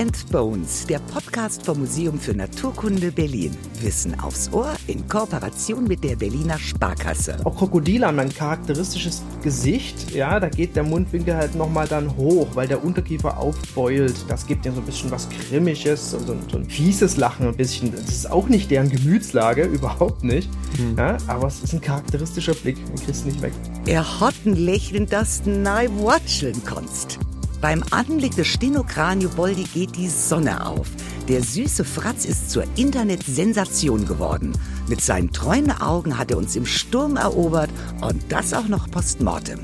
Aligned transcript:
and 0.00 0.30
Bones, 0.32 0.86
der 0.86 0.98
Podcast 0.98 1.66
vom 1.66 1.80
Museum 1.80 2.18
für 2.18 2.32
Naturkunde 2.32 3.12
Berlin. 3.12 3.54
Wissen 3.82 4.18
aufs 4.18 4.50
Ohr 4.50 4.72
in 4.86 5.06
Kooperation 5.06 5.84
mit 5.84 6.02
der 6.02 6.16
Berliner 6.16 6.58
Sparkasse. 6.58 7.36
Auch 7.44 7.54
Krokodile 7.54 8.06
haben 8.06 8.18
ein 8.18 8.32
charakteristisches 8.32 9.22
Gesicht. 9.42 10.12
Ja, 10.14 10.40
da 10.40 10.48
geht 10.48 10.74
der 10.74 10.84
Mundwinkel 10.84 11.36
halt 11.36 11.54
nochmal 11.54 11.86
dann 11.86 12.16
hoch, 12.16 12.48
weil 12.54 12.66
der 12.66 12.82
Unterkiefer 12.82 13.36
aufbeult. 13.36 14.14
Das 14.26 14.46
gibt 14.46 14.64
ja 14.64 14.72
so 14.72 14.80
ein 14.80 14.86
bisschen 14.86 15.10
was 15.10 15.28
Grimmiges, 15.28 16.12
so, 16.12 16.18
so, 16.18 16.34
so 16.50 16.56
ein 16.56 16.64
fieses 16.64 17.18
Lachen 17.18 17.46
ein 17.46 17.56
bisschen. 17.56 17.92
Das 17.92 18.08
ist 18.08 18.30
auch 18.30 18.48
nicht 18.48 18.70
deren 18.70 18.88
Gemütslage, 18.88 19.64
überhaupt 19.64 20.24
nicht. 20.24 20.48
Hm. 20.76 20.96
Ja, 20.96 21.18
aber 21.26 21.48
es 21.48 21.62
ist 21.62 21.74
ein 21.74 21.80
charakteristischer 21.82 22.54
Blick, 22.54 22.76
den 22.86 22.96
kriegst 22.96 23.24
du 23.24 23.28
nicht 23.28 23.42
weg. 23.42 23.52
Er 23.86 24.20
hat 24.20 24.34
ein 24.46 24.56
Lächeln, 24.56 25.06
das 25.06 25.42
du 25.42 25.50
watscheln 25.60 26.62
kannst. 26.64 27.18
Beim 27.60 27.84
Anblick 27.90 28.34
des 28.36 28.46
Stenokranio 28.46 29.28
Boldi 29.28 29.64
geht 29.64 29.94
die 29.96 30.08
Sonne 30.08 30.66
auf. 30.66 30.88
Der 31.28 31.42
süße 31.42 31.84
Fratz 31.84 32.24
ist 32.24 32.50
zur 32.50 32.64
Internetsensation 32.76 34.06
geworden. 34.06 34.52
Mit 34.88 35.02
seinen 35.02 35.30
treuen 35.30 35.70
Augen 35.70 36.16
hat 36.16 36.30
er 36.30 36.38
uns 36.38 36.56
im 36.56 36.64
Sturm 36.64 37.16
erobert 37.16 37.70
und 38.00 38.22
das 38.30 38.54
auch 38.54 38.66
noch 38.66 38.90
postmortem. 38.90 39.60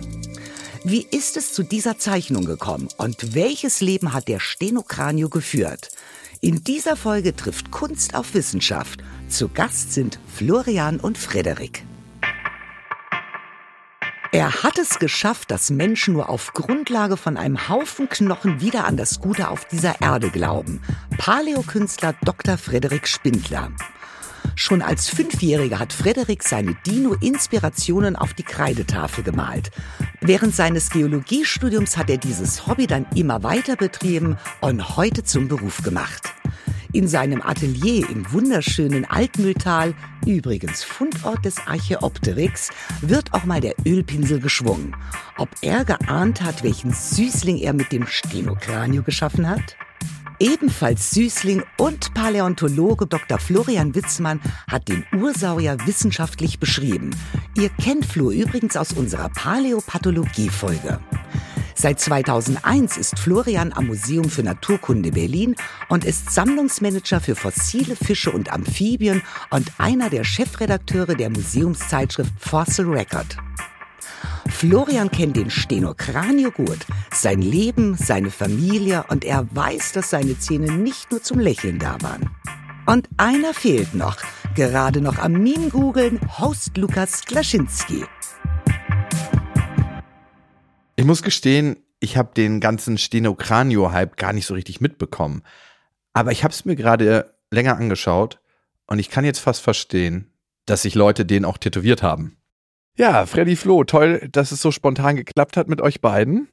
Wie 0.85 1.07
ist 1.11 1.39
es 1.39 1.55
zu 1.55 1.63
dieser 1.63 1.99
Zeichnung 1.99 2.45
gekommen 2.45 2.89
und 2.99 3.35
welches 3.35 3.81
Leben 3.81 4.13
hat 4.13 4.29
der 4.29 4.41
Stenokranio 4.41 5.31
geführt? 5.31 5.89
In 6.43 6.63
dieser 6.63 6.97
Folge 6.97 7.35
trifft 7.35 7.71
Kunst 7.71 8.15
auf 8.15 8.35
Wissenschaft. 8.35 9.03
Zu 9.29 9.49
Gast 9.49 9.95
sind 9.95 10.19
Florian 10.35 11.01
und 11.01 11.17
Frederik. 11.17 11.83
Er 14.33 14.63
hat 14.63 14.79
es 14.79 14.99
geschafft, 14.99 15.51
dass 15.51 15.71
Menschen 15.71 16.15
nur 16.15 16.29
auf 16.29 16.53
Grundlage 16.53 17.17
von 17.17 17.37
einem 17.37 17.69
Haufen 17.69 18.09
Knochen 18.09 18.61
wieder 18.61 18.85
an 18.85 18.97
das 18.97 19.21
Gute 19.21 19.49
auf 19.49 19.65
dieser 19.67 20.01
Erde 20.01 20.31
glauben. 20.31 20.83
Paläokünstler 21.17 22.15
Dr. 22.25 22.59
Frederik 22.59 23.07
Spindler. 23.07 23.71
Schon 24.55 24.81
als 24.81 25.09
Fünfjähriger 25.09 25.79
hat 25.79 25.93
Frederik 25.93 26.43
seine 26.43 26.77
Dino-Inspirationen 26.87 28.17
auf 28.17 28.33
die 28.33 28.43
Kreidetafel 28.43 29.23
gemalt. 29.23 29.71
Während 30.21 30.55
seines 30.55 30.91
Geologiestudiums 30.91 31.97
hat 31.97 32.11
er 32.11 32.19
dieses 32.19 32.67
Hobby 32.67 32.87
dann 32.87 33.07
immer 33.15 33.43
weiter 33.43 33.77
betrieben 33.77 34.39
und 34.61 34.97
heute 34.97 35.25
zum 35.25 35.49
Beruf 35.49 35.83
gemacht. 35.83 36.36
In 36.97 37.09
seinem 37.09 37.43
Atelier 37.43 38.09
im 38.09 38.33
wunderschönen 38.33 39.05
Altmühltal, 39.05 39.93
übrigens 40.25 40.83
Fundort 40.83 41.45
des 41.45 41.59
Archäopteryx, 41.67 42.71
wird 43.03 43.35
auch 43.35 43.45
mal 43.45 43.61
der 43.61 43.75
Ölpinsel 43.85 44.41
geschwungen. 44.41 44.97
Ob 45.37 45.51
er 45.61 45.85
geahnt 45.85 46.41
hat, 46.41 46.65
welchen 46.65 46.95
Süßling 46.95 47.59
er 47.59 47.75
mit 47.75 47.93
dem 47.93 48.07
Stenokranio 48.07 49.03
geschaffen 49.03 49.47
hat? 49.47 49.77
Ebenfalls 50.41 51.11
Süßling 51.11 51.65
und 51.77 52.15
Paläontologe 52.15 53.07
Dr. 53.07 53.39
Florian 53.41 53.95
Witzmann 53.95 54.41
hat 54.67 54.89
den 54.89 55.05
Ursaurier 55.15 55.77
wissenschaftlich 55.85 56.59
beschrieben. 56.59 57.11
Ihr 57.59 57.69
kennt 57.69 58.07
Flo 58.07 58.31
übrigens 58.31 58.75
aus 58.75 58.95
unserer 58.95 59.29
Paläopathologie-Folge. 59.29 60.99
Seit 61.79 62.01
2001 62.01 62.97
ist 62.97 63.19
Florian 63.19 63.75
am 63.75 63.89
Museum 63.89 64.31
für 64.31 64.43
Naturkunde 64.43 65.13
Berlin 65.13 65.55
und 65.91 66.07
ist 66.07 66.31
Sammlungsmanager 66.31 67.21
für 67.21 67.37
fossile 67.37 67.97
Fische 67.97 68.33
und 68.33 68.51
Amphibien 68.51 69.21
und 69.51 69.71
einer 69.77 70.09
der 70.09 70.25
Chefredakteure 70.25 71.15
der 71.15 71.29
Museumszeitschrift 71.29 72.33
Fossil 72.39 72.87
Record. 72.87 73.37
Florian 74.49 75.11
kennt 75.11 75.37
den 75.37 75.51
Stenokranio 75.51 76.51
gut, 76.51 76.87
sein 77.13 77.43
Leben, 77.43 77.95
seine 77.95 78.31
Familie 78.31 79.05
und 79.09 79.27
er 79.27 79.47
weiß, 79.55 79.93
dass 79.93 80.09
seine 80.09 80.39
Zähne 80.39 80.73
nicht 80.73 81.11
nur 81.11 81.23
zum 81.23 81.39
Lächeln 81.39 81.79
da 81.79 81.99
waren. 82.01 82.31
Und 82.87 83.07
einer 83.19 83.53
fehlt 83.53 83.95
noch, 83.95 84.17
gerade 84.55 85.03
noch 85.03 85.19
am 85.19 85.33
Meme-Googeln, 85.33 86.21
Host 86.39 86.79
Lukas 86.79 87.23
Klaschinski. 87.27 88.07
Ich 90.97 91.05
muss 91.05 91.23
gestehen, 91.23 91.77
ich 92.01 92.17
habe 92.17 92.31
den 92.35 92.59
ganzen 92.59 92.97
Stenokranio-Hype 92.97 94.17
gar 94.17 94.33
nicht 94.33 94.47
so 94.47 94.55
richtig 94.55 94.81
mitbekommen. 94.81 95.43
Aber 96.15 96.33
ich 96.33 96.43
habe 96.43 96.53
es 96.53 96.65
mir 96.65 96.75
gerade 96.75 97.35
länger 97.51 97.77
angeschaut 97.77 98.41
und 98.87 98.99
ich 98.99 99.11
kann 99.11 99.25
jetzt 99.25 99.41
fast 99.41 99.61
verstehen, 99.61 100.33
dass 100.65 100.83
sich 100.83 100.95
Leute 100.95 101.27
den 101.27 101.45
auch 101.45 101.59
tätowiert 101.59 102.03
haben. 102.03 102.39
Ja, 102.97 103.27
Freddy 103.27 103.57
Flo, 103.57 103.85
toll, 103.85 104.27
dass 104.33 104.53
es 104.53 104.63
so 104.63 104.71
spontan 104.71 105.17
geklappt 105.17 105.59
hat 105.59 105.69
mit 105.69 105.83
euch 105.83 106.01
beiden. 106.01 106.49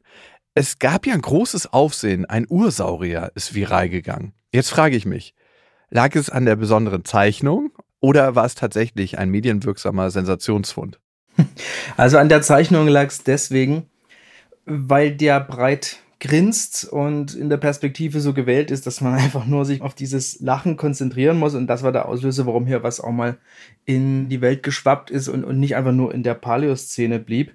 Es 0.56 0.78
gab 0.78 1.08
ja 1.08 1.14
ein 1.14 1.22
großes 1.22 1.72
Aufsehen, 1.72 2.26
ein 2.26 2.46
Ursaurier 2.50 3.32
ist 3.36 3.56
viral 3.56 3.88
gegangen. 3.88 4.34
Jetzt 4.52 4.70
frage 4.70 4.98
ich 4.98 5.06
mich, 5.06 5.36
lag 5.90 6.14
es 6.16 6.30
an 6.30 6.46
der 6.46 6.58
besonderen 6.58 7.06
Zeichnung 7.06 7.72
oder 8.02 8.36
war 8.36 8.44
es 8.46 8.56
tatsächlich 8.56 9.18
ein 9.18 9.30
medienwirksamer 9.30 10.12
Sensationsfund? 10.12 11.00
Also 11.96 12.18
an 12.18 12.30
der 12.30 12.42
Zeichnung 12.42 12.88
lag 12.88 13.08
es 13.08 13.24
deswegen, 13.24 13.90
weil 14.66 15.12
der 15.12 15.40
breit 15.40 16.00
grinst 16.24 16.86
und 16.86 17.36
in 17.36 17.50
der 17.50 17.58
Perspektive 17.58 18.22
so 18.22 18.34
gewählt 18.34 18.72
ist, 18.72 18.88
dass 18.88 19.02
man 19.02 19.14
einfach 19.20 19.46
nur 19.46 19.66
sich 19.66 19.82
auf 19.82 19.94
dieses 19.94 20.40
Lachen 20.40 20.78
konzentrieren 20.78 21.38
muss. 21.38 21.54
Und 21.54 21.68
das 21.68 21.84
war 21.84 21.92
der 21.92 22.08
Auslöser, 22.08 22.46
warum 22.46 22.66
hier 22.66 22.82
was 22.82 23.02
auch 23.02 23.12
mal 23.12 23.38
in 23.86 24.30
die 24.30 24.40
Welt 24.40 24.64
geschwappt 24.64 25.12
ist 25.12 25.28
und, 25.28 25.44
und 25.44 25.60
nicht 25.60 25.76
einfach 25.76 25.92
nur 25.92 26.14
in 26.14 26.24
der 26.24 26.34
Paläoszene 26.34 27.20
blieb. 27.20 27.52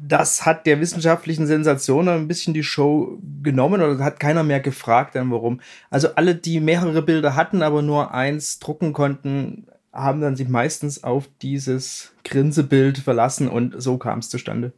Das 0.00 0.46
hat 0.46 0.66
der 0.66 0.80
wissenschaftlichen 0.80 1.46
Sensation 1.46 2.08
ein 2.08 2.26
bisschen 2.26 2.54
die 2.54 2.62
Show 2.62 3.18
genommen 3.42 3.82
oder 3.82 4.02
hat 4.02 4.18
keiner 4.18 4.42
mehr 4.42 4.60
gefragt 4.60 5.14
dann 5.14 5.30
warum. 5.30 5.60
Also 5.90 6.08
alle, 6.14 6.34
die 6.34 6.60
mehrere 6.60 7.02
Bilder 7.02 7.34
hatten, 7.34 7.62
aber 7.62 7.82
nur 7.82 8.14
eins 8.14 8.58
drucken 8.58 8.94
konnten, 8.94 9.66
haben 9.92 10.22
dann 10.22 10.36
sich 10.36 10.48
meistens 10.48 11.04
auf 11.04 11.28
dieses 11.42 12.14
Grinsebild 12.24 12.98
verlassen 12.98 13.48
und 13.48 13.74
so 13.80 13.98
kam 13.98 14.20
es 14.20 14.30
zustande. 14.30 14.72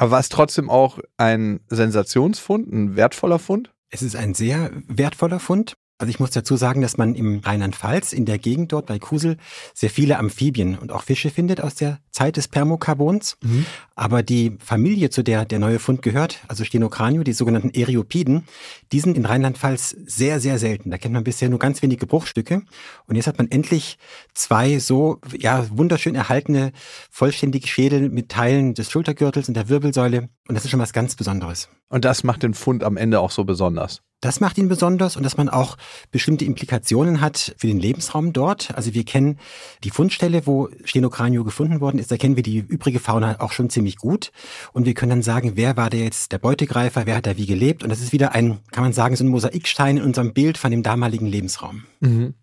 Aber 0.00 0.12
war 0.12 0.20
es 0.20 0.30
trotzdem 0.30 0.70
auch 0.70 0.98
ein 1.18 1.60
Sensationsfund, 1.68 2.72
ein 2.72 2.96
wertvoller 2.96 3.38
Fund? 3.38 3.74
Es 3.90 4.00
ist 4.00 4.16
ein 4.16 4.32
sehr 4.32 4.70
wertvoller 4.86 5.40
Fund. 5.40 5.76
Also 6.00 6.08
ich 6.08 6.18
muss 6.18 6.30
dazu 6.30 6.56
sagen, 6.56 6.80
dass 6.80 6.96
man 6.96 7.14
im 7.14 7.40
Rheinland-Pfalz, 7.40 8.14
in 8.14 8.24
der 8.24 8.38
Gegend 8.38 8.72
dort 8.72 8.86
bei 8.86 8.98
Kusel, 8.98 9.36
sehr 9.74 9.90
viele 9.90 10.16
Amphibien 10.16 10.78
und 10.78 10.92
auch 10.92 11.02
Fische 11.02 11.28
findet 11.28 11.60
aus 11.60 11.74
der 11.74 11.98
Zeit 12.10 12.38
des 12.38 12.48
Permokarbons. 12.48 13.36
Mhm. 13.42 13.66
Aber 13.96 14.22
die 14.22 14.56
Familie, 14.64 15.10
zu 15.10 15.22
der 15.22 15.44
der 15.44 15.58
neue 15.58 15.78
Fund 15.78 16.00
gehört, 16.00 16.38
also 16.48 16.64
Stenokranio, 16.64 17.22
die 17.22 17.34
sogenannten 17.34 17.68
Eriopiden, 17.68 18.44
die 18.92 19.00
sind 19.00 19.18
in 19.18 19.26
Rheinland-Pfalz 19.26 19.94
sehr, 20.06 20.40
sehr 20.40 20.58
selten. 20.58 20.90
Da 20.90 20.96
kennt 20.96 21.12
man 21.12 21.22
bisher 21.22 21.50
nur 21.50 21.58
ganz 21.58 21.82
wenige 21.82 22.06
Bruchstücke. 22.06 22.62
Und 23.06 23.16
jetzt 23.16 23.26
hat 23.26 23.36
man 23.36 23.50
endlich 23.50 23.98
zwei 24.32 24.78
so 24.78 25.20
ja, 25.38 25.66
wunderschön 25.68 26.14
erhaltene, 26.14 26.72
vollständige 27.10 27.68
Schädel 27.68 28.08
mit 28.08 28.30
Teilen 28.30 28.72
des 28.72 28.90
Schultergürtels 28.90 29.48
und 29.48 29.54
der 29.54 29.68
Wirbelsäule. 29.68 30.30
Und 30.48 30.54
das 30.54 30.64
ist 30.64 30.70
schon 30.70 30.80
was 30.80 30.94
ganz 30.94 31.14
Besonderes. 31.14 31.68
Und 31.90 32.06
das 32.06 32.24
macht 32.24 32.42
den 32.42 32.54
Fund 32.54 32.84
am 32.84 32.96
Ende 32.96 33.20
auch 33.20 33.30
so 33.30 33.44
besonders. 33.44 34.00
Das 34.20 34.40
macht 34.40 34.58
ihn 34.58 34.68
besonders 34.68 35.16
und 35.16 35.22
dass 35.22 35.38
man 35.38 35.48
auch 35.48 35.76
bestimmte 36.10 36.44
Implikationen 36.44 37.20
hat 37.22 37.54
für 37.56 37.66
den 37.66 37.78
Lebensraum 37.78 38.32
dort. 38.32 38.74
Also 38.76 38.92
wir 38.92 39.04
kennen 39.04 39.38
die 39.82 39.90
Fundstelle, 39.90 40.46
wo 40.46 40.68
Stenokranio 40.84 41.42
gefunden 41.42 41.80
worden 41.80 41.98
ist, 41.98 42.10
da 42.10 42.18
kennen 42.18 42.36
wir 42.36 42.42
die 42.42 42.58
übrige 42.58 43.00
Fauna 43.00 43.40
auch 43.40 43.52
schon 43.52 43.70
ziemlich 43.70 43.96
gut. 43.96 44.30
Und 44.72 44.84
wir 44.84 44.94
können 44.94 45.10
dann 45.10 45.22
sagen, 45.22 45.52
wer 45.54 45.76
war 45.76 45.88
der 45.88 46.00
jetzt 46.00 46.32
der 46.32 46.38
Beutegreifer, 46.38 47.06
wer 47.06 47.16
hat 47.16 47.26
da 47.26 47.38
wie 47.38 47.46
gelebt. 47.46 47.82
Und 47.82 47.88
das 47.88 48.00
ist 48.00 48.12
wieder 48.12 48.32
ein, 48.32 48.58
kann 48.72 48.84
man 48.84 48.92
sagen, 48.92 49.16
so 49.16 49.24
ein 49.24 49.28
Mosaikstein 49.28 49.96
in 49.96 50.02
unserem 50.02 50.34
Bild 50.34 50.58
von 50.58 50.70
dem 50.70 50.82
damaligen 50.82 51.26
Lebensraum. 51.26 51.84
Mhm. 52.00 52.34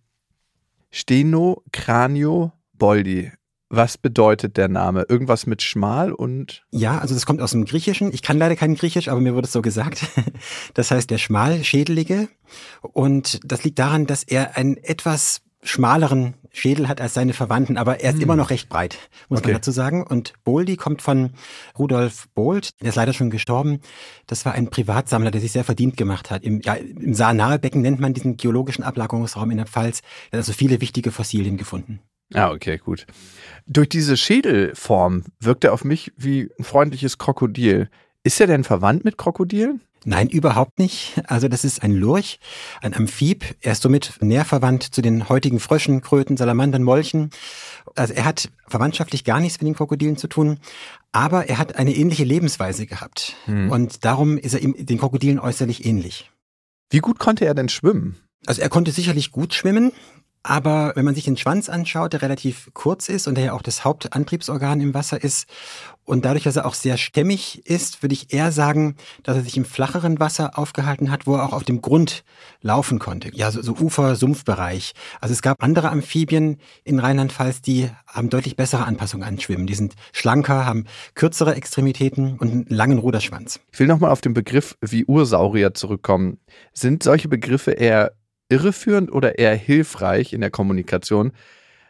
Stenokranio 0.90 2.52
Boldi. 2.72 3.30
Was 3.70 3.98
bedeutet 3.98 4.56
der 4.56 4.68
Name? 4.68 5.04
Irgendwas 5.08 5.46
mit 5.46 5.62
schmal 5.62 6.12
und? 6.12 6.62
Ja, 6.70 6.98
also 6.98 7.14
das 7.14 7.26
kommt 7.26 7.42
aus 7.42 7.50
dem 7.50 7.66
Griechischen. 7.66 8.12
Ich 8.14 8.22
kann 8.22 8.38
leider 8.38 8.56
kein 8.56 8.74
Griechisch, 8.74 9.08
aber 9.08 9.20
mir 9.20 9.34
wurde 9.34 9.46
es 9.46 9.52
so 9.52 9.62
gesagt. 9.62 10.06
Das 10.74 10.90
heißt 10.90 11.10
der 11.10 11.18
Schmalschädelige. 11.18 12.28
Und 12.80 13.40
das 13.44 13.64
liegt 13.64 13.78
daran, 13.78 14.06
dass 14.06 14.22
er 14.22 14.56
einen 14.56 14.76
etwas 14.76 15.42
schmaleren 15.62 16.34
Schädel 16.50 16.88
hat 16.88 17.00
als 17.00 17.14
seine 17.14 17.32
Verwandten, 17.32 17.76
aber 17.76 18.00
er 18.00 18.10
ist 18.10 18.16
hm. 18.16 18.22
immer 18.22 18.36
noch 18.36 18.50
recht 18.50 18.68
breit, 18.68 18.96
muss 19.28 19.40
okay. 19.40 19.48
man 19.48 19.56
dazu 19.56 19.70
sagen. 19.70 20.06
Und 20.06 20.32
Boldi 20.44 20.76
kommt 20.76 21.02
von 21.02 21.32
Rudolf 21.78 22.28
Bold, 22.34 22.80
der 22.80 22.90
ist 22.90 22.94
leider 22.94 23.12
schon 23.12 23.30
gestorben. 23.30 23.80
Das 24.26 24.44
war 24.44 24.52
ein 24.52 24.70
Privatsammler, 24.70 25.30
der 25.30 25.40
sich 25.40 25.52
sehr 25.52 25.64
verdient 25.64 25.96
gemacht 25.96 26.30
hat. 26.30 26.44
Im, 26.44 26.60
ja, 26.60 26.74
im 26.74 27.14
Saar-Nahe-Becken 27.14 27.82
nennt 27.82 28.00
man 28.00 28.14
diesen 28.14 28.36
geologischen 28.36 28.82
Ablagerungsraum 28.82 29.50
in 29.50 29.56
der 29.58 29.66
Pfalz. 29.66 30.00
Er 30.30 30.38
hat 30.38 30.44
also 30.44 30.52
viele 30.52 30.80
wichtige 30.80 31.10
Fossilien 31.10 31.56
gefunden. 31.56 32.00
Ah, 32.34 32.50
okay, 32.50 32.78
gut. 32.78 33.06
Durch 33.66 33.88
diese 33.88 34.16
Schädelform 34.16 35.24
wirkt 35.40 35.64
er 35.64 35.72
auf 35.72 35.84
mich 35.84 36.12
wie 36.16 36.50
ein 36.58 36.64
freundliches 36.64 37.18
Krokodil. 37.18 37.88
Ist 38.22 38.40
er 38.40 38.46
denn 38.46 38.64
verwandt 38.64 39.04
mit 39.04 39.16
Krokodilen? 39.16 39.80
Nein, 40.04 40.28
überhaupt 40.28 40.78
nicht. 40.78 41.20
Also 41.26 41.48
das 41.48 41.64
ist 41.64 41.82
ein 41.82 41.92
Lurch, 41.92 42.38
ein 42.82 42.94
Amphib. 42.94 43.44
Er 43.60 43.72
ist 43.72 43.82
somit 43.82 44.14
näher 44.20 44.44
verwandt 44.44 44.82
zu 44.82 45.02
den 45.02 45.28
heutigen 45.28 45.60
Fröschen, 45.60 46.02
Kröten, 46.02 46.36
Salamandern, 46.36 46.82
Molchen. 46.82 47.30
Also 47.96 48.14
er 48.14 48.24
hat 48.24 48.48
verwandtschaftlich 48.66 49.24
gar 49.24 49.40
nichts 49.40 49.60
mit 49.60 49.66
den 49.66 49.74
Krokodilen 49.74 50.16
zu 50.16 50.28
tun, 50.28 50.60
aber 51.10 51.48
er 51.48 51.58
hat 51.58 51.76
eine 51.76 51.94
ähnliche 51.94 52.24
Lebensweise 52.24 52.86
gehabt. 52.86 53.34
Hm. 53.46 53.70
Und 53.70 54.04
darum 54.04 54.38
ist 54.38 54.54
er 54.54 54.60
ihm 54.60 54.74
den 54.78 54.98
Krokodilen 54.98 55.40
äußerlich 55.40 55.84
ähnlich. 55.84 56.30
Wie 56.90 57.00
gut 57.00 57.18
konnte 57.18 57.44
er 57.44 57.54
denn 57.54 57.68
schwimmen? 57.68 58.16
Also 58.46 58.62
er 58.62 58.68
konnte 58.68 58.92
sicherlich 58.92 59.32
gut 59.32 59.52
schwimmen. 59.52 59.92
Aber 60.48 60.92
wenn 60.96 61.04
man 61.04 61.14
sich 61.14 61.24
den 61.24 61.36
Schwanz 61.36 61.68
anschaut, 61.68 62.14
der 62.14 62.22
relativ 62.22 62.70
kurz 62.72 63.10
ist 63.10 63.28
und 63.28 63.34
der 63.34 63.44
ja 63.44 63.52
auch 63.52 63.60
das 63.60 63.84
Hauptantriebsorgan 63.84 64.80
im 64.80 64.94
Wasser 64.94 65.22
ist 65.22 65.46
und 66.06 66.24
dadurch, 66.24 66.44
dass 66.44 66.56
er 66.56 66.64
auch 66.64 66.72
sehr 66.72 66.96
stämmig 66.96 67.66
ist, 67.66 68.02
würde 68.02 68.14
ich 68.14 68.32
eher 68.32 68.50
sagen, 68.50 68.96
dass 69.24 69.36
er 69.36 69.42
sich 69.42 69.58
im 69.58 69.66
flacheren 69.66 70.20
Wasser 70.20 70.58
aufgehalten 70.58 71.10
hat, 71.10 71.26
wo 71.26 71.34
er 71.34 71.44
auch 71.44 71.52
auf 71.52 71.64
dem 71.64 71.82
Grund 71.82 72.24
laufen 72.62 72.98
konnte. 72.98 73.30
Ja, 73.34 73.50
so, 73.50 73.60
so 73.60 73.74
Ufer-Sumpfbereich. 73.74 74.94
Also 75.20 75.34
es 75.34 75.42
gab 75.42 75.62
andere 75.62 75.90
Amphibien 75.90 76.56
in 76.82 76.98
Rheinland-Pfalz, 76.98 77.60
die 77.60 77.90
haben 78.06 78.30
deutlich 78.30 78.56
bessere 78.56 78.86
Anpassungen 78.86 79.28
an 79.28 79.38
Schwimmen. 79.38 79.66
Die 79.66 79.74
sind 79.74 79.96
schlanker, 80.12 80.64
haben 80.64 80.86
kürzere 81.14 81.56
Extremitäten 81.56 82.38
und 82.38 82.50
einen 82.50 82.66
langen 82.70 82.96
Ruderschwanz. 82.96 83.60
Ich 83.70 83.80
will 83.80 83.86
nochmal 83.86 84.12
auf 84.12 84.22
den 84.22 84.32
Begriff 84.32 84.78
wie 84.80 85.04
Ursaurier 85.04 85.74
zurückkommen. 85.74 86.38
Sind 86.72 87.02
solche 87.02 87.28
Begriffe 87.28 87.72
eher 87.72 88.12
irreführend 88.48 89.12
oder 89.12 89.38
eher 89.38 89.54
hilfreich 89.56 90.32
in 90.32 90.40
der 90.40 90.50
Kommunikation? 90.50 91.32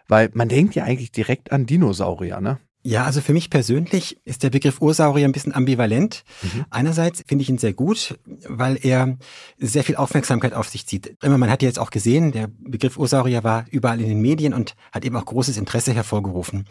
Weil 0.08 0.30
man 0.34 0.48
denkt 0.48 0.74
ja 0.74 0.84
eigentlich 0.84 1.12
direkt 1.12 1.52
an 1.52 1.66
Dinosaurier, 1.66 2.40
ne? 2.40 2.58
Ja, 2.88 3.04
also 3.04 3.20
für 3.20 3.34
mich 3.34 3.50
persönlich 3.50 4.18
ist 4.24 4.42
der 4.42 4.48
Begriff 4.48 4.80
Ursaurier 4.80 5.28
ein 5.28 5.32
bisschen 5.32 5.54
ambivalent. 5.54 6.24
Mhm. 6.40 6.64
Einerseits 6.70 7.22
finde 7.26 7.42
ich 7.42 7.50
ihn 7.50 7.58
sehr 7.58 7.74
gut, 7.74 8.18
weil 8.48 8.78
er 8.82 9.18
sehr 9.58 9.84
viel 9.84 9.96
Aufmerksamkeit 9.96 10.54
auf 10.54 10.70
sich 10.70 10.86
zieht. 10.86 11.14
Immer, 11.22 11.36
man 11.36 11.50
hat 11.50 11.60
ja 11.60 11.68
jetzt 11.68 11.78
auch 11.78 11.90
gesehen, 11.90 12.32
der 12.32 12.48
Begriff 12.58 12.96
Ursaurier 12.96 13.44
war 13.44 13.66
überall 13.70 14.00
in 14.00 14.08
den 14.08 14.22
Medien 14.22 14.54
und 14.54 14.74
hat 14.90 15.04
eben 15.04 15.16
auch 15.16 15.26
großes 15.26 15.58
Interesse 15.58 15.92
hervorgerufen. 15.92 16.64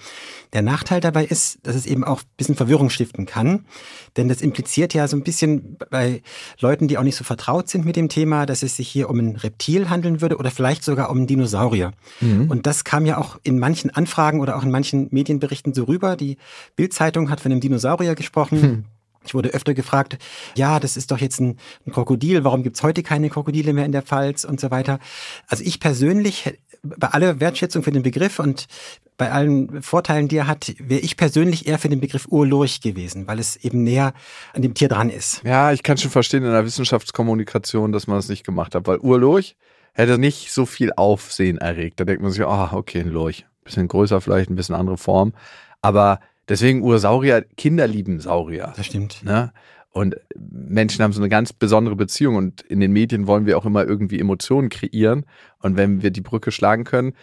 Der 0.54 0.64
Nachteil 0.64 1.02
dabei 1.02 1.24
ist, 1.24 1.60
dass 1.62 1.76
es 1.76 1.86
eben 1.86 2.04
auch 2.04 2.22
ein 2.22 2.36
bisschen 2.36 2.56
Verwirrung 2.56 2.90
stiften 2.90 3.28
kann, 3.28 3.68
denn 4.16 4.28
das 4.28 4.42
impliziert 4.42 4.96
ja 4.96 5.08
so 5.08 5.18
ein 5.18 5.24
bisschen 5.24 5.78
bei 5.92 6.24
Leuten, 6.60 6.88
die 6.88 6.98
auch 6.98 7.04
nicht 7.04 7.16
so 7.16 7.26
vertraut 7.26 7.70
sind 7.70 7.86
mit 7.86 7.96
dem 7.96 8.10
Thema, 8.10 8.48
dass 8.48 8.64
es 8.64 8.76
sich 8.76 8.90
hier 8.90 9.12
um 9.12 9.20
ein 9.20 9.36
Reptil 9.36 9.92
handeln 9.92 10.20
würde 10.20 10.38
oder 10.38 10.50
vielleicht 10.50 10.84
sogar 10.84 11.12
um 11.12 11.18
einen 11.18 11.28
Dinosaurier. 11.28 11.92
Mhm. 12.22 12.50
Und 12.50 12.66
das 12.66 12.84
kam 12.84 13.06
ja 13.06 13.20
auch 13.20 13.38
in 13.44 13.60
manchen 13.60 13.92
Anfragen 13.92 14.40
oder 14.40 14.58
auch 14.58 14.64
in 14.64 14.72
manchen 14.72 15.10
Medienberichten 15.12 15.76
so 15.76 15.84
rüber 15.84 16.07
rüber. 16.08 16.16
Die 16.16 16.38
Bildzeitung 16.76 17.30
hat 17.30 17.42
von 17.42 17.52
einem 17.52 17.62
Dinosaurier 17.62 18.16
gesprochen. 18.16 18.62
Hm. 18.62 18.86
Ich 19.26 19.34
wurde 19.34 19.50
öfter 19.50 19.74
gefragt, 19.74 20.18
ja, 20.56 20.80
das 20.80 20.96
ist 20.96 21.12
doch 21.12 21.18
jetzt 21.18 21.42
ein, 21.42 21.58
ein 21.86 21.92
Krokodil, 21.92 22.46
warum 22.46 22.64
gibt's 22.64 22.82
heute 22.82 23.04
keine 23.04 23.30
Krokodile 23.30 23.74
mehr 23.74 23.86
in 23.86 23.92
der 23.92 24.02
Pfalz 24.02 24.46
und 24.46 24.62
so 24.62 24.72
weiter. 24.72 25.00
Also 25.48 25.66
ich 25.66 25.82
persönlich, 25.82 26.58
bei 26.82 27.10
aller 27.10 27.42
Wertschätzung 27.42 27.84
für 27.84 27.92
den 27.92 28.04
Begriff 28.04 28.40
und 28.40 28.68
bei 29.18 29.30
allen 29.32 29.82
Vorteilen, 29.82 30.30
die 30.30 30.38
er 30.38 30.48
hat, 30.48 30.74
wäre 30.80 31.02
ich 31.02 31.18
persönlich 31.18 31.68
eher 31.68 31.78
für 31.78 31.90
den 31.90 32.00
Begriff 32.00 32.28
Urlurch 32.30 32.80
gewesen, 32.80 33.28
weil 33.28 33.40
es 33.40 33.58
eben 33.58 33.84
näher 33.84 34.14
an 34.54 34.62
dem 34.62 34.76
Tier 34.76 34.88
dran 34.88 35.10
ist. 35.10 35.42
Ja, 35.44 35.74
ich 35.74 35.84
kann 35.84 35.98
schon 35.98 36.12
verstehen 36.12 36.46
in 36.46 36.52
der 36.52 36.64
Wissenschaftskommunikation, 36.64 37.92
dass 37.92 38.08
man 38.08 38.20
es 38.20 38.30
nicht 38.30 38.46
gemacht 38.46 38.76
hat, 38.76 38.88
weil 38.88 39.00
Urlurch 39.00 39.58
hätte 39.92 40.18
nicht 40.18 40.54
so 40.54 40.66
viel 40.66 40.94
Aufsehen 40.96 41.58
erregt. 41.58 42.00
Da 42.00 42.06
denkt 42.06 42.22
man 42.22 42.32
sich, 42.32 42.46
ah, 42.46 42.70
oh, 42.72 42.78
okay, 42.78 43.02
ein 43.02 43.10
Lurch. 43.10 43.46
Bisschen 43.66 43.90
größer 43.90 44.22
vielleicht, 44.22 44.50
ein 44.50 44.56
bisschen 44.56 44.76
andere 44.76 44.98
Form. 44.98 45.34
Aber 45.82 46.20
deswegen 46.50 46.82
Ursaurier, 46.82 47.46
Kinder 47.56 47.88
lieben 47.88 48.20
Saurier. 48.20 48.74
Das 48.76 48.86
stimmt. 48.86 49.24
Ne? 49.24 49.52
Und 49.90 50.16
Menschen 50.36 51.04
haben 51.04 51.14
so 51.14 51.22
eine 51.22 51.30
ganz 51.30 51.54
besondere 51.54 51.96
Beziehung 51.96 52.36
und 52.36 52.62
in 52.62 52.80
den 52.80 52.92
Medien 52.92 53.26
wollen 53.26 53.46
wir 53.46 53.58
auch 53.58 53.66
immer 53.66 53.84
irgendwie 53.86 54.20
Emotionen 54.20 54.70
kreieren. 54.70 55.26
Und 55.60 55.76
wenn 55.76 56.04
wir 56.04 56.12
die 56.12 56.22
Brücke 56.22 56.52
schlagen 56.52 56.84
können, 56.84 57.14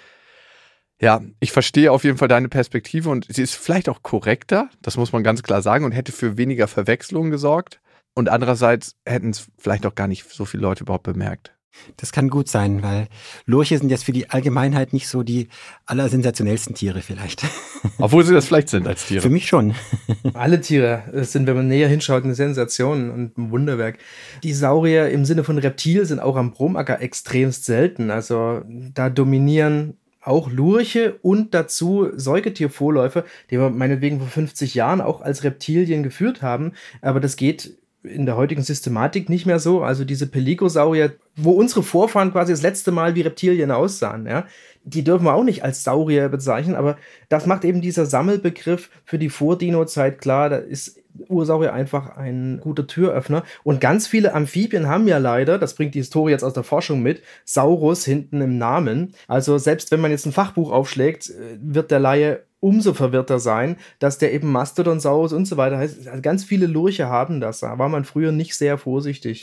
ja, 1.01 1.21
ich 1.41 1.53
verstehe 1.53 1.93
auf 1.93 2.05
jeden 2.05 2.19
Fall 2.19 2.29
deine 2.29 2.49
Perspektive 2.49 3.11
und 3.11 3.27
sie 3.29 3.43
ist 3.43 3.55
vielleicht 3.55 3.89
auch 3.89 4.03
korrekter, 4.03 4.71
das 4.81 4.97
muss 4.97 5.13
man 5.13 5.23
ganz 5.23 5.43
klar 5.43 5.61
sagen, 5.61 5.85
und 5.85 5.93
hätte 5.93 6.13
für 6.13 6.37
weniger 6.37 6.67
Verwechslungen 6.67 7.31
gesorgt. 7.31 7.81
Und 8.15 8.29
andererseits 8.29 8.97
hätten 9.05 9.31
es 9.31 9.51
vielleicht 9.59 9.87
auch 9.87 9.95
gar 9.95 10.07
nicht 10.07 10.25
so 10.29 10.45
viele 10.45 10.63
Leute 10.63 10.85
überhaupt 10.85 11.03
bemerkt. 11.03 11.53
Das 11.97 12.13
kann 12.13 12.29
gut 12.29 12.49
sein, 12.49 12.83
weil 12.83 13.09
Lurche 13.47 13.79
sind 13.79 13.91
jetzt 13.91 14.05
für 14.05 14.13
die 14.13 14.31
Allgemeinheit 14.31 14.93
nicht 14.93 15.09
so 15.09 15.23
die 15.23 15.49
allersensationellsten 15.87 16.75
Tiere 16.75 17.01
vielleicht. 17.01 17.45
Obwohl 17.99 18.25
sie 18.25 18.33
das 18.33 18.47
vielleicht 18.47 18.69
sind 18.69 18.87
als 18.87 19.07
Tiere. 19.07 19.23
Für 19.23 19.31
mich 19.31 19.47
schon. 19.47 19.75
Alle 20.35 20.61
Tiere 20.61 21.05
sind, 21.25 21.47
wenn 21.47 21.57
man 21.57 21.69
näher 21.69 21.89
hinschaut, 21.89 22.25
eine 22.25 22.35
Sensation 22.35 23.11
und 23.11 23.39
ein 23.39 23.51
Wunderwerk. 23.51 23.99
Die 24.43 24.53
Saurier 24.53 25.11
im 25.11 25.25
Sinne 25.25 25.45
von 25.45 25.59
Reptil 25.59 26.07
sind 26.07 26.21
auch 26.21 26.37
am 26.37 26.53
Bromacker 26.53 27.01
extremst 27.01 27.65
selten. 27.65 28.11
Also 28.11 28.63
da 28.67 29.11
dominieren 29.11 29.99
auch 30.25 30.51
Lurche 30.51 31.19
und 31.23 31.55
dazu 31.55 32.09
Säugetiervorläufer, 32.15 33.25
die 33.51 33.59
wir 33.59 33.71
meinetwegen 33.71 34.19
vor 34.19 34.29
50 34.29 34.75
Jahren 34.75 35.01
auch 35.01 35.21
als 35.21 35.45
Reptilien 35.45 36.03
geführt 36.03 36.43
haben. 36.43 36.73
Aber 37.03 37.21
das 37.21 37.37
geht 37.37 37.77
in 38.05 38.27
der 38.27 38.37
heutigen 38.37 38.63
Systematik 38.63 39.29
nicht 39.29 39.47
mehr 39.47 39.59
so. 39.59 39.83
Also 39.83 40.05
diese 40.05 40.27
Peligosaurier, 40.27 41.15
wo 41.37 41.53
unsere 41.53 41.83
Vorfahren 41.83 42.33
quasi 42.33 42.53
das 42.53 42.63
letzte 42.63 42.93
Mal 42.93 43.15
wie 43.15 43.23
Reptilien 43.23 43.71
aussahen, 43.71 44.27
ja, 44.27 44.47
die 44.85 45.03
dürfen 45.03 45.25
wir 45.25 45.35
auch 45.35 45.45
nicht 45.45 45.65
als 45.65 45.83
Saurier 45.83 46.29
bezeichnen, 46.29 46.77
aber 46.77 46.99
das 47.31 47.47
macht 47.47 47.65
eben 47.65 47.81
dieser 47.81 48.05
Sammelbegriff 48.05 48.91
für 49.05 49.19
die 49.19 49.31
Vordino-Zeit 49.31 50.21
klar. 50.21 50.51
Da 50.51 50.57
ist 50.57 51.01
Ursaurier 51.29 51.73
einfach 51.73 52.17
ein 52.17 52.61
guter 52.61 52.87
Türöffner. 52.87 53.45
Und 53.63 53.81
ganz 53.81 54.07
viele 54.07 54.35
Amphibien 54.35 54.89
haben 54.89 55.09
ja 55.09 55.19
leider, 55.19 55.59
das 55.59 55.75
bringt 55.75 55.95
die 55.95 56.01
Historie 56.01 56.33
jetzt 56.33 56.45
aus 56.45 56.53
der 56.53 56.65
Forschung 56.65 57.03
mit, 57.03 57.23
Saurus 57.45 58.05
hinten 58.05 58.41
im 58.43 58.59
Namen. 58.59 59.15
Also 59.29 59.57
selbst 59.57 59.91
wenn 59.91 60.01
man 60.01 60.11
jetzt 60.11 60.27
ein 60.27 60.33
Fachbuch 60.33 60.71
aufschlägt, 60.71 61.31
äh, 61.31 61.59
wird 61.61 61.91
der 61.91 62.01
Laie 62.01 62.43
umso 62.65 62.95
verwirrter 62.95 63.39
sein, 63.39 63.77
dass 63.99 64.17
der 64.17 64.33
eben 64.33 64.51
Mastodonsaurus 64.51 65.35
und 65.35 65.45
so 65.47 65.59
weiter 65.59 65.77
heißt. 65.77 66.09
Also 66.09 66.23
ganz 66.23 66.45
viele 66.45 66.67
Lurche 66.67 67.09
haben 67.09 67.41
das. 67.41 67.61
Da 67.61 67.79
war 67.79 67.91
man 67.91 68.05
früher 68.05 68.33
nicht 68.33 68.57
sehr 68.57 68.79
vorsichtig. 68.79 69.43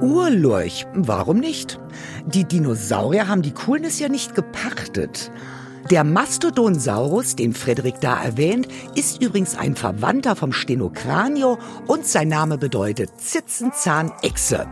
Urlurch, 0.00 0.86
warum 0.94 1.40
nicht? 1.40 1.78
Die 2.26 2.44
Dinosaurier 2.44 3.28
haben 3.28 3.42
die 3.42 3.52
Coolness 3.52 4.00
ja 4.00 4.08
nicht 4.08 4.34
gepachtet. 4.34 5.30
Der 5.90 6.04
Mastodonsaurus, 6.04 7.36
den 7.36 7.52
Frederik 7.52 8.00
da 8.00 8.22
erwähnt, 8.22 8.68
ist 8.94 9.20
übrigens 9.20 9.56
ein 9.56 9.74
Verwandter 9.74 10.36
vom 10.36 10.52
Stenocranio 10.52 11.58
und 11.86 12.06
sein 12.06 12.28
Name 12.28 12.56
bedeutet 12.56 13.10
Zitzenzahnechse. 13.18 14.66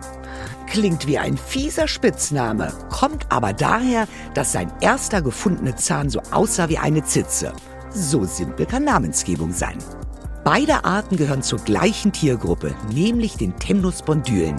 Klingt 0.68 1.06
wie 1.06 1.18
ein 1.18 1.36
fieser 1.36 1.88
Spitzname, 1.88 2.72
kommt 2.90 3.26
aber 3.28 3.52
daher, 3.52 4.06
dass 4.34 4.52
sein 4.52 4.72
erster 4.80 5.20
gefundener 5.20 5.76
Zahn 5.76 6.10
so 6.10 6.20
aussah 6.30 6.68
wie 6.68 6.78
eine 6.78 7.04
Zitze. 7.04 7.52
So 7.92 8.24
simpel 8.24 8.66
kann 8.66 8.84
Namensgebung 8.84 9.52
sein. 9.52 9.78
Beide 10.44 10.84
Arten 10.84 11.16
gehören 11.16 11.42
zur 11.42 11.58
gleichen 11.58 12.12
Tiergruppe, 12.12 12.74
nämlich 12.94 13.36
den 13.36 13.56
Temnospondylen. 13.56 14.56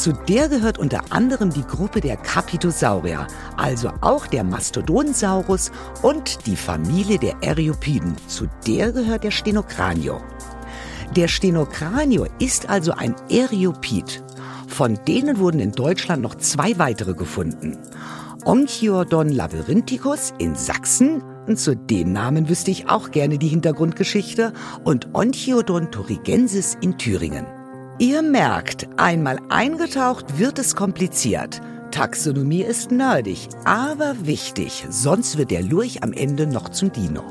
Zu 0.00 0.14
der 0.14 0.48
gehört 0.48 0.78
unter 0.78 1.02
anderem 1.12 1.50
die 1.50 1.62
Gruppe 1.62 2.00
der 2.00 2.16
Capitosaurier, 2.16 3.26
also 3.58 3.92
auch 4.00 4.26
der 4.26 4.44
Mastodonsaurus 4.44 5.70
und 6.00 6.46
die 6.46 6.56
Familie 6.56 7.18
der 7.18 7.34
Eriopiden. 7.42 8.16
Zu 8.26 8.46
der 8.66 8.92
gehört 8.92 9.24
der 9.24 9.30
Stenocranio. 9.30 10.22
Der 11.14 11.28
Stenocranio 11.28 12.26
ist 12.38 12.70
also 12.70 12.92
ein 12.92 13.14
Eriopid. 13.28 14.24
Von 14.68 14.98
denen 15.06 15.36
wurden 15.36 15.60
in 15.60 15.72
Deutschland 15.72 16.22
noch 16.22 16.36
zwei 16.36 16.78
weitere 16.78 17.12
gefunden. 17.12 17.76
Onchiodon 18.46 19.28
labyrinthicus 19.28 20.32
in 20.38 20.54
Sachsen, 20.54 21.22
und 21.46 21.58
zu 21.58 21.76
dem 21.76 22.14
Namen 22.14 22.48
wüsste 22.48 22.70
ich 22.70 22.88
auch 22.88 23.10
gerne 23.10 23.36
die 23.36 23.48
Hintergrundgeschichte, 23.48 24.54
und 24.82 25.14
Onchiodon 25.14 25.90
turigensis 25.90 26.78
in 26.80 26.96
Thüringen. 26.96 27.59
Ihr 28.00 28.22
merkt, 28.22 28.88
einmal 28.96 29.38
eingetaucht 29.50 30.38
wird 30.38 30.58
es 30.58 30.74
kompliziert. 30.74 31.60
Taxonomie 31.90 32.62
ist 32.62 32.90
nerdig, 32.90 33.50
aber 33.66 34.16
wichtig, 34.22 34.86
sonst 34.88 35.36
wird 35.36 35.50
der 35.50 35.62
Lurch 35.62 36.02
am 36.02 36.14
Ende 36.14 36.46
noch 36.46 36.70
zum 36.70 36.90
Dino. 36.94 37.22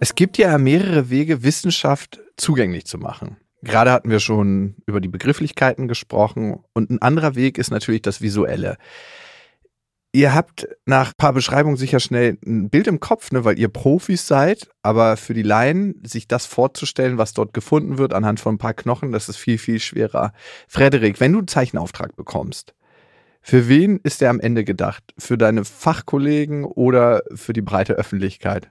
Es 0.00 0.14
gibt 0.14 0.38
ja 0.38 0.56
mehrere 0.56 1.10
Wege, 1.10 1.42
Wissenschaft 1.42 2.22
zugänglich 2.38 2.86
zu 2.86 2.96
machen. 2.96 3.36
Gerade 3.60 3.92
hatten 3.92 4.08
wir 4.08 4.20
schon 4.20 4.76
über 4.86 5.02
die 5.02 5.08
Begrifflichkeiten 5.08 5.86
gesprochen 5.86 6.60
und 6.72 6.88
ein 6.88 7.02
anderer 7.02 7.34
Weg 7.34 7.58
ist 7.58 7.70
natürlich 7.70 8.00
das 8.00 8.22
Visuelle. 8.22 8.78
Ihr 10.14 10.32
habt 10.32 10.68
nach 10.86 11.08
ein 11.08 11.16
paar 11.16 11.32
Beschreibungen 11.32 11.76
sicher 11.76 11.98
schnell 11.98 12.38
ein 12.46 12.70
Bild 12.70 12.86
im 12.86 13.00
Kopf, 13.00 13.32
ne, 13.32 13.44
weil 13.44 13.58
ihr 13.58 13.66
Profis 13.66 14.28
seid, 14.28 14.68
aber 14.80 15.16
für 15.16 15.34
die 15.34 15.42
Laien, 15.42 16.00
sich 16.04 16.28
das 16.28 16.46
vorzustellen, 16.46 17.18
was 17.18 17.32
dort 17.32 17.52
gefunden 17.52 17.98
wird, 17.98 18.14
anhand 18.14 18.38
von 18.38 18.54
ein 18.54 18.58
paar 18.58 18.74
Knochen, 18.74 19.10
das 19.10 19.28
ist 19.28 19.38
viel, 19.38 19.58
viel 19.58 19.80
schwerer. 19.80 20.32
Frederik, 20.68 21.18
wenn 21.18 21.32
du 21.32 21.38
einen 21.38 21.48
Zeichenauftrag 21.48 22.14
bekommst, 22.14 22.74
für 23.42 23.68
wen 23.68 23.98
ist 24.04 24.20
der 24.20 24.30
am 24.30 24.38
Ende 24.38 24.62
gedacht? 24.62 25.02
Für 25.18 25.36
deine 25.36 25.64
Fachkollegen 25.64 26.64
oder 26.64 27.24
für 27.34 27.52
die 27.52 27.60
breite 27.60 27.94
Öffentlichkeit? 27.94 28.70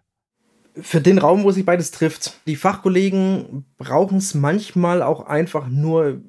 für 0.82 1.02
den 1.02 1.20
Raum, 1.20 1.44
wo 1.44 1.52
sich 1.52 1.66
beides 1.66 1.92
trifft. 1.92 2.40
Die 2.48 2.56
Fachkollegen 2.56 3.64
brauchen 3.78 4.18
es 4.18 4.34
manchmal 4.34 5.04
auch 5.04 5.28
einfach 5.28 5.68
nur 5.68 6.22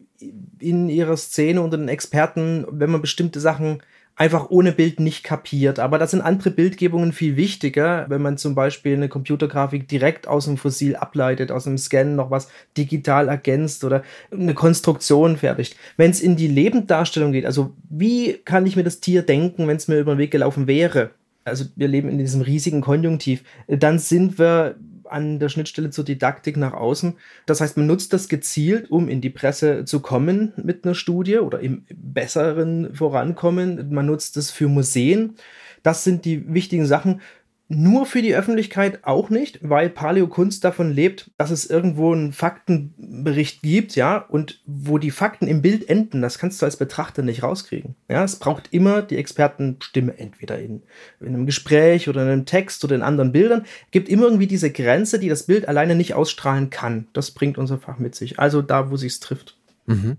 in 0.58 0.90
ihrer 0.90 1.16
Szene 1.16 1.62
unter 1.62 1.78
den 1.78 1.88
Experten, 1.88 2.66
wenn 2.68 2.90
man 2.90 3.00
bestimmte 3.00 3.40
Sachen 3.40 3.80
einfach 4.16 4.50
ohne 4.50 4.72
Bild 4.72 5.00
nicht 5.00 5.24
kapiert. 5.24 5.78
Aber 5.78 5.98
da 5.98 6.06
sind 6.06 6.20
andere 6.20 6.50
Bildgebungen 6.50 7.12
viel 7.12 7.36
wichtiger, 7.36 8.06
wenn 8.08 8.22
man 8.22 8.38
zum 8.38 8.54
Beispiel 8.54 8.94
eine 8.94 9.08
Computergrafik 9.08 9.88
direkt 9.88 10.28
aus 10.28 10.44
dem 10.44 10.56
Fossil 10.56 10.96
ableitet, 10.96 11.50
aus 11.50 11.66
einem 11.66 11.78
Scan 11.78 12.14
noch 12.14 12.30
was 12.30 12.48
digital 12.76 13.28
ergänzt 13.28 13.82
oder 13.82 14.02
eine 14.30 14.54
Konstruktion 14.54 15.36
fertigt. 15.36 15.76
Wenn 15.96 16.10
es 16.10 16.20
in 16.20 16.36
die 16.36 16.48
Lebenddarstellung 16.48 17.32
geht, 17.32 17.46
also 17.46 17.74
wie 17.90 18.34
kann 18.44 18.66
ich 18.66 18.76
mir 18.76 18.84
das 18.84 19.00
Tier 19.00 19.22
denken, 19.22 19.66
wenn 19.66 19.76
es 19.76 19.88
mir 19.88 19.98
über 19.98 20.14
den 20.14 20.18
Weg 20.18 20.30
gelaufen 20.30 20.66
wäre? 20.66 21.10
Also 21.44 21.64
wir 21.76 21.88
leben 21.88 22.08
in 22.08 22.18
diesem 22.18 22.40
riesigen 22.40 22.80
Konjunktiv. 22.80 23.42
Dann 23.66 23.98
sind 23.98 24.38
wir 24.38 24.76
an 25.14 25.38
der 25.38 25.48
Schnittstelle 25.48 25.90
zur 25.90 26.04
Didaktik 26.04 26.56
nach 26.56 26.74
außen. 26.74 27.16
Das 27.46 27.60
heißt, 27.60 27.76
man 27.76 27.86
nutzt 27.86 28.12
das 28.12 28.28
gezielt, 28.28 28.90
um 28.90 29.08
in 29.08 29.20
die 29.20 29.30
Presse 29.30 29.84
zu 29.84 30.00
kommen 30.00 30.52
mit 30.56 30.84
einer 30.84 30.94
Studie 30.94 31.38
oder 31.38 31.60
im 31.60 31.84
besseren 31.94 32.94
Vorankommen. 32.94 33.92
Man 33.92 34.06
nutzt 34.06 34.36
es 34.36 34.50
für 34.50 34.68
Museen. 34.68 35.36
Das 35.82 36.04
sind 36.04 36.24
die 36.24 36.52
wichtigen 36.52 36.86
Sachen 36.86 37.20
nur 37.68 38.04
für 38.04 38.20
die 38.20 38.34
Öffentlichkeit 38.34 39.04
auch 39.04 39.30
nicht, 39.30 39.58
weil 39.62 39.88
Paläokunst 39.88 40.64
davon 40.64 40.92
lebt, 40.92 41.30
dass 41.38 41.50
es 41.50 41.64
irgendwo 41.64 42.12
einen 42.12 42.32
Faktenbericht 42.32 43.62
gibt, 43.62 43.96
ja, 43.96 44.18
und 44.18 44.60
wo 44.66 44.98
die 44.98 45.10
Fakten 45.10 45.46
im 45.46 45.62
Bild 45.62 45.88
enden, 45.88 46.20
das 46.20 46.38
kannst 46.38 46.60
du 46.60 46.66
als 46.66 46.76
Betrachter 46.76 47.22
nicht 47.22 47.42
rauskriegen. 47.42 47.94
Ja, 48.08 48.22
es 48.22 48.36
braucht 48.36 48.68
immer 48.72 49.00
die 49.00 49.16
Expertenstimme, 49.16 50.18
entweder 50.18 50.58
in, 50.58 50.82
in 51.20 51.28
einem 51.28 51.46
Gespräch 51.46 52.08
oder 52.08 52.22
in 52.22 52.28
einem 52.28 52.46
Text 52.46 52.84
oder 52.84 52.96
in 52.96 53.02
anderen 53.02 53.32
Bildern, 53.32 53.64
gibt 53.90 54.10
immer 54.10 54.24
irgendwie 54.24 54.46
diese 54.46 54.70
Grenze, 54.70 55.18
die 55.18 55.30
das 55.30 55.44
Bild 55.44 55.66
alleine 55.66 55.94
nicht 55.94 56.12
ausstrahlen 56.12 56.68
kann. 56.68 57.08
Das 57.14 57.30
bringt 57.30 57.56
unser 57.56 57.78
Fach 57.78 57.98
mit 57.98 58.14
sich. 58.14 58.38
Also 58.38 58.60
da, 58.60 58.90
wo 58.90 58.96
sich's 58.96 59.20
trifft. 59.20 59.56
Mhm. 59.86 60.18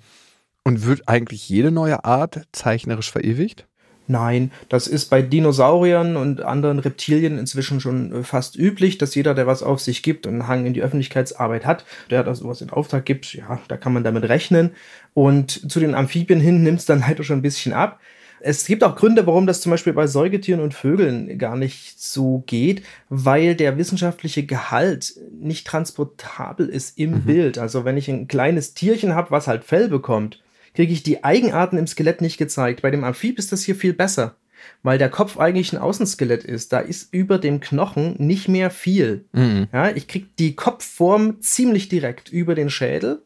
Und 0.63 0.83
wird 0.83 1.07
eigentlich 1.07 1.47
jede 1.47 1.69
neue 1.69 2.05
Art 2.05 2.47
zeichnerisch 2.51 3.11
verewigt? 3.11 3.67
Nein, 4.07 4.51
das 4.69 4.87
ist 4.87 5.09
bei 5.09 5.21
Dinosauriern 5.21 6.15
und 6.15 6.41
anderen 6.41 6.79
Reptilien 6.79 7.39
inzwischen 7.39 7.81
schon 7.81 8.13
äh, 8.13 8.23
fast 8.23 8.55
üblich, 8.55 8.97
dass 8.97 9.15
jeder, 9.15 9.33
der 9.33 9.47
was 9.47 9.63
auf 9.63 9.79
sich 9.79 10.03
gibt 10.03 10.27
und 10.27 10.33
einen 10.33 10.47
Hang 10.47 10.65
in 10.65 10.73
die 10.73 10.83
Öffentlichkeitsarbeit 10.83 11.65
hat, 11.65 11.85
der 12.11 12.23
das 12.23 12.39
sowas 12.39 12.61
in 12.61 12.69
Auftrag 12.69 13.05
gibt, 13.05 13.33
ja, 13.33 13.59
da 13.67 13.77
kann 13.77 13.93
man 13.93 14.03
damit 14.03 14.29
rechnen. 14.29 14.71
Und 15.13 15.71
zu 15.71 15.79
den 15.79 15.95
Amphibien 15.95 16.39
hin 16.39 16.61
nimmt 16.61 16.79
es 16.79 16.85
dann 16.85 16.99
leider 17.07 17.23
schon 17.23 17.39
ein 17.39 17.43
bisschen 17.43 17.73
ab. 17.73 17.99
Es 18.41 18.65
gibt 18.65 18.83
auch 18.83 18.95
Gründe, 18.95 19.25
warum 19.25 19.47
das 19.47 19.61
zum 19.61 19.71
Beispiel 19.71 19.93
bei 19.93 20.05
Säugetieren 20.05 20.59
und 20.59 20.75
Vögeln 20.75 21.39
gar 21.39 21.55
nicht 21.55 21.99
so 21.99 22.43
geht, 22.45 22.83
weil 23.09 23.55
der 23.55 23.77
wissenschaftliche 23.77 24.45
Gehalt 24.45 25.15
nicht 25.31 25.65
transportabel 25.65 26.69
ist 26.69 26.99
im 26.99 27.11
mhm. 27.11 27.21
Bild. 27.21 27.57
Also 27.57 27.85
wenn 27.85 27.97
ich 27.97 28.07
ein 28.07 28.27
kleines 28.27 28.75
Tierchen 28.75 29.15
habe, 29.15 29.31
was 29.31 29.47
halt 29.47 29.63
Fell 29.63 29.87
bekommt, 29.87 30.41
kriege 30.75 30.93
ich 30.93 31.03
die 31.03 31.23
Eigenarten 31.23 31.77
im 31.77 31.87
Skelett 31.87 32.21
nicht 32.21 32.37
gezeigt. 32.37 32.81
Bei 32.81 32.91
dem 32.91 33.03
Amphib 33.03 33.39
ist 33.39 33.51
das 33.51 33.63
hier 33.63 33.75
viel 33.75 33.93
besser, 33.93 34.35
weil 34.83 34.97
der 34.97 35.09
Kopf 35.09 35.37
eigentlich 35.37 35.73
ein 35.73 35.79
Außenskelett 35.79 36.43
ist. 36.43 36.73
Da 36.73 36.79
ist 36.79 37.13
über 37.13 37.39
dem 37.39 37.59
Knochen 37.59 38.15
nicht 38.17 38.47
mehr 38.47 38.69
viel. 38.69 39.25
Mhm. 39.31 39.67
Ja, 39.71 39.89
ich 39.89 40.07
kriege 40.07 40.27
die 40.37 40.55
Kopfform 40.55 41.41
ziemlich 41.41 41.89
direkt 41.89 42.29
über 42.29 42.55
den 42.55 42.69
Schädel. 42.69 43.23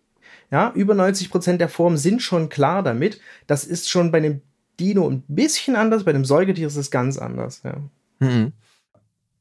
Ja, 0.51 0.71
über 0.73 0.95
90 0.95 1.29
Prozent 1.29 1.61
der 1.61 1.69
Formen 1.69 1.97
sind 1.97 2.21
schon 2.21 2.49
klar 2.49 2.81
damit. 2.81 3.19
Das 3.45 3.65
ist 3.65 3.89
schon 3.89 4.11
bei 4.11 4.19
einem 4.19 4.41
Dino 4.79 5.07
ein 5.09 5.23
bisschen 5.27 5.75
anders, 5.75 6.05
bei 6.05 6.13
dem 6.13 6.25
Säugetier 6.25 6.67
ist 6.67 6.75
es 6.75 6.89
ganz 6.89 7.17
anders. 7.17 7.61
Ja. 7.63 7.77
Mhm. 8.19 8.53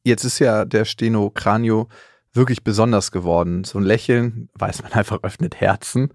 Jetzt 0.02 0.24
ist 0.24 0.38
ja 0.38 0.64
der 0.64 0.84
Stenocranio 0.84 1.88
wirklich 2.32 2.62
besonders 2.62 3.10
geworden. 3.10 3.64
So 3.64 3.78
ein 3.78 3.84
Lächeln, 3.84 4.48
weiß 4.54 4.82
man 4.82 4.92
einfach, 4.92 5.22
öffnet 5.22 5.60
Herzen. 5.60 6.12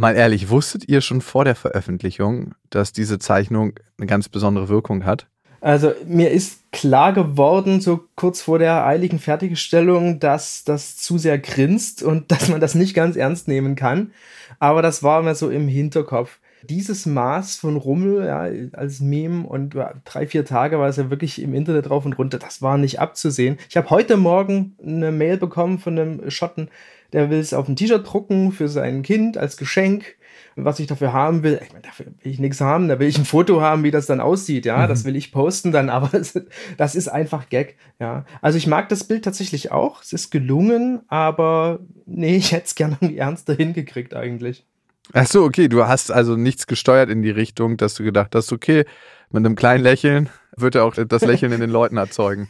Mal 0.00 0.16
ehrlich, 0.16 0.48
wusstet 0.48 0.88
ihr 0.88 1.02
schon 1.02 1.20
vor 1.20 1.44
der 1.44 1.54
Veröffentlichung, 1.54 2.54
dass 2.70 2.94
diese 2.94 3.18
Zeichnung 3.18 3.74
eine 3.98 4.06
ganz 4.06 4.30
besondere 4.30 4.70
Wirkung 4.70 5.04
hat? 5.04 5.26
Also 5.60 5.92
mir 6.06 6.30
ist 6.30 6.72
klar 6.72 7.12
geworden, 7.12 7.82
so 7.82 8.08
kurz 8.16 8.40
vor 8.40 8.58
der 8.58 8.86
eiligen 8.86 9.18
Fertigstellung, 9.18 10.18
dass 10.18 10.64
das 10.64 10.96
zu 10.96 11.18
sehr 11.18 11.38
grinst 11.38 12.02
und 12.02 12.32
dass 12.32 12.48
man 12.48 12.62
das 12.62 12.74
nicht 12.74 12.94
ganz 12.94 13.14
ernst 13.14 13.46
nehmen 13.46 13.76
kann. 13.76 14.12
Aber 14.58 14.80
das 14.80 15.02
war 15.02 15.20
mir 15.20 15.34
so 15.34 15.50
im 15.50 15.68
Hinterkopf. 15.68 16.38
Dieses 16.62 17.04
Maß 17.04 17.56
von 17.56 17.76
Rummel 17.76 18.24
ja, 18.24 18.48
als 18.72 19.00
Meme 19.00 19.46
und 19.46 19.76
drei, 20.06 20.26
vier 20.26 20.46
Tage 20.46 20.78
war 20.78 20.88
es 20.88 20.96
ja 20.96 21.10
wirklich 21.10 21.42
im 21.42 21.52
Internet 21.52 21.90
drauf 21.90 22.06
und 22.06 22.14
runter. 22.14 22.38
Das 22.38 22.62
war 22.62 22.78
nicht 22.78 23.00
abzusehen. 23.00 23.58
Ich 23.68 23.76
habe 23.76 23.90
heute 23.90 24.16
Morgen 24.16 24.76
eine 24.82 25.12
Mail 25.12 25.36
bekommen 25.36 25.78
von 25.78 25.98
einem 25.98 26.30
Schotten, 26.30 26.70
der 27.12 27.30
will 27.30 27.38
es 27.38 27.54
auf 27.54 27.68
ein 27.68 27.76
T-Shirt 27.76 28.06
drucken 28.06 28.52
für 28.52 28.68
sein 28.68 29.02
Kind 29.02 29.36
als 29.36 29.56
Geschenk. 29.56 30.16
Was 30.56 30.80
ich 30.80 30.86
dafür 30.86 31.12
haben 31.12 31.42
will, 31.42 31.60
ich 31.62 31.72
meine, 31.72 31.82
dafür 31.82 32.06
will 32.06 32.32
ich 32.32 32.38
nichts 32.38 32.60
haben, 32.60 32.88
da 32.88 32.98
will 32.98 33.08
ich 33.08 33.16
ein 33.16 33.24
Foto 33.24 33.60
haben, 33.60 33.84
wie 33.84 33.90
das 33.90 34.06
dann 34.06 34.20
aussieht, 34.20 34.66
ja, 34.66 34.78
mhm. 34.78 34.88
das 34.88 35.04
will 35.04 35.16
ich 35.16 35.32
posten 35.32 35.70
dann, 35.70 35.88
aber 35.88 36.10
das 36.76 36.94
ist 36.94 37.08
einfach 37.08 37.48
Gag, 37.48 37.76
ja. 37.98 38.24
Also 38.42 38.58
ich 38.58 38.66
mag 38.66 38.88
das 38.88 39.04
Bild 39.04 39.24
tatsächlich 39.24 39.70
auch, 39.70 40.02
es 40.02 40.12
ist 40.12 40.30
gelungen, 40.30 41.02
aber 41.08 41.78
nee, 42.04 42.36
ich 42.36 42.52
hätte 42.52 42.66
es 42.66 42.74
gerne 42.74 42.98
irgendwie 43.00 43.18
ernster 43.18 43.54
hingekriegt 43.54 44.14
eigentlich. 44.14 44.66
Ach 45.12 45.26
so, 45.26 45.44
okay, 45.44 45.68
du 45.68 45.86
hast 45.86 46.10
also 46.10 46.36
nichts 46.36 46.66
gesteuert 46.66 47.10
in 47.10 47.22
die 47.22 47.30
Richtung, 47.30 47.76
dass 47.76 47.94
du 47.94 48.04
gedacht 48.04 48.34
hast, 48.34 48.52
okay, 48.52 48.84
mit 49.30 49.44
einem 49.44 49.56
kleinen 49.56 49.82
Lächeln 49.82 50.28
wird 50.56 50.74
er 50.74 50.84
auch 50.84 50.94
das 50.94 51.22
Lächeln 51.22 51.52
in 51.52 51.60
den 51.60 51.70
Leuten 51.70 51.96
erzeugen. 51.96 52.48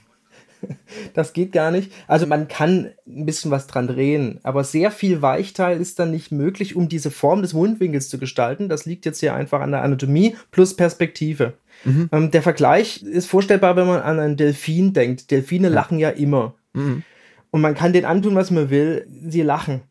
Das 1.15 1.33
geht 1.33 1.53
gar 1.53 1.71
nicht. 1.71 1.93
Also 2.07 2.27
man 2.27 2.49
kann 2.49 2.91
ein 3.07 3.27
bisschen 3.27 3.51
was 3.51 3.67
dran 3.67 3.87
drehen, 3.87 4.41
aber 4.43 4.65
sehr 4.65 4.91
viel 4.91 5.23
Weichteil 5.23 5.81
ist 5.81 5.99
dann 5.99 6.11
nicht 6.11 6.33
möglich, 6.33 6.77
um 6.77 6.89
diese 6.89 7.11
Form 7.11 7.43
des 7.43 7.53
Mundwinkels 7.55 8.09
zu 8.09 8.19
gestalten. 8.19 8.69
Das 8.69 8.87
liegt 8.87 9.07
jetzt 9.07 9.21
hier 9.21 9.35
einfach 9.35 9.61
an 9.61 9.71
der 9.71 9.83
Anatomie 9.83 10.37
plus 10.51 10.75
Perspektive. 10.75 11.55
Mhm. 11.85 12.09
Ähm, 12.13 12.31
der 12.31 12.43
Vergleich 12.43 13.03
ist 13.03 13.29
vorstellbar, 13.29 13.77
wenn 13.77 13.87
man 13.87 14.03
an 14.03 14.21
einen 14.21 14.37
Delfin 14.37 14.93
denkt. 14.93 15.31
Delfine 15.31 15.69
ja. 15.69 15.75
lachen 15.75 15.99
ja 15.99 16.11
immer. 16.11 16.55
Mhm. 16.73 17.03
Und 17.51 17.61
man 17.61 17.75
kann 17.75 17.93
denen 17.93 18.07
antun, 18.07 18.35
was 18.35 18.51
man 18.51 18.71
will. 18.71 19.07
Sie 19.27 19.43
lachen 19.43 19.83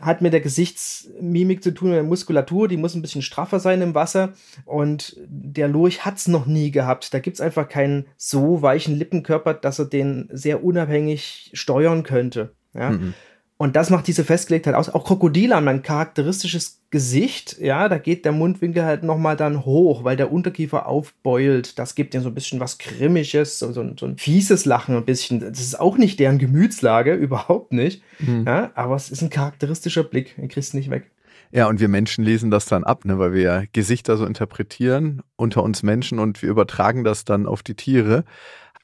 hat 0.00 0.22
mit 0.22 0.32
der 0.32 0.40
Gesichtsmimik 0.40 1.62
zu 1.62 1.72
tun, 1.72 1.90
mit 1.90 1.96
der 1.96 2.02
Muskulatur, 2.02 2.66
die 2.66 2.76
muss 2.76 2.94
ein 2.94 3.02
bisschen 3.02 3.22
straffer 3.22 3.60
sein 3.60 3.82
im 3.82 3.94
Wasser. 3.94 4.32
Und 4.64 5.16
der 5.26 5.68
Lurch 5.68 6.04
hat 6.04 6.16
es 6.16 6.28
noch 6.28 6.46
nie 6.46 6.70
gehabt. 6.70 7.12
Da 7.12 7.18
gibt 7.18 7.36
es 7.36 7.40
einfach 7.40 7.68
keinen 7.68 8.06
so 8.16 8.62
weichen 8.62 8.96
Lippenkörper, 8.96 9.54
dass 9.54 9.78
er 9.78 9.84
den 9.84 10.28
sehr 10.32 10.64
unabhängig 10.64 11.50
steuern 11.52 12.02
könnte. 12.02 12.54
Ja? 12.74 12.90
Mhm. 12.90 13.14
Und 13.62 13.76
das 13.76 13.90
macht 13.90 14.08
diese 14.08 14.24
Festgelegtheit 14.24 14.74
aus. 14.74 14.88
Auch 14.88 15.04
Krokodile 15.04 15.54
haben 15.54 15.68
ein 15.68 15.82
charakteristisches 15.82 16.80
Gesicht. 16.90 17.58
Ja, 17.60 17.88
da 17.88 17.96
geht 17.96 18.24
der 18.24 18.32
Mundwinkel 18.32 18.84
halt 18.84 19.04
nochmal 19.04 19.36
dann 19.36 19.64
hoch, 19.64 20.02
weil 20.02 20.16
der 20.16 20.32
Unterkiefer 20.32 20.86
aufbeult. 20.86 21.78
Das 21.78 21.94
gibt 21.94 22.12
ihm 22.12 22.22
so 22.22 22.28
ein 22.30 22.34
bisschen 22.34 22.58
was 22.58 22.78
Grimmisches, 22.78 23.60
so, 23.60 23.70
so, 23.70 23.80
ein, 23.80 23.96
so 23.96 24.06
ein 24.06 24.18
fieses 24.18 24.64
Lachen 24.64 24.96
ein 24.96 25.04
bisschen. 25.04 25.38
Das 25.38 25.60
ist 25.60 25.78
auch 25.78 25.96
nicht 25.96 26.18
deren 26.18 26.38
Gemütslage, 26.38 27.14
überhaupt 27.14 27.72
nicht. 27.72 28.02
Mhm. 28.18 28.46
Ja, 28.48 28.72
aber 28.74 28.96
es 28.96 29.12
ist 29.12 29.22
ein 29.22 29.30
charakteristischer 29.30 30.02
Blick. 30.02 30.34
Den 30.34 30.48
kriegst 30.48 30.72
du 30.72 30.78
nicht 30.78 30.90
weg. 30.90 31.12
Ja, 31.52 31.68
und 31.68 31.78
wir 31.78 31.86
Menschen 31.86 32.24
lesen 32.24 32.50
das 32.50 32.66
dann 32.66 32.82
ab, 32.82 33.04
ne, 33.04 33.20
weil 33.20 33.32
wir 33.32 33.66
Gesichter 33.70 34.16
so 34.16 34.26
interpretieren 34.26 35.22
unter 35.36 35.62
uns 35.62 35.84
Menschen 35.84 36.18
und 36.18 36.42
wir 36.42 36.50
übertragen 36.50 37.04
das 37.04 37.24
dann 37.24 37.46
auf 37.46 37.62
die 37.62 37.76
Tiere. 37.76 38.24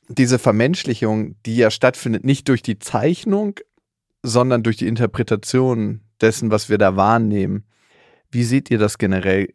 Diese 0.06 0.38
Vermenschlichung, 0.38 1.34
die 1.46 1.56
ja 1.56 1.72
stattfindet, 1.72 2.24
nicht 2.24 2.48
durch 2.48 2.62
die 2.62 2.78
Zeichnung, 2.78 3.56
sondern 4.22 4.62
durch 4.62 4.76
die 4.76 4.86
Interpretation 4.86 6.00
dessen, 6.20 6.50
was 6.50 6.68
wir 6.68 6.78
da 6.78 6.96
wahrnehmen. 6.96 7.64
Wie 8.30 8.44
seht 8.44 8.70
ihr 8.70 8.78
das 8.78 8.98
generell? 8.98 9.54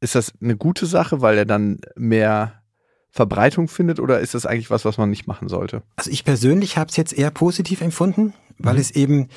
Ist 0.00 0.14
das 0.14 0.32
eine 0.40 0.56
gute 0.56 0.86
Sache, 0.86 1.20
weil 1.20 1.38
er 1.38 1.46
dann 1.46 1.78
mehr 1.96 2.62
Verbreitung 3.10 3.68
findet 3.68 4.00
oder 4.00 4.18
ist 4.18 4.34
das 4.34 4.44
eigentlich 4.44 4.70
was, 4.70 4.84
was 4.84 4.98
man 4.98 5.08
nicht 5.08 5.26
machen 5.26 5.48
sollte? 5.48 5.82
Also 5.96 6.10
ich 6.10 6.24
persönlich 6.24 6.76
habe 6.76 6.90
es 6.90 6.96
jetzt 6.96 7.12
eher 7.12 7.30
positiv 7.30 7.80
empfunden, 7.80 8.34
weil 8.58 8.74
mhm. 8.74 8.80
es 8.80 8.90
eben 8.90 9.28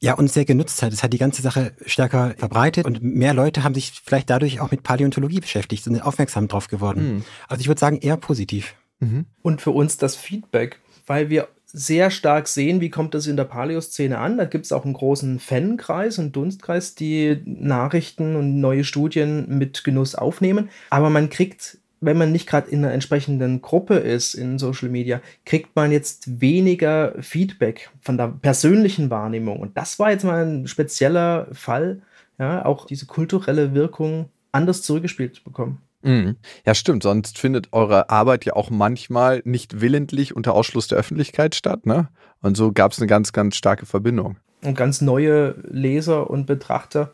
ja 0.00 0.14
uns 0.14 0.34
sehr 0.34 0.44
genutzt 0.44 0.82
hat. 0.82 0.92
Es 0.92 1.04
hat 1.04 1.12
die 1.12 1.18
ganze 1.18 1.40
Sache 1.40 1.72
stärker 1.86 2.34
verbreitet 2.36 2.84
und 2.84 3.02
mehr 3.02 3.32
Leute 3.32 3.62
haben 3.62 3.74
sich 3.74 3.92
vielleicht 4.04 4.28
dadurch 4.28 4.60
auch 4.60 4.72
mit 4.72 4.82
Paläontologie 4.82 5.38
beschäftigt 5.38 5.86
und 5.86 5.94
sind 5.94 6.02
aufmerksam 6.02 6.48
drauf 6.48 6.66
geworden. 6.66 7.14
Mhm. 7.14 7.24
Also 7.46 7.60
ich 7.60 7.68
würde 7.68 7.78
sagen 7.78 7.98
eher 7.98 8.16
positiv. 8.16 8.74
Mhm. 8.98 9.26
Und 9.40 9.62
für 9.62 9.70
uns 9.70 9.96
das 9.96 10.16
Feedback, 10.16 10.80
weil 11.06 11.30
wir 11.30 11.48
sehr 11.72 12.10
stark 12.10 12.48
sehen, 12.48 12.80
wie 12.80 12.90
kommt 12.90 13.14
das 13.14 13.26
in 13.26 13.36
der 13.36 13.44
Paläoszene 13.44 14.18
an. 14.18 14.36
Da 14.36 14.44
gibt 14.44 14.66
es 14.66 14.72
auch 14.72 14.84
einen 14.84 14.94
großen 14.94 15.38
Fankreis 15.38 16.18
und 16.18 16.36
Dunstkreis, 16.36 16.94
die 16.94 17.40
Nachrichten 17.46 18.36
und 18.36 18.60
neue 18.60 18.84
Studien 18.84 19.46
mit 19.58 19.82
Genuss 19.82 20.14
aufnehmen. 20.14 20.68
Aber 20.90 21.08
man 21.08 21.30
kriegt, 21.30 21.78
wenn 22.00 22.18
man 22.18 22.30
nicht 22.30 22.46
gerade 22.46 22.70
in 22.70 22.84
einer 22.84 22.92
entsprechenden 22.92 23.62
Gruppe 23.62 23.94
ist 23.94 24.34
in 24.34 24.58
Social 24.58 24.90
Media, 24.90 25.22
kriegt 25.46 25.74
man 25.74 25.92
jetzt 25.92 26.40
weniger 26.40 27.14
Feedback 27.20 27.90
von 28.00 28.18
der 28.18 28.28
persönlichen 28.28 29.08
Wahrnehmung. 29.08 29.58
Und 29.60 29.76
das 29.76 29.98
war 29.98 30.10
jetzt 30.10 30.24
mal 30.24 30.44
ein 30.44 30.66
spezieller 30.66 31.48
Fall, 31.52 32.02
ja, 32.38 32.64
auch 32.66 32.86
diese 32.86 33.06
kulturelle 33.06 33.74
Wirkung 33.74 34.28
anders 34.52 34.82
zurückgespielt 34.82 35.36
zu 35.36 35.42
bekommen. 35.42 35.80
Mhm. 36.02 36.36
Ja, 36.66 36.74
stimmt. 36.74 37.02
Sonst 37.02 37.38
findet 37.38 37.72
eure 37.72 38.10
Arbeit 38.10 38.44
ja 38.44 38.54
auch 38.54 38.70
manchmal 38.70 39.42
nicht 39.44 39.80
willentlich 39.80 40.34
unter 40.34 40.54
Ausschluss 40.54 40.88
der 40.88 40.98
Öffentlichkeit 40.98 41.54
statt, 41.54 41.86
ne? 41.86 42.08
Und 42.40 42.56
so 42.56 42.72
gab 42.72 42.92
es 42.92 42.98
eine 42.98 43.06
ganz, 43.06 43.32
ganz 43.32 43.56
starke 43.56 43.86
Verbindung. 43.86 44.36
Und 44.62 44.76
ganz 44.76 45.00
neue 45.00 45.54
Leser 45.68 46.28
und 46.28 46.46
Betrachter. 46.46 47.12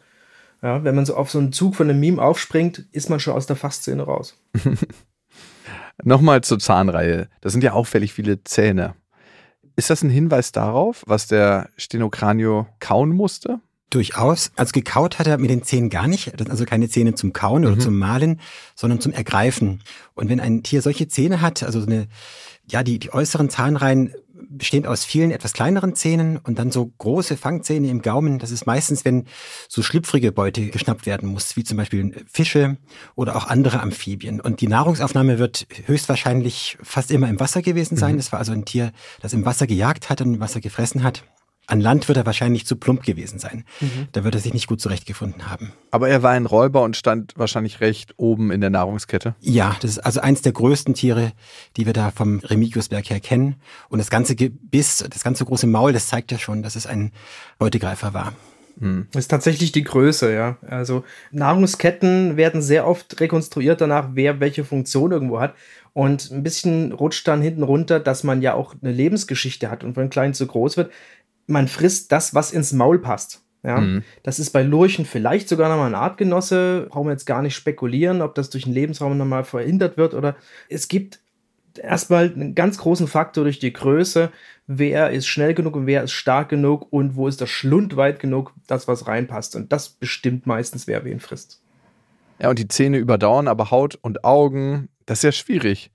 Ja, 0.62 0.82
wenn 0.84 0.94
man 0.94 1.06
so 1.06 1.14
auf 1.14 1.30
so 1.30 1.38
einen 1.38 1.52
Zug 1.52 1.76
von 1.76 1.88
einem 1.88 2.00
Meme 2.00 2.20
aufspringt, 2.20 2.86
ist 2.92 3.10
man 3.10 3.20
schon 3.20 3.34
aus 3.34 3.46
der 3.46 3.56
Fachszene 3.56 4.02
raus. 4.02 4.36
Nochmal 6.02 6.42
zur 6.42 6.58
Zahnreihe. 6.58 7.28
Das 7.40 7.52
sind 7.52 7.62
ja 7.62 7.72
auffällig 7.72 8.12
viele 8.12 8.42
Zähne. 8.44 8.94
Ist 9.76 9.90
das 9.90 10.02
ein 10.02 10.10
Hinweis 10.10 10.50
darauf, 10.50 11.04
was 11.06 11.28
der 11.28 11.68
Stenokranio 11.76 12.66
kauen 12.80 13.10
musste? 13.10 13.60
Durchaus. 13.90 14.50
Also 14.56 14.72
gekaut 14.72 15.18
hat 15.18 15.26
er 15.26 15.38
mit 15.38 15.50
den 15.50 15.62
Zähnen 15.62 15.88
gar 15.88 16.08
nicht. 16.08 16.26
Das 16.26 16.38
sind 16.38 16.50
also 16.50 16.64
keine 16.66 16.88
Zähne 16.88 17.14
zum 17.14 17.32
Kauen 17.32 17.64
oder 17.64 17.76
mhm. 17.76 17.80
zum 17.80 17.98
Malen, 17.98 18.40
sondern 18.74 19.00
zum 19.00 19.12
Ergreifen. 19.12 19.80
Und 20.14 20.28
wenn 20.28 20.40
ein 20.40 20.62
Tier 20.62 20.82
solche 20.82 21.08
Zähne 21.08 21.40
hat, 21.40 21.62
also 21.62 21.80
eine, 21.80 22.06
ja, 22.70 22.82
die, 22.82 22.98
die 22.98 23.12
äußeren 23.12 23.48
Zahnreihen 23.48 24.12
bestehen 24.50 24.86
aus 24.86 25.04
vielen 25.04 25.30
etwas 25.30 25.52
kleineren 25.52 25.94
Zähnen 25.94 26.38
und 26.38 26.58
dann 26.58 26.70
so 26.70 26.86
große 26.98 27.36
Fangzähne 27.36 27.88
im 27.88 28.02
Gaumen. 28.02 28.38
Das 28.38 28.50
ist 28.50 28.66
meistens, 28.66 29.04
wenn 29.04 29.26
so 29.68 29.82
schlüpfrige 29.82 30.32
Beute 30.32 30.68
geschnappt 30.68 31.06
werden 31.06 31.28
muss, 31.28 31.56
wie 31.56 31.64
zum 31.64 31.76
Beispiel 31.76 32.24
Fische 32.30 32.76
oder 33.14 33.36
auch 33.36 33.46
andere 33.46 33.80
Amphibien. 33.80 34.40
Und 34.40 34.60
die 34.60 34.68
Nahrungsaufnahme 34.68 35.38
wird 35.38 35.66
höchstwahrscheinlich 35.86 36.78
fast 36.82 37.10
immer 37.10 37.28
im 37.28 37.40
Wasser 37.40 37.62
gewesen 37.62 37.96
sein. 37.96 38.14
Mhm. 38.14 38.18
Das 38.18 38.32
war 38.32 38.38
also 38.38 38.52
ein 38.52 38.64
Tier, 38.64 38.92
das 39.20 39.32
im 39.32 39.44
Wasser 39.44 39.66
gejagt 39.66 40.08
hat 40.10 40.20
und 40.20 40.34
im 40.34 40.40
Wasser 40.40 40.60
gefressen 40.60 41.02
hat. 41.02 41.24
An 41.70 41.82
Land 41.82 42.08
wird 42.08 42.16
er 42.16 42.24
wahrscheinlich 42.24 42.64
zu 42.64 42.76
plump 42.76 43.02
gewesen 43.02 43.38
sein. 43.38 43.64
Mhm. 43.80 44.08
Da 44.12 44.24
wird 44.24 44.34
er 44.34 44.40
sich 44.40 44.54
nicht 44.54 44.68
gut 44.68 44.80
zurechtgefunden 44.80 45.50
haben. 45.50 45.74
Aber 45.90 46.08
er 46.08 46.22
war 46.22 46.30
ein 46.30 46.46
Räuber 46.46 46.82
und 46.82 46.96
stand 46.96 47.34
wahrscheinlich 47.36 47.80
recht 47.80 48.14
oben 48.16 48.50
in 48.50 48.62
der 48.62 48.70
Nahrungskette. 48.70 49.34
Ja, 49.40 49.76
das 49.82 49.92
ist 49.92 49.98
also 49.98 50.20
eins 50.20 50.40
der 50.40 50.52
größten 50.52 50.94
Tiere, 50.94 51.32
die 51.76 51.84
wir 51.84 51.92
da 51.92 52.10
vom 52.10 52.38
Remigiusberg 52.38 53.10
her 53.10 53.20
kennen. 53.20 53.56
Und 53.90 53.98
das 53.98 54.08
ganze 54.08 54.34
Gebiss, 54.34 55.04
das 55.10 55.22
ganze 55.22 55.44
große 55.44 55.66
Maul, 55.66 55.92
das 55.92 56.08
zeigt 56.08 56.32
ja 56.32 56.38
schon, 56.38 56.62
dass 56.62 56.74
es 56.74 56.86
ein 56.86 57.12
Beutegreifer 57.58 58.14
war. 58.14 58.32
Mhm. 58.80 59.06
Das 59.12 59.24
ist 59.24 59.28
tatsächlich 59.28 59.70
die 59.70 59.84
Größe, 59.84 60.32
ja. 60.32 60.56
Also 60.66 61.04
Nahrungsketten 61.32 62.38
werden 62.38 62.62
sehr 62.62 62.86
oft 62.86 63.20
rekonstruiert 63.20 63.82
danach, 63.82 64.10
wer 64.14 64.40
welche 64.40 64.64
Funktion 64.64 65.12
irgendwo 65.12 65.38
hat. 65.38 65.54
Und 65.92 66.30
ein 66.30 66.42
bisschen 66.42 66.92
rutscht 66.92 67.26
dann 67.26 67.42
hinten 67.42 67.64
runter, 67.64 67.98
dass 67.98 68.22
man 68.22 68.40
ja 68.40 68.54
auch 68.54 68.74
eine 68.80 68.92
Lebensgeschichte 68.92 69.70
hat 69.70 69.82
und 69.84 69.94
von 69.94 70.10
klein 70.10 70.32
zu 70.32 70.46
groß 70.46 70.76
wird 70.76 70.92
man 71.48 71.66
frisst 71.66 72.12
das, 72.12 72.34
was 72.34 72.52
ins 72.52 72.72
Maul 72.72 73.00
passt. 73.00 73.42
Ja, 73.64 73.80
mhm. 73.80 74.04
das 74.22 74.38
ist 74.38 74.50
bei 74.50 74.62
Lurchen 74.62 75.04
vielleicht 75.04 75.48
sogar 75.48 75.68
nochmal 75.68 75.88
ein 75.88 75.94
Artgenosse. 75.96 76.86
Brauchen 76.90 77.08
wir 77.08 77.12
jetzt 77.12 77.26
gar 77.26 77.42
nicht 77.42 77.56
spekulieren, 77.56 78.22
ob 78.22 78.36
das 78.36 78.50
durch 78.50 78.64
den 78.64 78.72
Lebensraum 78.72 79.18
nochmal 79.18 79.42
verhindert 79.42 79.96
wird 79.96 80.14
oder 80.14 80.36
es 80.68 80.86
gibt 80.86 81.20
erstmal 81.76 82.32
einen 82.32 82.54
ganz 82.54 82.78
großen 82.78 83.08
Faktor 83.08 83.44
durch 83.44 83.58
die 83.58 83.72
Größe. 83.72 84.30
Wer 84.66 85.10
ist 85.10 85.26
schnell 85.26 85.54
genug 85.54 85.74
und 85.74 85.86
wer 85.86 86.04
ist 86.04 86.12
stark 86.12 86.50
genug 86.50 86.86
und 86.90 87.16
wo 87.16 87.26
ist 87.26 87.40
der 87.40 87.46
Schlund 87.46 87.96
weit 87.96 88.20
genug, 88.20 88.52
das 88.66 88.86
was 88.86 89.06
reinpasst. 89.06 89.56
Und 89.56 89.72
das 89.72 89.88
bestimmt 89.88 90.46
meistens, 90.46 90.86
wer 90.86 91.04
wen 91.04 91.20
frisst. 91.20 91.60
Ja, 92.38 92.50
und 92.50 92.58
die 92.58 92.68
Zähne 92.68 92.98
überdauern 92.98 93.48
aber 93.48 93.70
Haut 93.70 93.98
und 94.00 94.24
Augen. 94.24 94.88
Das 95.06 95.18
ist 95.18 95.24
ja 95.24 95.32
schwierig. 95.32 95.90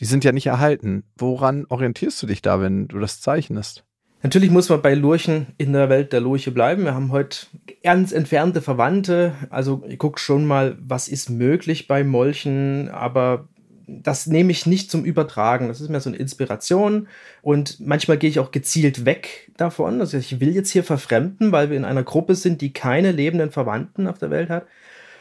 Die 0.00 0.04
sind 0.04 0.24
ja 0.24 0.32
nicht 0.32 0.46
erhalten. 0.46 1.04
Woran 1.16 1.64
orientierst 1.68 2.22
du 2.22 2.26
dich 2.26 2.42
da, 2.42 2.60
wenn 2.60 2.88
du 2.88 2.98
das 2.98 3.22
zeichnest? 3.22 3.85
Natürlich 4.26 4.50
muss 4.50 4.68
man 4.70 4.82
bei 4.82 4.92
Lurchen 4.94 5.46
in 5.56 5.72
der 5.72 5.88
Welt 5.88 6.12
der 6.12 6.20
Lurche 6.20 6.50
bleiben. 6.50 6.82
Wir 6.82 6.96
haben 6.96 7.12
heute 7.12 7.46
ganz 7.84 8.10
entfernte 8.10 8.60
Verwandte. 8.60 9.34
Also 9.50 9.84
ich 9.86 9.98
gucke 10.00 10.18
schon 10.18 10.46
mal, 10.46 10.76
was 10.80 11.06
ist 11.06 11.30
möglich 11.30 11.86
bei 11.86 12.02
Molchen, 12.02 12.88
aber 12.88 13.46
das 13.86 14.26
nehme 14.26 14.50
ich 14.50 14.66
nicht 14.66 14.90
zum 14.90 15.04
Übertragen. 15.04 15.68
Das 15.68 15.80
ist 15.80 15.90
mehr 15.90 16.00
so 16.00 16.10
eine 16.10 16.18
Inspiration. 16.18 17.06
Und 17.40 17.78
manchmal 17.78 18.18
gehe 18.18 18.28
ich 18.28 18.40
auch 18.40 18.50
gezielt 18.50 19.04
weg 19.04 19.52
davon. 19.58 20.00
Also 20.00 20.18
ich 20.18 20.40
will 20.40 20.52
jetzt 20.52 20.70
hier 20.70 20.82
verfremden, 20.82 21.52
weil 21.52 21.70
wir 21.70 21.76
in 21.76 21.84
einer 21.84 22.02
Gruppe 22.02 22.34
sind, 22.34 22.60
die 22.62 22.72
keine 22.72 23.12
lebenden 23.12 23.52
Verwandten 23.52 24.08
auf 24.08 24.18
der 24.18 24.32
Welt 24.32 24.50
hat. 24.50 24.66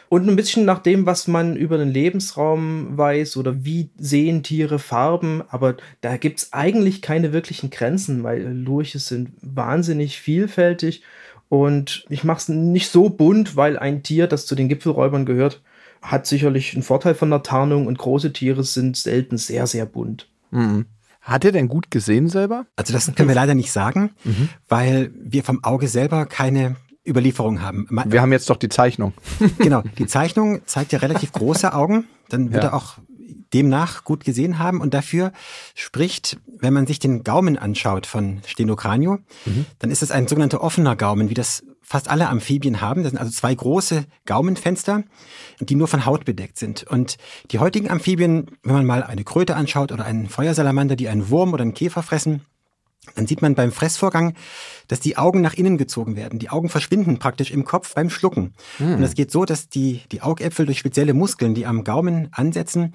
Und 0.10 0.28
ein 0.28 0.36
bisschen 0.36 0.66
nach 0.66 0.80
dem, 0.80 1.06
was 1.06 1.28
man 1.28 1.56
über 1.56 1.78
den 1.78 1.90
Lebensraum 1.90 2.98
weiß 2.98 3.38
oder 3.38 3.66
wie 3.66 3.90
sehen 3.98 4.44
Tiere 4.44 4.80
Farben, 4.80 5.42
aber 5.50 5.78
da 6.02 6.18
gibt 6.18 6.40
es 6.40 6.54
eigentlich 6.54 7.02
keine 7.02 7.34
wirklichen 7.34 7.70
Grenzen, 7.70 8.24
weil 8.24 8.44
Lurche 8.44 9.00
sind 9.00 9.32
wahnsinnig 9.42 10.20
vielfältig 10.20 11.02
und 11.50 12.06
ich 12.10 12.24
mache 12.24 12.40
es 12.40 12.50
nicht 12.50 12.90
so 12.90 13.10
bunt, 13.10 13.56
weil 13.56 13.78
ein 13.78 14.04
Tier, 14.04 14.28
das 14.28 14.46
zu 14.46 14.56
den 14.56 14.70
Gipfelräubern 14.70 15.26
gehört, 15.26 15.62
hat 16.02 16.28
sicherlich 16.28 16.74
einen 16.74 16.84
Vorteil 16.84 17.16
von 17.16 17.30
der 17.30 17.44
Tarnung 17.44 17.88
und 17.88 17.98
große 17.98 18.34
Tiere 18.34 18.64
sind 18.64 18.98
selten 18.98 19.38
sehr, 19.38 19.68
sehr 19.68 19.86
bunt. 19.86 20.30
Mhm. 20.52 20.86
Hat 21.22 21.44
er 21.44 21.52
denn 21.52 21.68
gut 21.68 21.90
gesehen 21.90 22.30
selber? 22.30 22.68
Also 22.76 22.94
das 22.94 23.14
können 23.16 23.30
wir 23.30 23.36
leider 23.36 23.56
nicht 23.56 23.72
sagen, 23.72 24.12
mhm. 24.24 24.50
weil 24.70 25.12
wir 25.16 25.44
vom 25.44 25.64
Auge 25.64 25.88
selber 25.88 26.28
keine 26.28 26.76
Überlieferung 27.08 27.62
haben. 27.62 27.88
Wir 28.06 28.22
haben 28.22 28.32
jetzt 28.32 28.50
doch 28.50 28.58
die 28.58 28.70
Zeichnung. 28.70 29.14
genau, 29.60 29.84
die 29.98 30.08
Zeichnung 30.08 30.62
zeigt 30.66 30.92
ja 30.92 31.00
relativ 31.00 31.32
große 31.32 31.74
Augen. 31.74 32.06
Dann 32.30 32.52
wird 32.52 32.64
ja. 32.64 32.70
er 32.70 32.76
auch 32.76 32.98
demnach 33.54 34.04
gut 34.04 34.24
gesehen 34.24 34.60
haben. 34.60 34.82
Und 34.82 34.94
dafür 34.94 35.32
spricht, 35.74 36.38
wenn 36.60 36.74
man 36.74 36.88
sich 36.88 37.00
den 37.00 37.24
Gaumen 37.24 37.58
anschaut 37.58 38.06
von 38.06 38.42
Stenocranio, 38.46 39.20
mhm. 39.46 39.66
dann 39.80 39.92
ist 39.92 40.04
es 40.04 40.12
ein 40.12 40.28
sogenannter 40.28 40.62
offener 40.62 40.96
Gaumen, 40.96 41.30
wie 41.30 41.36
das 41.36 41.64
fast 41.82 42.10
alle 42.10 42.30
Amphibien 42.30 42.82
haben. 42.82 43.04
Das 43.04 43.12
sind 43.12 43.20
also 43.20 43.32
zwei 43.32 43.54
große 43.54 44.06
Gaumenfenster, 44.26 45.04
die 45.60 45.76
nur 45.76 45.88
von 45.88 46.06
Haut 46.06 46.26
bedeckt 46.26 46.58
sind. 46.58 46.84
Und 46.84 47.18
die 47.52 47.60
heutigen 47.60 47.90
Amphibien, 47.90 48.52
wenn 48.64 48.74
man 48.74 48.86
mal 48.86 49.04
eine 49.04 49.24
Kröte 49.24 49.56
anschaut 49.56 49.92
oder 49.92 50.06
einen 50.06 50.28
Feuersalamander, 50.28 50.96
die 50.96 51.08
einen 51.08 51.30
Wurm 51.30 51.54
oder 51.54 51.62
einen 51.62 51.76
Käfer 51.76 52.02
fressen, 52.02 52.42
dann 53.16 53.28
sieht 53.28 53.42
man 53.42 53.56
beim 53.56 53.72
Fressvorgang, 53.72 54.34
dass 54.88 55.00
die 55.00 55.18
Augen 55.18 55.42
nach 55.42 55.54
innen 55.54 55.78
gezogen 55.78 56.16
werden. 56.16 56.40
Die 56.40 56.50
Augen 56.50 56.70
verschwinden 56.70 57.18
praktisch 57.18 57.52
im 57.52 57.66
Kopf 57.66 57.94
beim 57.96 58.10
Schlucken. 58.10 58.54
Mhm. 58.80 58.96
Und 58.96 59.04
es 59.04 59.16
geht 59.16 59.32
so, 59.32 59.46
dass 59.46 59.70
die, 59.70 60.02
die 60.12 60.22
Augäpfel 60.22 60.66
durch 60.66 60.80
spezielle 60.80 61.14
Muskeln, 61.14 61.56
die 61.56 61.66
am 61.66 61.84
Gaumen 61.84 62.30
ansetzen, 62.32 62.94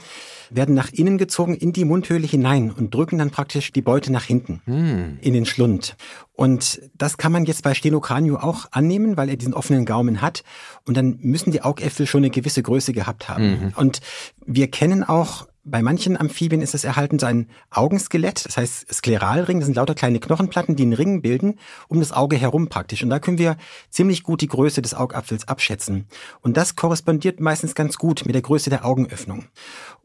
werden 0.51 0.75
nach 0.75 0.91
innen 0.93 1.19
gezogen 1.19 1.55
in 1.55 1.73
die 1.73 1.85
Mundhöhle 1.85 2.27
hinein 2.27 2.71
und 2.71 2.95
drücken 2.95 3.19
dann 3.19 3.31
praktisch 3.31 3.73
die 3.73 3.83
Beute 3.83 4.13
nach 4.13 4.25
hinten 4.25 4.63
mhm. 4.67 5.19
in 5.21 5.33
den 5.33 5.47
Schlund. 5.47 5.97
Und 6.33 6.81
das 6.97 7.19
kann 7.19 7.33
man 7.33 7.45
jetzt 7.45 7.63
bei 7.63 7.75
Stenocranio 7.75 8.39
auch 8.39 8.67
annehmen, 8.71 9.17
weil 9.17 9.29
er 9.29 9.37
diesen 9.37 9.53
offenen 9.53 9.85
Gaumen 9.85 10.23
hat. 10.23 10.43
Und 10.87 10.97
dann 10.97 11.19
müssen 11.21 11.51
die 11.51 11.61
Augäpfel 11.61 12.07
schon 12.07 12.21
eine 12.21 12.31
gewisse 12.31 12.63
Größe 12.63 12.95
gehabt 12.95 13.29
haben. 13.29 13.51
Mhm. 13.51 13.73
Und 13.77 14.01
wir 14.47 14.71
kennen 14.71 15.05
auch 15.05 15.50
bei 15.65 15.83
manchen 15.83 16.17
Amphibien 16.17 16.63
ist 16.63 16.75
es 16.75 16.85
erhalten 16.85 17.19
so 17.19 17.27
ein 17.27 17.49
Augenskelett, 17.71 18.47
das 18.47 18.57
heißt 18.57 18.93
Skleralring, 18.93 19.61
das 19.61 19.67
sind 19.67 19.75
lauter 19.77 19.95
kleine 19.95 20.19
Knochenplatten, 20.19 20.77
die 20.77 20.85
einen 20.85 20.95
Ring 20.95 21.23
bilden, 21.23 21.59
um 21.89 22.01
das 22.01 22.13
Auge 22.13 22.37
herum 22.37 22.69
praktisch. 22.69 23.03
Und 23.03 23.11
da 23.11 23.19
können 23.19 23.39
wir 23.39 23.57
ziemlich 23.91 24.23
gut 24.23 24.41
die 24.41 24.49
Größe 24.49 24.83
des 24.83 24.95
Augapfels 24.95 25.49
abschätzen. 25.49 26.07
Und 26.41 26.57
das 26.57 26.77
korrespondiert 26.77 27.41
meistens 27.41 27.75
ganz 27.75 27.99
gut 27.99 28.25
mit 28.25 28.35
der 28.35 28.43
Größe 28.43 28.71
der 28.71 28.85
Augenöffnung. 28.85 29.45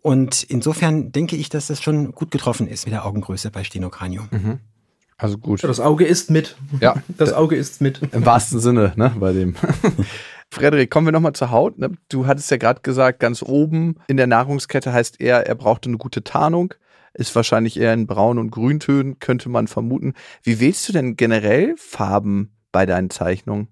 Und 0.01 0.43
insofern 0.43 1.11
denke 1.11 1.35
ich, 1.35 1.49
dass 1.49 1.67
das 1.67 1.81
schon 1.81 2.11
gut 2.11 2.31
getroffen 2.31 2.67
ist 2.67 2.85
mit 2.85 2.93
der 2.93 3.05
Augengröße 3.05 3.49
bei 3.49 3.63
Stenocranio. 3.63 4.23
Mhm. 4.31 4.59
Also 5.17 5.37
gut. 5.37 5.63
Das 5.63 5.79
Auge 5.79 6.05
ist 6.05 6.29
mit. 6.29 6.57
Ja. 6.81 6.95
Das 7.07 7.31
Auge 7.31 7.55
ist 7.55 7.79
mit. 7.79 8.01
Im 8.11 8.25
wahrsten 8.25 8.59
Sinne, 8.59 8.91
ne, 8.97 9.13
bei 9.17 9.31
dem. 9.31 9.55
Frederik, 10.51 10.89
kommen 10.89 11.07
wir 11.07 11.11
nochmal 11.11 11.33
zur 11.33 11.51
Haut. 11.51 11.77
Ne? 11.77 11.91
Du 12.09 12.27
hattest 12.27 12.49
ja 12.51 12.57
gerade 12.57 12.81
gesagt, 12.81 13.19
ganz 13.19 13.43
oben 13.43 13.95
in 14.07 14.17
der 14.17 14.27
Nahrungskette 14.27 14.93
heißt 14.93 15.19
er, 15.19 15.47
er 15.47 15.55
brauchte 15.55 15.89
eine 15.89 15.97
gute 15.97 16.23
Tarnung. 16.23 16.73
Ist 17.13 17.35
wahrscheinlich 17.35 17.79
eher 17.79 17.93
in 17.93 18.07
Braun- 18.07 18.37
und 18.37 18.51
Grüntönen, 18.51 19.19
könnte 19.19 19.49
man 19.49 19.67
vermuten. 19.67 20.13
Wie 20.43 20.59
wählst 20.59 20.87
du 20.87 20.93
denn 20.93 21.15
generell 21.15 21.75
Farben 21.77 22.51
bei 22.71 22.85
deinen 22.85 23.09
Zeichnungen? 23.09 23.69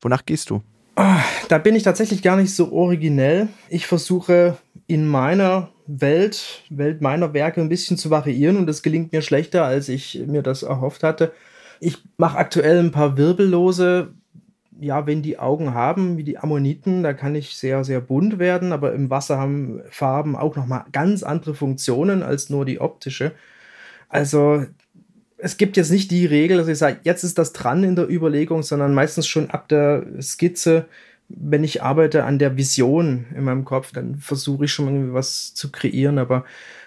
Wonach 0.00 0.26
gehst 0.26 0.50
du? 0.50 0.62
Oh, 0.96 1.02
da 1.48 1.58
bin 1.58 1.74
ich 1.74 1.82
tatsächlich 1.82 2.22
gar 2.22 2.36
nicht 2.36 2.54
so 2.54 2.72
originell. 2.72 3.48
Ich 3.68 3.86
versuche 3.86 4.58
in 4.86 5.06
meiner 5.06 5.70
Welt, 5.86 6.62
Welt 6.70 7.00
meiner 7.00 7.34
Werke 7.34 7.60
ein 7.60 7.68
bisschen 7.68 7.96
zu 7.96 8.10
variieren 8.10 8.56
und 8.56 8.66
das 8.66 8.82
gelingt 8.82 9.12
mir 9.12 9.22
schlechter, 9.22 9.64
als 9.64 9.88
ich 9.88 10.22
mir 10.26 10.42
das 10.42 10.62
erhofft 10.62 11.02
hatte. 11.02 11.32
Ich 11.80 11.98
mache 12.16 12.38
aktuell 12.38 12.78
ein 12.78 12.92
paar 12.92 13.16
Wirbellose, 13.16 14.14
ja, 14.80 15.06
wenn 15.06 15.22
die 15.22 15.38
Augen 15.38 15.74
haben, 15.74 16.16
wie 16.16 16.24
die 16.24 16.38
Ammoniten, 16.38 17.02
da 17.02 17.12
kann 17.12 17.34
ich 17.34 17.56
sehr, 17.56 17.84
sehr 17.84 18.00
bunt 18.00 18.38
werden, 18.38 18.72
aber 18.72 18.92
im 18.92 19.10
Wasser 19.10 19.38
haben 19.38 19.80
Farben 19.90 20.36
auch 20.36 20.56
nochmal 20.56 20.84
ganz 20.92 21.22
andere 21.22 21.54
Funktionen 21.54 22.22
als 22.22 22.50
nur 22.50 22.64
die 22.64 22.80
optische. 22.80 23.32
Also 24.08 24.64
es 25.36 25.56
gibt 25.56 25.76
jetzt 25.76 25.90
nicht 25.90 26.10
die 26.10 26.26
Regel, 26.26 26.56
dass 26.56 26.68
ich 26.68 26.78
sage, 26.78 26.98
jetzt 27.02 27.22
ist 27.24 27.38
das 27.38 27.52
dran 27.52 27.84
in 27.84 27.96
der 27.96 28.08
Überlegung, 28.08 28.62
sondern 28.62 28.94
meistens 28.94 29.26
schon 29.26 29.50
ab 29.50 29.68
der 29.68 30.04
Skizze, 30.20 30.86
wenn 31.28 31.64
ich 31.64 31.82
arbeite 31.82 32.24
an 32.24 32.38
der 32.38 32.56
Vision 32.56 33.26
in 33.34 33.44
meinem 33.44 33.64
Kopf, 33.64 33.92
dann 33.92 34.16
versuche 34.16 34.66
ich 34.66 34.72
schon 34.72 34.86
irgendwie 34.86 35.14
was 35.14 35.54
zu 35.54 35.70
kreieren, 35.70 36.18
aber 36.18 36.44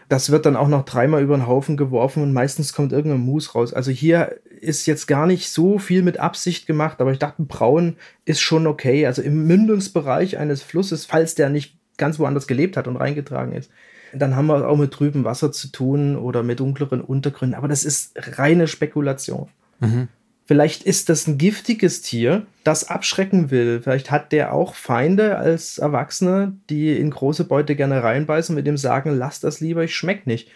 das 0.09 0.31
wird 0.31 0.45
dann 0.45 0.55
auch 0.55 0.69
noch 0.69 0.85
dreimal 0.85 1.21
über 1.21 1.35
den 1.35 1.47
Haufen 1.47 1.75
geworfen 1.75 2.23
und 2.23 2.33
meistens 2.33 2.73
kommt 2.73 2.93
irgendein 2.93 3.21
Mus 3.21 3.55
raus. 3.55 3.73
Also 3.73 3.91
hier 3.91 4.37
ist 4.59 4.85
jetzt 4.85 5.07
gar 5.07 5.25
nicht 5.25 5.49
so 5.49 5.79
viel 5.79 6.03
mit 6.03 6.19
Absicht 6.19 6.67
gemacht, 6.67 6.99
aber 7.01 7.11
ich 7.11 7.19
dachte, 7.19 7.43
braun 7.43 7.97
ist 8.25 8.41
schon 8.41 8.67
okay. 8.67 9.05
Also 9.05 9.21
im 9.21 9.45
Mündungsbereich 9.47 10.37
eines 10.37 10.61
Flusses, 10.61 11.05
falls 11.05 11.35
der 11.35 11.49
nicht 11.49 11.77
ganz 11.97 12.19
woanders 12.19 12.47
gelebt 12.47 12.77
hat 12.77 12.87
und 12.87 12.97
reingetragen 12.97 13.53
ist, 13.53 13.71
dann 14.13 14.35
haben 14.35 14.47
wir 14.47 14.67
auch 14.67 14.77
mit 14.77 14.91
trübem 14.91 15.23
Wasser 15.23 15.51
zu 15.51 15.69
tun 15.71 16.15
oder 16.15 16.43
mit 16.43 16.59
dunkleren 16.59 17.01
Untergründen. 17.01 17.57
Aber 17.57 17.67
das 17.67 17.83
ist 17.83 18.13
reine 18.37 18.67
Spekulation. 18.67 19.49
Mhm. 19.79 20.07
Vielleicht 20.45 20.83
ist 20.83 21.09
das 21.09 21.27
ein 21.27 21.37
giftiges 21.37 22.01
Tier, 22.01 22.45
das 22.63 22.87
abschrecken 22.87 23.51
will. 23.51 23.81
Vielleicht 23.81 24.11
hat 24.11 24.31
der 24.31 24.53
auch 24.53 24.75
Feinde 24.75 25.37
als 25.37 25.77
Erwachsene, 25.77 26.53
die 26.69 26.97
in 26.97 27.09
große 27.09 27.43
Beute 27.43 27.75
gerne 27.75 28.01
reinbeißen 28.01 28.53
und 28.53 28.55
mit 28.55 28.65
dem 28.65 28.77
sagen, 28.77 29.17
lass 29.17 29.41
das 29.41 29.59
lieber, 29.59 29.83
ich 29.83 29.95
schmeck 29.95 30.25
nicht. 30.25 30.49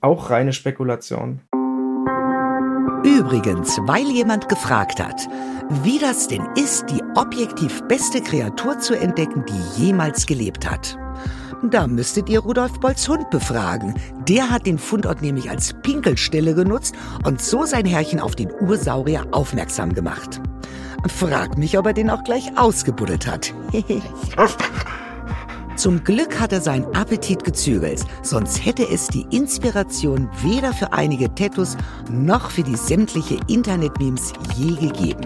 Auch 0.00 0.30
reine 0.30 0.52
Spekulation. 0.52 1.40
Übrigens, 3.04 3.78
weil 3.84 4.10
jemand 4.10 4.48
gefragt 4.48 5.02
hat, 5.02 5.26
wie 5.82 5.98
das 5.98 6.28
denn 6.28 6.46
ist, 6.56 6.84
die 6.90 7.02
objektiv 7.14 7.82
beste 7.84 8.20
Kreatur 8.20 8.78
zu 8.78 8.94
entdecken, 8.94 9.44
die 9.48 9.82
jemals 9.82 10.26
gelebt 10.26 10.70
hat. 10.70 10.98
Da 11.62 11.86
müsstet 11.86 12.28
ihr 12.28 12.40
Rudolf 12.40 12.78
Bolz 12.80 13.08
Hund 13.08 13.30
befragen. 13.30 13.94
Der 14.28 14.50
hat 14.50 14.66
den 14.66 14.78
Fundort 14.78 15.22
nämlich 15.22 15.48
als 15.50 15.74
Pinkelstelle 15.82 16.54
genutzt 16.54 16.94
und 17.24 17.40
so 17.40 17.64
sein 17.64 17.86
Herrchen 17.86 18.20
auf 18.20 18.34
den 18.34 18.50
Ursaurier 18.60 19.26
aufmerksam 19.30 19.94
gemacht. 19.94 20.40
Frag 21.06 21.56
mich, 21.56 21.78
ob 21.78 21.86
er 21.86 21.94
den 21.94 22.10
auch 22.10 22.24
gleich 22.24 22.56
ausgebuddelt 22.58 23.26
hat. 23.26 23.54
Zum 25.80 26.04
Glück 26.04 26.38
hat 26.38 26.52
er 26.52 26.60
seinen 26.60 26.84
Appetit 26.94 27.42
gezügelt, 27.42 28.04
sonst 28.22 28.66
hätte 28.66 28.86
es 28.86 29.06
die 29.06 29.24
Inspiration 29.30 30.28
weder 30.42 30.74
für 30.74 30.92
einige 30.92 31.34
Tattoos 31.34 31.74
noch 32.10 32.50
für 32.50 32.62
die 32.62 32.76
sämtliche 32.76 33.38
Internet-Memes 33.46 34.34
je 34.58 34.74
gegeben. 34.74 35.24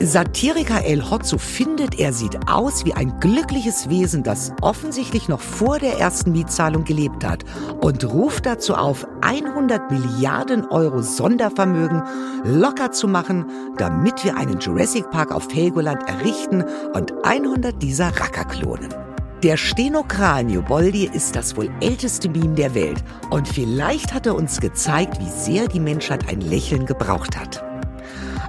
Satiriker 0.00 0.84
El 0.84 1.08
Hotzo 1.08 1.38
findet, 1.38 2.00
er 2.00 2.12
sieht 2.12 2.36
aus 2.48 2.84
wie 2.84 2.92
ein 2.92 3.20
glückliches 3.20 3.88
Wesen, 3.88 4.24
das 4.24 4.52
offensichtlich 4.62 5.28
noch 5.28 5.38
vor 5.38 5.78
der 5.78 6.00
ersten 6.00 6.32
Mietzahlung 6.32 6.82
gelebt 6.82 7.24
hat 7.24 7.44
und 7.80 8.04
ruft 8.04 8.46
dazu 8.46 8.74
auf, 8.74 9.06
100 9.20 9.92
Milliarden 9.92 10.64
Euro 10.64 11.02
Sondervermögen 11.02 12.02
locker 12.42 12.90
zu 12.90 13.06
machen, 13.06 13.46
damit 13.78 14.24
wir 14.24 14.36
einen 14.36 14.58
Jurassic 14.58 15.08
Park 15.12 15.30
auf 15.30 15.46
Helgoland 15.54 16.02
errichten 16.08 16.64
und 16.94 17.14
100 17.22 17.80
dieser 17.80 18.08
Racker 18.08 18.46
klonen. 18.46 19.03
Der 19.44 19.58
Stenokranio 19.58 20.62
Boldi 20.62 21.04
ist 21.04 21.36
das 21.36 21.54
wohl 21.54 21.70
älteste 21.82 22.30
Meme 22.30 22.54
der 22.54 22.74
Welt 22.74 23.04
und 23.28 23.46
vielleicht 23.46 24.14
hat 24.14 24.24
er 24.24 24.36
uns 24.36 24.58
gezeigt, 24.58 25.20
wie 25.20 25.28
sehr 25.28 25.68
die 25.68 25.80
Menschheit 25.80 26.30
ein 26.30 26.40
Lächeln 26.40 26.86
gebraucht 26.86 27.36
hat. 27.36 27.62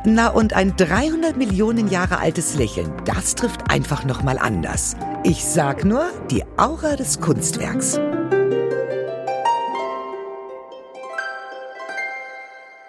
Na 0.06 0.30
und 0.30 0.54
ein 0.54 0.74
300 0.78 1.36
Millionen 1.36 1.90
Jahre 1.90 2.20
altes 2.20 2.56
Lächeln, 2.56 2.94
das 3.04 3.36
trifft 3.36 3.70
einfach 3.70 4.06
noch 4.06 4.24
mal 4.24 4.38
anders. 4.38 4.96
Ich 5.26 5.44
sag 5.44 5.84
nur, 5.84 6.06
die 6.32 6.46
Aura 6.56 6.96
des 6.96 7.20
Kunstwerks. 7.20 8.00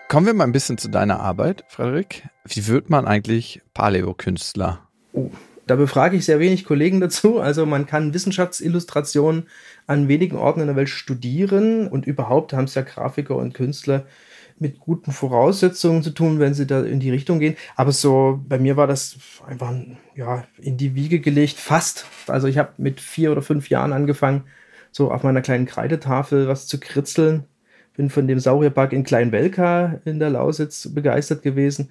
Kommen 0.06 0.26
wir 0.26 0.34
mal 0.34 0.44
ein 0.44 0.52
bisschen 0.52 0.78
zu 0.78 0.88
deiner 0.88 1.18
Arbeit, 1.18 1.64
Frederik. 1.66 2.28
Wie 2.44 2.68
wird 2.68 2.88
man 2.88 3.04
eigentlich 3.04 3.62
Paläokünstler? 3.74 4.86
Oh, 5.12 5.28
da 5.66 5.74
befrage 5.74 6.16
ich 6.16 6.24
sehr 6.24 6.38
wenig 6.38 6.64
Kollegen 6.64 7.00
dazu. 7.00 7.40
Also 7.40 7.66
man 7.66 7.86
kann 7.86 8.14
Wissenschaftsillustration 8.14 9.46
an 9.86 10.08
wenigen 10.08 10.36
Orten 10.36 10.60
in 10.60 10.68
der 10.68 10.76
Welt 10.76 10.88
studieren 10.88 11.88
und 11.88 12.06
überhaupt 12.06 12.52
haben 12.52 12.64
es 12.64 12.74
ja 12.74 12.82
Grafiker 12.82 13.36
und 13.36 13.52
Künstler 13.52 14.06
mit 14.58 14.78
guten 14.78 15.12
Voraussetzungen 15.12 16.02
zu 16.02 16.10
tun, 16.10 16.38
wenn 16.38 16.54
sie 16.54 16.66
da 16.66 16.82
in 16.82 17.00
die 17.00 17.10
Richtung 17.10 17.40
gehen. 17.40 17.56
Aber 17.74 17.92
so, 17.92 18.40
bei 18.48 18.58
mir 18.58 18.76
war 18.76 18.86
das 18.86 19.18
einfach 19.46 19.74
ja, 20.14 20.44
in 20.58 20.76
die 20.76 20.94
Wiege 20.94 21.20
gelegt, 21.20 21.56
fast. 21.58 22.06
Also 22.28 22.46
ich 22.46 22.58
habe 22.58 22.70
mit 22.78 23.00
vier 23.00 23.32
oder 23.32 23.42
fünf 23.42 23.68
Jahren 23.68 23.92
angefangen, 23.92 24.44
so 24.92 25.10
auf 25.10 25.24
meiner 25.24 25.42
kleinen 25.42 25.66
Kreidetafel 25.66 26.48
was 26.48 26.66
zu 26.68 26.80
kritzeln. 26.80 27.44
Bin 27.96 28.08
von 28.08 28.28
dem 28.28 28.38
Saurierpark 28.38 28.92
in 28.92 29.04
Kleinwelka 29.04 30.00
in 30.04 30.20
der 30.20 30.30
Lausitz 30.30 30.92
begeistert 30.94 31.42
gewesen 31.42 31.90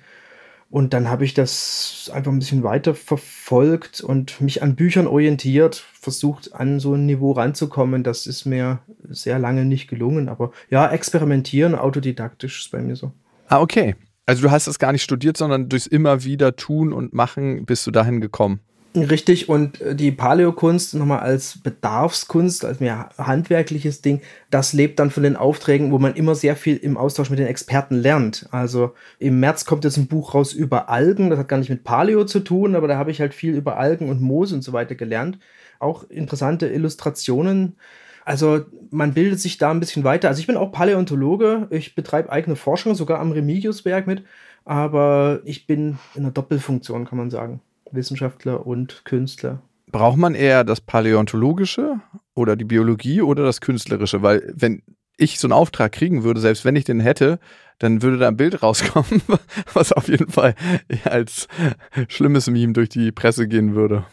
und 0.69 0.93
dann 0.93 1.09
habe 1.09 1.23
ich 1.25 1.33
das 1.33 2.11
einfach 2.13 2.31
ein 2.31 2.39
bisschen 2.39 2.63
weiter 2.63 2.95
verfolgt 2.95 4.01
und 4.01 4.41
mich 4.41 4.61
an 4.63 4.75
Büchern 4.75 5.07
orientiert, 5.07 5.75
versucht 5.93 6.53
an 6.53 6.79
so 6.79 6.95
ein 6.95 7.05
Niveau 7.05 7.31
ranzukommen. 7.31 8.03
Das 8.03 8.27
ist 8.27 8.45
mir 8.45 8.79
sehr 9.07 9.39
lange 9.39 9.63
nicht 9.63 9.87
gelungen. 9.87 10.27
Aber 10.27 10.51
ja, 10.69 10.91
experimentieren, 10.91 11.75
autodidaktisch 11.75 12.65
ist 12.65 12.71
bei 12.71 12.81
mir 12.81 12.95
so. 12.95 13.11
Ah, 13.47 13.61
okay. 13.61 13.95
Also 14.25 14.41
du 14.41 14.51
hast 14.51 14.67
das 14.67 14.79
gar 14.79 14.91
nicht 14.91 15.03
studiert, 15.03 15.37
sondern 15.37 15.69
durchs 15.69 15.85
immer 15.85 16.23
wieder 16.23 16.55
tun 16.55 16.93
und 16.93 17.13
machen 17.13 17.65
bist 17.65 17.85
du 17.85 17.91
dahin 17.91 18.19
gekommen. 18.19 18.59
Richtig, 18.95 19.49
und 19.49 19.81
äh, 19.81 19.93
die 19.93 20.11
Paläokunst 20.11 20.93
nochmal 20.93 21.19
als 21.19 21.59
Bedarfskunst, 21.61 22.63
als 22.63 22.79
mehr 22.79 23.09
handwerkliches 23.17 24.01
Ding, 24.01 24.21
das 24.49 24.71
lebt 24.71 24.99
dann 24.99 25.11
von 25.11 25.23
den 25.23 25.35
Aufträgen, 25.35 25.91
wo 25.91 25.99
man 25.99 26.15
immer 26.15 26.33
sehr 26.33 26.55
viel 26.55 26.77
im 26.77 26.95
Austausch 26.95 27.29
mit 27.29 27.39
den 27.39 27.47
Experten 27.47 27.95
lernt. 27.95 28.47
Also 28.51 28.93
im 29.19 29.41
März 29.41 29.65
kommt 29.65 29.83
jetzt 29.83 29.97
ein 29.97 30.07
Buch 30.07 30.33
raus 30.33 30.53
über 30.53 30.89
Algen, 30.89 31.29
das 31.29 31.39
hat 31.39 31.49
gar 31.49 31.57
nicht 31.57 31.69
mit 31.69 31.83
Paleo 31.83 32.23
zu 32.23 32.39
tun, 32.39 32.75
aber 32.75 32.87
da 32.87 32.97
habe 32.97 33.11
ich 33.11 33.19
halt 33.19 33.33
viel 33.33 33.53
über 33.53 33.77
Algen 33.77 34.09
und 34.09 34.21
Moos 34.21 34.53
und 34.53 34.61
so 34.61 34.71
weiter 34.71 34.95
gelernt. 34.95 35.39
Auch 35.79 36.09
interessante 36.09 36.67
Illustrationen. 36.67 37.75
Also 38.23 38.61
man 38.91 39.13
bildet 39.13 39.41
sich 39.41 39.57
da 39.57 39.71
ein 39.71 39.81
bisschen 39.81 40.05
weiter. 40.05 40.29
Also 40.29 40.39
ich 40.39 40.47
bin 40.47 40.57
auch 40.57 40.71
Paläontologe, 40.71 41.67
ich 41.69 41.95
betreibe 41.95 42.31
eigene 42.31 42.55
Forschung, 42.55 42.95
sogar 42.95 43.19
am 43.19 43.33
Remigiusberg 43.33 44.07
mit, 44.07 44.23
aber 44.63 45.41
ich 45.43 45.67
bin 45.67 45.99
in 46.15 46.23
einer 46.23 46.31
Doppelfunktion, 46.31 47.05
kann 47.05 47.17
man 47.17 47.29
sagen. 47.29 47.61
Wissenschaftler 47.91 48.65
und 48.65 49.03
Künstler. 49.05 49.61
Braucht 49.91 50.17
man 50.17 50.35
eher 50.35 50.63
das 50.63 50.81
Paläontologische 50.81 51.99
oder 52.33 52.55
die 52.55 52.65
Biologie 52.65 53.21
oder 53.21 53.43
das 53.43 53.61
Künstlerische? 53.61 54.21
Weil 54.21 54.53
wenn 54.55 54.81
ich 55.17 55.39
so 55.39 55.47
einen 55.47 55.53
Auftrag 55.53 55.91
kriegen 55.91 56.23
würde, 56.23 56.41
selbst 56.41 56.65
wenn 56.65 56.75
ich 56.75 56.83
den 56.83 56.99
hätte, 56.99 57.39
dann 57.79 58.01
würde 58.01 58.17
da 58.17 58.27
ein 58.27 58.37
Bild 58.37 58.61
rauskommen, 58.63 59.21
was 59.73 59.91
auf 59.91 60.07
jeden 60.07 60.31
Fall 60.31 60.55
als 61.05 61.47
schlimmes 62.07 62.49
Meme 62.49 62.73
durch 62.73 62.89
die 62.89 63.11
Presse 63.11 63.47
gehen 63.47 63.75
würde. 63.75 64.05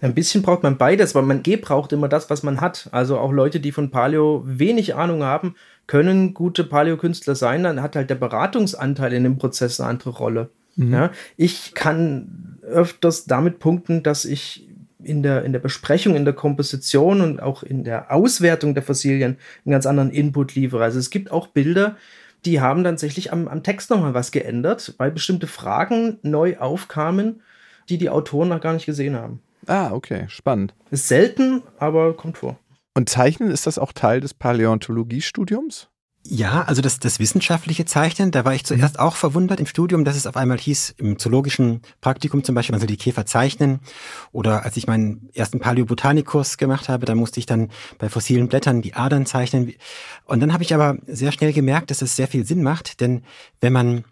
Ein 0.00 0.14
bisschen 0.14 0.42
braucht 0.42 0.62
man 0.62 0.76
beides, 0.76 1.14
weil 1.14 1.22
man 1.22 1.42
braucht 1.42 1.92
immer 1.92 2.08
das, 2.08 2.28
was 2.28 2.42
man 2.42 2.60
hat. 2.60 2.88
Also 2.92 3.18
auch 3.18 3.32
Leute, 3.32 3.58
die 3.58 3.72
von 3.72 3.90
Paleo 3.90 4.42
wenig 4.44 4.94
Ahnung 4.94 5.22
haben, 5.22 5.54
können 5.86 6.34
gute 6.34 6.64
Paleo-Künstler 6.64 7.34
sein. 7.34 7.62
Dann 7.62 7.80
hat 7.80 7.96
halt 7.96 8.10
der 8.10 8.16
Beratungsanteil 8.16 9.14
in 9.14 9.24
dem 9.24 9.38
Prozess 9.38 9.80
eine 9.80 9.88
andere 9.88 10.10
Rolle. 10.10 10.50
Mhm. 10.76 10.92
Ja, 10.92 11.10
ich 11.38 11.72
kann 11.74 12.53
öfters 12.66 13.24
damit 13.26 13.58
punkten, 13.58 14.02
dass 14.02 14.24
ich 14.24 14.68
in 15.02 15.22
der, 15.22 15.44
in 15.44 15.52
der 15.52 15.58
Besprechung, 15.58 16.16
in 16.16 16.24
der 16.24 16.34
Komposition 16.34 17.20
und 17.20 17.40
auch 17.40 17.62
in 17.62 17.84
der 17.84 18.10
Auswertung 18.10 18.74
der 18.74 18.82
Fossilien 18.82 19.36
einen 19.64 19.72
ganz 19.72 19.86
anderen 19.86 20.10
Input 20.10 20.54
liefere. 20.54 20.82
Also 20.82 20.98
es 20.98 21.10
gibt 21.10 21.30
auch 21.30 21.48
Bilder, 21.48 21.96
die 22.44 22.60
haben 22.60 22.84
tatsächlich 22.84 23.32
am, 23.32 23.48
am 23.48 23.62
Text 23.62 23.90
nochmal 23.90 24.14
was 24.14 24.30
geändert, 24.30 24.94
weil 24.98 25.10
bestimmte 25.10 25.46
Fragen 25.46 26.18
neu 26.22 26.58
aufkamen, 26.58 27.42
die 27.88 27.98
die 27.98 28.10
Autoren 28.10 28.48
noch 28.48 28.60
gar 28.60 28.72
nicht 28.72 28.86
gesehen 28.86 29.16
haben. 29.16 29.40
Ah, 29.66 29.92
okay, 29.92 30.24
spannend. 30.28 30.74
Ist 30.90 31.08
selten, 31.08 31.62
aber 31.78 32.14
kommt 32.14 32.38
vor. 32.38 32.58
Und 32.94 33.08
Zeichnen, 33.08 33.50
ist 33.50 33.66
das 33.66 33.78
auch 33.78 33.92
Teil 33.92 34.20
des 34.20 34.34
Paläontologiestudiums? 34.34 35.88
Ja, 36.26 36.62
also 36.62 36.80
das, 36.80 36.98
das 37.00 37.18
wissenschaftliche 37.18 37.84
Zeichnen, 37.84 38.30
da 38.30 38.46
war 38.46 38.54
ich 38.54 38.64
zuerst 38.64 38.98
auch 38.98 39.14
verwundert 39.14 39.60
im 39.60 39.66
Studium, 39.66 40.06
dass 40.06 40.16
es 40.16 40.26
auf 40.26 40.38
einmal 40.38 40.56
hieß, 40.56 40.94
im 40.96 41.18
zoologischen 41.18 41.82
Praktikum 42.00 42.42
zum 42.42 42.54
Beispiel, 42.54 42.72
man 42.72 42.80
soll 42.80 42.86
die 42.86 42.96
Käfer 42.96 43.26
zeichnen. 43.26 43.80
Oder 44.32 44.64
als 44.64 44.78
ich 44.78 44.86
meinen 44.86 45.28
ersten 45.34 45.60
Paläobotanikurs 45.60 46.56
gemacht 46.56 46.88
habe, 46.88 47.04
da 47.04 47.14
musste 47.14 47.40
ich 47.40 47.46
dann 47.46 47.70
bei 47.98 48.08
fossilen 48.08 48.48
Blättern 48.48 48.80
die 48.80 48.94
Adern 48.94 49.26
zeichnen. 49.26 49.74
Und 50.24 50.40
dann 50.40 50.54
habe 50.54 50.62
ich 50.62 50.72
aber 50.72 50.96
sehr 51.06 51.30
schnell 51.30 51.52
gemerkt, 51.52 51.90
dass 51.90 52.00
es 52.00 52.16
sehr 52.16 52.26
viel 52.26 52.46
Sinn 52.46 52.62
macht, 52.62 53.02
denn 53.02 53.22
wenn 53.60 53.74
man 53.74 54.04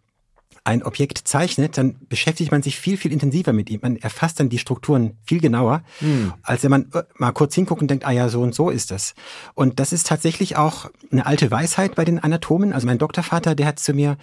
ein 0.65 0.85
Objekt 0.85 1.19
zeichnet, 1.19 1.77
dann 1.77 1.97
beschäftigt 2.09 2.53
man 2.53 2.63
sich 2.63 2.79
viel, 2.79 2.97
viel 2.97 3.13
intensiver 3.13 3.53
mit 3.53 3.69
ihm. 3.69 3.81
Man 3.83 3.97
erfasst 3.97 4.39
dann 4.39 4.49
die 4.49 4.59
Strukturen 4.59 5.19
viel 5.25 5.41
genauer, 5.41 5.83
mhm. 6.01 6.35
als 6.43 6.63
wenn 6.63 6.71
man 6.71 6.93
äh, 6.93 7.03
mal 7.17 7.33
kurz 7.33 7.55
hinguckt 7.55 7.83
und 7.83 7.91
denkt, 7.91 8.07
ah 8.07 8.13
ja, 8.13 8.29
so 8.29 8.41
und 8.43 8.55
so 8.55 8.71
ist 8.71 8.93
das. 8.93 9.15
Und 9.55 9.81
das 9.81 9.93
ist 9.93 10.07
tatsächlich 10.07 10.57
auch 10.57 10.89
eine 11.11 11.27
alte 11.27 11.51
Weisheit 11.51 11.97
bei 11.97 12.05
den 12.05 12.21
Anatomen. 12.21 12.73
Also 12.73 12.87
mein 12.87 12.99
Doktorvater, 12.99 13.57
der 13.57 13.67
hat 13.67 13.81
zu 13.81 13.93
mir 13.93 14.17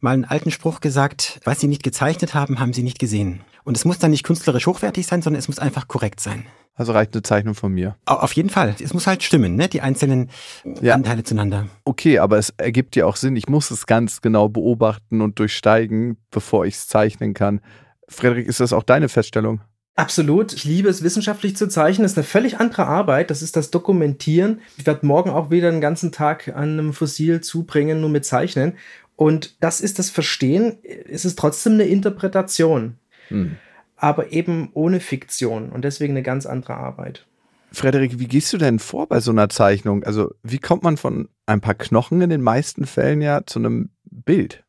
mal 0.00 0.14
einen 0.14 0.24
alten 0.24 0.50
Spruch 0.50 0.80
gesagt, 0.80 1.40
was 1.44 1.60
Sie 1.60 1.68
nicht 1.68 1.84
gezeichnet 1.84 2.34
haben, 2.34 2.58
haben 2.58 2.72
Sie 2.72 2.82
nicht 2.82 2.98
gesehen. 2.98 3.40
Und 3.62 3.76
es 3.76 3.84
muss 3.84 3.98
dann 3.98 4.10
nicht 4.10 4.24
künstlerisch 4.24 4.66
hochwertig 4.66 5.06
sein, 5.06 5.22
sondern 5.22 5.38
es 5.38 5.48
muss 5.48 5.60
einfach 5.60 5.86
korrekt 5.86 6.20
sein. 6.20 6.44
Also 6.76 6.92
reicht 6.92 7.14
eine 7.14 7.22
Zeichnung 7.22 7.54
von 7.54 7.72
mir. 7.72 7.96
Auf 8.04 8.32
jeden 8.32 8.50
Fall. 8.50 8.74
Es 8.82 8.92
muss 8.92 9.06
halt 9.06 9.22
stimmen, 9.22 9.54
ne? 9.54 9.68
die 9.68 9.80
einzelnen 9.80 10.30
ja. 10.80 10.94
Anteile 10.94 11.22
zueinander. 11.22 11.68
Okay, 11.84 12.18
aber 12.18 12.38
es 12.38 12.52
ergibt 12.56 12.96
ja 12.96 13.06
auch 13.06 13.16
Sinn. 13.16 13.36
Ich 13.36 13.48
muss 13.48 13.70
es 13.70 13.86
ganz 13.86 14.20
genau 14.22 14.48
beobachten 14.48 15.20
und 15.20 15.38
durchsteigen, 15.38 16.16
bevor 16.32 16.66
ich 16.66 16.74
es 16.74 16.88
zeichnen 16.88 17.32
kann. 17.32 17.60
Frederik, 18.08 18.48
ist 18.48 18.58
das 18.58 18.72
auch 18.72 18.82
deine 18.82 19.08
Feststellung? 19.08 19.60
Absolut. 19.94 20.52
Ich 20.52 20.64
liebe 20.64 20.88
es, 20.88 21.04
wissenschaftlich 21.04 21.56
zu 21.56 21.68
zeichnen. 21.68 22.02
Das 22.02 22.12
ist 22.12 22.18
eine 22.18 22.24
völlig 22.24 22.58
andere 22.58 22.86
Arbeit. 22.86 23.30
Das 23.30 23.40
ist 23.40 23.54
das 23.54 23.70
Dokumentieren. 23.70 24.60
Ich 24.76 24.84
werde 24.84 25.06
morgen 25.06 25.30
auch 25.30 25.50
wieder 25.50 25.68
einen 25.68 25.80
ganzen 25.80 26.10
Tag 26.10 26.48
an 26.48 26.72
einem 26.72 26.92
Fossil 26.92 27.40
zubringen, 27.40 28.00
nur 28.00 28.10
mit 28.10 28.24
Zeichnen. 28.24 28.74
Und 29.14 29.54
das 29.60 29.80
ist 29.80 30.00
das 30.00 30.10
Verstehen. 30.10 30.78
Es 31.08 31.24
ist 31.24 31.38
trotzdem 31.38 31.74
eine 31.74 31.84
Interpretation. 31.84 32.96
Hm 33.28 33.58
aber 34.04 34.32
eben 34.32 34.68
ohne 34.74 35.00
Fiktion 35.00 35.70
und 35.70 35.82
deswegen 35.82 36.12
eine 36.12 36.22
ganz 36.22 36.44
andere 36.44 36.74
Arbeit. 36.74 37.26
Frederik, 37.72 38.18
wie 38.18 38.28
gehst 38.28 38.52
du 38.52 38.58
denn 38.58 38.78
vor 38.78 39.08
bei 39.08 39.18
so 39.20 39.30
einer 39.30 39.48
Zeichnung? 39.48 40.04
Also, 40.04 40.34
wie 40.42 40.58
kommt 40.58 40.82
man 40.82 40.98
von 40.98 41.30
ein 41.46 41.62
paar 41.62 41.74
Knochen 41.74 42.20
in 42.20 42.28
den 42.28 42.42
meisten 42.42 42.84
Fällen 42.84 43.22
ja 43.22 43.46
zu 43.46 43.60
einem 43.60 43.88
Bild? 44.04 44.62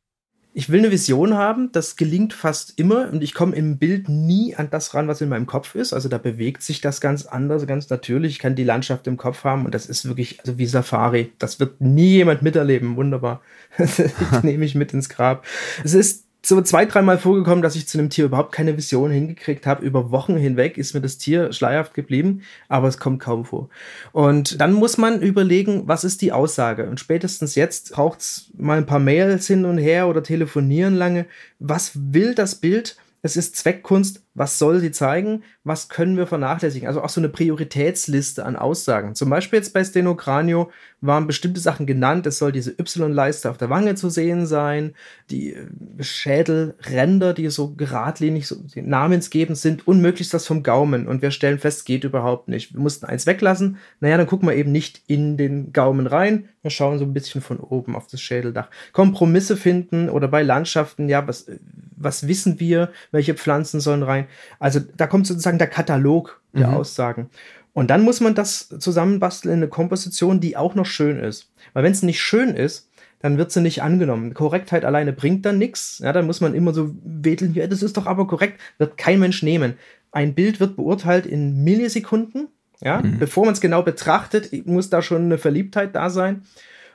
Ich 0.53 0.69
will 0.69 0.79
eine 0.79 0.91
Vision 0.91 1.33
haben, 1.33 1.73
das 1.73 1.97
gelingt 1.97 2.31
fast 2.31 2.79
immer 2.79 3.09
und 3.11 3.21
ich 3.21 3.33
komme 3.33 3.57
im 3.57 3.77
Bild 3.77 4.07
nie 4.07 4.55
an 4.55 4.69
das 4.71 4.93
ran, 4.93 5.09
was 5.09 5.19
in 5.19 5.27
meinem 5.27 5.47
Kopf 5.47 5.75
ist. 5.75 5.91
Also 5.91 6.07
da 6.07 6.17
bewegt 6.17 6.61
sich 6.63 6.79
das 6.79 7.01
ganz 7.01 7.25
anders, 7.25 7.67
ganz 7.67 7.89
natürlich. 7.89 8.31
Ich 8.31 8.39
kann 8.39 8.55
die 8.55 8.63
Landschaft 8.63 9.05
im 9.05 9.17
Kopf 9.17 9.43
haben 9.43 9.65
und 9.65 9.75
das 9.75 9.85
ist 9.85 10.07
wirklich 10.07 10.39
also 10.39 10.57
wie 10.57 10.65
Safari. 10.65 11.33
Das 11.39 11.59
wird 11.59 11.81
nie 11.81 12.13
jemand 12.13 12.41
miterleben. 12.41 12.95
Wunderbar. 12.95 13.41
Das 13.77 14.43
nehme 14.43 14.63
ich 14.63 14.75
mit 14.75 14.93
ins 14.93 15.09
Grab. 15.09 15.45
Es 15.83 15.93
ist 15.93 16.24
so 16.47 16.61
zwei, 16.61 16.85
dreimal 16.85 17.17
vorgekommen, 17.17 17.61
dass 17.61 17.75
ich 17.75 17.87
zu 17.87 17.97
einem 17.97 18.09
Tier 18.09 18.25
überhaupt 18.25 18.51
keine 18.51 18.77
Vision 18.77 19.11
hingekriegt 19.11 19.65
habe. 19.65 19.85
Über 19.85 20.11
Wochen 20.11 20.37
hinweg 20.37 20.77
ist 20.77 20.93
mir 20.93 21.01
das 21.01 21.17
Tier 21.17 21.51
schleierhaft 21.51 21.93
geblieben, 21.93 22.41
aber 22.67 22.87
es 22.87 22.97
kommt 22.97 23.19
kaum 23.19 23.45
vor. 23.45 23.69
Und 24.11 24.61
dann 24.61 24.73
muss 24.73 24.97
man 24.97 25.21
überlegen, 25.21 25.87
was 25.87 26.03
ist 26.03 26.21
die 26.21 26.31
Aussage? 26.31 26.87
Und 26.89 26.99
spätestens 26.99 27.55
jetzt 27.55 27.93
braucht 27.93 28.19
es 28.19 28.51
mal 28.57 28.77
ein 28.77 28.85
paar 28.85 28.99
Mails 28.99 29.47
hin 29.47 29.65
und 29.65 29.77
her 29.77 30.07
oder 30.07 30.23
telefonieren 30.23 30.95
lange. 30.95 31.25
Was 31.59 31.91
will 31.95 32.35
das 32.35 32.55
Bild? 32.55 32.97
Es 33.21 33.37
ist 33.37 33.55
Zweckkunst. 33.55 34.24
Was 34.35 34.59
soll 34.59 34.81
sie 34.81 34.91
zeigen? 34.91 35.43
Was 35.63 35.87
können 35.87 36.17
wir 36.17 36.27
vernachlässigen? 36.27 36.89
Also 36.89 37.01
auch 37.01 37.09
so 37.09 37.21
eine 37.21 37.29
Prioritätsliste 37.29 38.45
an 38.45 38.57
Aussagen. 38.57 39.15
Zum 39.15 39.29
Beispiel 39.29 39.59
jetzt 39.59 39.73
bei 39.73 39.81
Stenocranio 39.81 40.69
waren 40.99 41.25
bestimmte 41.25 41.61
Sachen 41.61 41.85
genannt. 41.85 42.27
Es 42.27 42.37
soll 42.37 42.51
diese 42.51 42.71
Y-Leiste 42.71 43.49
auf 43.49 43.57
der 43.57 43.69
Wange 43.69 43.95
zu 43.95 44.09
sehen 44.09 44.45
sein. 44.45 44.93
Die 45.29 45.53
äh, 45.53 45.67
Schädelränder, 46.01 47.33
die 47.33 47.49
so 47.49 47.75
geradlinig 47.75 48.45
so 48.45 48.57
namensgebend 48.75 49.57
sind, 49.57 49.87
unmöglichst 49.87 50.33
das 50.33 50.45
vom 50.45 50.63
Gaumen. 50.63 51.07
Und 51.07 51.21
wir 51.21 51.31
stellen 51.31 51.59
fest, 51.59 51.85
geht 51.85 52.03
überhaupt 52.03 52.49
nicht. 52.49 52.73
Wir 52.73 52.81
mussten 52.81 53.05
eins 53.05 53.25
weglassen. 53.25 53.77
Naja, 54.01 54.17
dann 54.17 54.27
gucken 54.27 54.49
wir 54.49 54.55
eben 54.55 54.73
nicht 54.73 55.01
in 55.07 55.37
den 55.37 55.71
Gaumen 55.71 56.07
rein. 56.07 56.49
Wir 56.61 56.71
schauen 56.71 56.99
so 56.99 57.05
ein 57.05 57.13
bisschen 57.13 57.41
von 57.41 57.59
oben 57.59 57.95
auf 57.95 58.07
das 58.07 58.19
Schädeldach. 58.19 58.69
Kompromisse 58.91 59.55
finden 59.55 60.09
oder 60.09 60.27
bei 60.27 60.41
Landschaften, 60.41 61.07
ja, 61.07 61.27
was, 61.27 61.49
was 61.95 62.27
wissen 62.27 62.59
wir? 62.59 62.91
Welche 63.11 63.35
Pflanzen 63.35 63.79
sollen 63.79 64.03
rein? 64.03 64.24
Also 64.59 64.79
da 64.79 65.07
kommt 65.07 65.27
sozusagen 65.27 65.57
der 65.57 65.67
Katalog 65.67 66.41
der 66.53 66.67
mhm. 66.67 66.73
Aussagen. 66.75 67.29
Und 67.73 67.89
dann 67.89 68.03
muss 68.03 68.21
man 68.21 68.35
das 68.35 68.69
zusammenbasteln 68.79 69.53
in 69.53 69.59
eine 69.59 69.67
Komposition, 69.67 70.39
die 70.39 70.55
auch 70.55 70.75
noch 70.75 70.85
schön 70.85 71.19
ist. 71.19 71.51
Weil 71.73 71.83
wenn 71.83 71.91
es 71.91 72.03
nicht 72.03 72.21
schön 72.21 72.55
ist, 72.55 72.89
dann 73.19 73.37
wird 73.37 73.51
sie 73.51 73.61
nicht 73.61 73.81
angenommen. 73.81 74.33
Korrektheit 74.33 74.85
alleine 74.85 75.11
bringt 75.11 75.45
dann 75.45 75.57
nichts. 75.57 75.99
Ja, 75.99 76.13
dann 76.13 76.25
muss 76.25 76.41
man 76.41 76.53
immer 76.53 76.73
so 76.73 76.95
wedeln, 77.03 77.53
ja, 77.53 77.67
das 77.67 77.83
ist 77.83 77.97
doch 77.97 78.05
aber 78.05 78.27
korrekt, 78.27 78.61
wird 78.77 78.97
kein 78.97 79.19
Mensch 79.19 79.43
nehmen. 79.43 79.73
Ein 80.11 80.35
Bild 80.35 80.59
wird 80.59 80.75
beurteilt 80.75 81.25
in 81.25 81.63
Millisekunden. 81.63 82.47
Ja, 82.81 83.01
mhm. 83.01 83.19
bevor 83.19 83.45
man 83.45 83.53
es 83.53 83.61
genau 83.61 83.81
betrachtet, 83.83 84.51
muss 84.67 84.89
da 84.89 85.01
schon 85.01 85.23
eine 85.23 85.37
Verliebtheit 85.37 85.95
da 85.95 86.09
sein. 86.09 86.43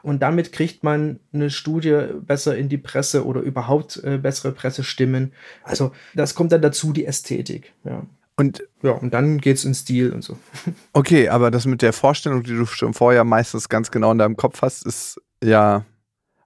Und 0.02 0.22
damit 0.22 0.52
kriegt 0.52 0.82
man 0.84 1.20
eine 1.32 1.50
Studie 1.50 2.06
besser 2.20 2.56
in 2.56 2.68
die 2.68 2.78
Presse 2.78 3.26
oder 3.26 3.40
überhaupt 3.40 4.02
äh, 4.02 4.18
bessere 4.18 4.52
Pressestimmen. 4.52 5.32
Also 5.62 5.92
das 6.14 6.34
kommt 6.34 6.52
dann 6.52 6.62
dazu, 6.62 6.92
die 6.92 7.06
Ästhetik. 7.06 7.72
Ja. 7.84 8.06
Und 8.36 8.62
ja, 8.82 8.92
und 8.92 9.12
dann 9.12 9.38
geht's 9.38 9.64
in 9.64 9.74
Stil 9.74 10.12
und 10.12 10.22
so. 10.22 10.38
Okay, 10.92 11.28
aber 11.28 11.50
das 11.50 11.66
mit 11.66 11.82
der 11.82 11.92
Vorstellung, 11.92 12.42
die 12.42 12.56
du 12.56 12.64
schon 12.64 12.94
vorher 12.94 13.24
meistens 13.24 13.68
ganz 13.68 13.90
genau 13.90 14.12
in 14.12 14.18
deinem 14.18 14.36
Kopf 14.36 14.62
hast, 14.62 14.86
ist 14.86 15.20
ja 15.44 15.84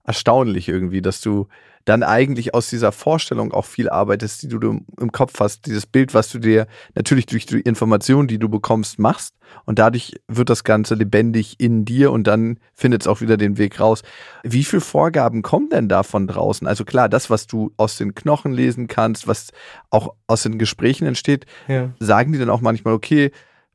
erstaunlich 0.03 0.69
irgendwie, 0.69 1.03
dass 1.03 1.21
du 1.21 1.49
dann 1.85 2.03
eigentlich 2.03 2.55
aus 2.55 2.71
dieser 2.71 2.93
Vorstellung 2.93 3.53
auch 3.53 3.67
viel 3.67 3.89
arbeitest, 3.89 4.43
die 4.43 4.49
du 4.49 4.81
im 4.99 5.13
Kopf 5.13 5.39
hast, 5.41 5.67
dieses 5.67 5.87
Bild, 5.87 6.15
was 6.15 6.31
du 6.31 6.39
dir 6.39 6.67
natürlich 6.95 7.27
durch 7.27 7.47
die 7.47 7.61
Informationen, 7.61 8.27
die 8.29 8.39
du 8.39 8.49
bekommst, 8.49 8.99
machst. 8.99 9.35
Und 9.67 9.79
dadurch 9.79 10.15
wird 10.27 10.51
das 10.51 10.65
Ganze 10.65 10.95
lebendig 10.95 11.57
in 11.59 11.85
dir 11.85 12.11
und 12.11 12.27
dann 12.27 12.59
findet 12.73 13.03
es 13.03 13.07
auch 13.07 13.21
wieder 13.21 13.37
den 13.37 13.59
Weg 13.59 13.79
raus. 13.79 14.03
Wie 14.43 14.65
viele 14.65 14.81
Vorgaben 14.81 15.43
kommen 15.43 15.69
denn 15.69 15.89
da 15.89 16.03
von 16.03 16.27
draußen? 16.27 16.67
Also 16.67 16.85
klar, 16.85 17.09
das, 17.09 17.29
was 17.29 17.47
du 17.47 17.73
aus 17.77 17.99
den 17.99 18.15
Knochen 18.15 18.53
lesen 18.53 18.89
kannst, 18.89 19.29
was 19.29 19.49
auch 19.91 20.15
aus 20.27 20.43
den 20.43 20.59
Gesprächen 20.59 21.07
entsteht, 21.07 21.45
ja. 21.69 21.91
sagen 22.01 22.33
die 22.33 22.39
dann 22.39 22.51
auch 22.51 22.63
manchmal, 22.63 22.95
okay, 22.95 23.31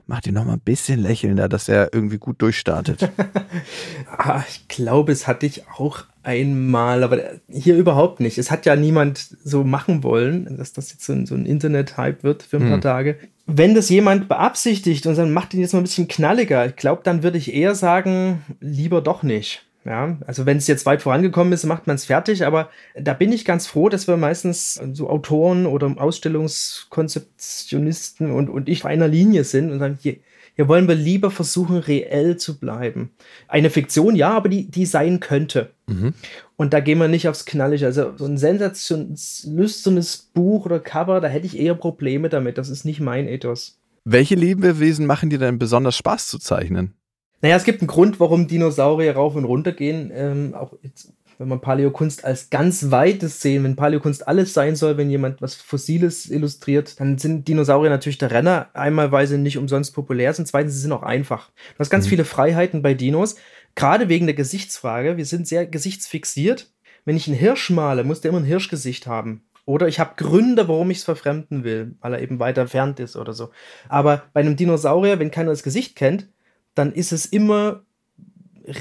mach 0.09 0.21
den 0.21 0.33
noch 0.33 0.43
mal 0.43 0.53
ein 0.53 0.59
bisschen 0.59 0.99
lächelnder, 0.99 1.47
dass 1.47 1.69
er 1.69 1.93
irgendwie 1.93 2.17
gut 2.17 2.41
durchstartet. 2.41 3.11
ah, 4.17 4.43
ich 4.49 4.67
glaube, 4.67 5.11
es 5.11 5.27
hatte 5.27 5.45
ich 5.45 5.69
auch 5.77 6.03
einmal, 6.23 7.03
aber 7.03 7.19
hier 7.47 7.77
überhaupt 7.77 8.19
nicht. 8.19 8.39
Es 8.39 8.49
hat 8.49 8.65
ja 8.65 8.75
niemand 8.75 9.37
so 9.43 9.63
machen 9.63 10.03
wollen, 10.03 10.57
dass 10.57 10.73
das 10.73 10.91
jetzt 10.91 11.05
so 11.05 11.13
ein, 11.13 11.27
so 11.27 11.35
ein 11.35 11.45
Internet-Hype 11.45 12.23
wird 12.23 12.41
für 12.41 12.57
ein 12.57 12.63
paar 12.63 12.73
hm. 12.73 12.81
Tage. 12.81 13.19
Wenn 13.45 13.75
das 13.75 13.89
jemand 13.89 14.27
beabsichtigt 14.27 15.05
und 15.05 15.15
dann 15.15 15.31
macht 15.31 15.53
ihn 15.53 15.61
jetzt 15.61 15.73
mal 15.73 15.79
ein 15.79 15.83
bisschen 15.83 16.07
knalliger, 16.07 16.65
ich 16.65 16.75
glaube, 16.75 17.01
dann 17.03 17.21
würde 17.21 17.37
ich 17.37 17.53
eher 17.53 17.75
sagen, 17.75 18.41
lieber 18.59 19.01
doch 19.01 19.21
nicht. 19.21 19.68
Ja, 19.89 20.17
also 20.27 20.45
wenn 20.45 20.57
es 20.57 20.67
jetzt 20.67 20.85
weit 20.85 21.01
vorangekommen 21.01 21.51
ist, 21.51 21.65
macht 21.65 21.87
man 21.87 21.95
es 21.95 22.05
fertig, 22.05 22.45
aber 22.45 22.69
da 22.95 23.15
bin 23.15 23.31
ich 23.31 23.43
ganz 23.43 23.65
froh, 23.65 23.89
dass 23.89 24.07
wir 24.07 24.17
meistens 24.17 24.79
so 24.93 25.09
Autoren 25.09 25.65
oder 25.65 25.95
Ausstellungskonzeptionisten 25.97 28.29
und, 28.29 28.49
und 28.49 28.69
ich 28.69 28.81
auf 28.81 28.85
einer 28.85 29.07
Linie 29.07 29.45
sind 29.45 29.71
und 29.71 29.79
sagen, 29.79 29.97
hier, 29.99 30.17
hier 30.53 30.67
wollen 30.67 30.87
wir 30.87 30.93
lieber 30.93 31.31
versuchen, 31.31 31.77
reell 31.77 32.37
zu 32.37 32.59
bleiben. 32.59 33.09
Eine 33.47 33.71
Fiktion, 33.71 34.15
ja, 34.15 34.29
aber 34.29 34.49
die, 34.49 34.69
die 34.69 34.85
sein 34.85 35.21
könnte. 35.21 35.71
Mhm. 35.87 36.13
Und 36.55 36.73
da 36.73 36.81
gehen 36.81 36.99
wir 36.99 37.07
nicht 37.07 37.27
aufs 37.27 37.45
Knallige. 37.45 37.87
Also 37.87 38.15
so 38.15 38.25
ein 38.25 38.37
sensationslüsternes 38.37 40.29
Buch 40.35 40.67
oder 40.67 40.79
Cover, 40.79 41.19
da 41.19 41.29
hätte 41.29 41.47
ich 41.47 41.57
eher 41.57 41.73
Probleme 41.73 42.29
damit. 42.29 42.59
Das 42.59 42.69
ist 42.69 42.85
nicht 42.85 42.99
mein 42.99 43.27
Ethos. 43.27 43.79
Welche 44.05 44.35
Lebewesen 44.35 45.07
machen 45.07 45.31
dir 45.31 45.39
denn 45.39 45.57
besonders 45.57 45.97
Spaß 45.97 46.27
zu 46.27 46.37
zeichnen? 46.37 46.93
Naja, 47.41 47.55
es 47.55 47.63
gibt 47.63 47.81
einen 47.81 47.87
Grund, 47.87 48.19
warum 48.19 48.47
Dinosaurier 48.47 49.15
rauf 49.15 49.35
und 49.35 49.45
runter 49.45 49.71
gehen. 49.71 50.11
Ähm, 50.13 50.53
auch 50.53 50.73
jetzt, 50.81 51.13
wenn 51.37 51.47
man 51.47 51.61
Paläokunst 51.61 52.25
als 52.25 52.49
ganz 52.49 52.91
weites 52.91 53.41
sehen, 53.41 53.63
wenn 53.63 53.77
Paläokunst 53.77 54.27
alles 54.27 54.53
sein 54.53 54.75
soll, 54.75 54.97
wenn 54.97 55.09
jemand 55.09 55.41
was 55.41 55.55
Fossiles 55.55 56.29
illustriert, 56.29 56.99
dann 56.99 57.17
sind 57.17 57.47
Dinosaurier 57.47 57.89
natürlich 57.89 58.17
der 58.17 58.31
Renner. 58.31 58.67
Einmal, 58.73 59.13
weil 59.13 59.25
sie 59.25 59.37
nicht 59.37 59.57
umsonst 59.57 59.93
populär 59.95 60.33
sind, 60.33 60.47
zweitens, 60.47 60.73
sie 60.73 60.81
sind 60.81 60.91
auch 60.91 61.03
einfach. 61.03 61.49
Du 61.75 61.79
hast 61.79 61.89
ganz 61.89 62.05
mhm. 62.05 62.09
viele 62.09 62.25
Freiheiten 62.25 62.81
bei 62.81 62.93
Dinos, 62.93 63.37
gerade 63.75 64.09
wegen 64.09 64.27
der 64.27 64.35
Gesichtsfrage. 64.35 65.15
Wir 65.15 65.25
sind 65.25 65.47
sehr 65.47 65.65
gesichtsfixiert. 65.65 66.69
Wenn 67.05 67.15
ich 67.15 67.27
einen 67.27 67.37
Hirsch 67.37 67.69
male, 67.69 68.03
muss 68.03 68.19
der 68.19 68.29
immer 68.29 68.41
ein 68.41 68.45
Hirschgesicht 68.45 69.07
haben. 69.07 69.43
Oder 69.65 69.87
ich 69.87 69.99
habe 69.99 70.15
Gründe, 70.17 70.67
warum 70.67 70.91
ich 70.91 70.97
es 70.97 71.03
verfremden 71.03 71.63
will, 71.63 71.95
weil 72.01 72.15
er 72.15 72.21
eben 72.21 72.39
weiter 72.39 72.61
entfernt 72.61 72.99
ist 72.99 73.15
oder 73.15 73.33
so. 73.33 73.51
Aber 73.87 74.23
bei 74.33 74.41
einem 74.41 74.57
Dinosaurier, 74.57 75.19
wenn 75.19 75.31
keiner 75.31 75.51
das 75.51 75.63
Gesicht 75.63 75.95
kennt, 75.95 76.27
dann 76.79 76.93
ist 76.93 77.11
es 77.11 77.25
immer 77.25 77.81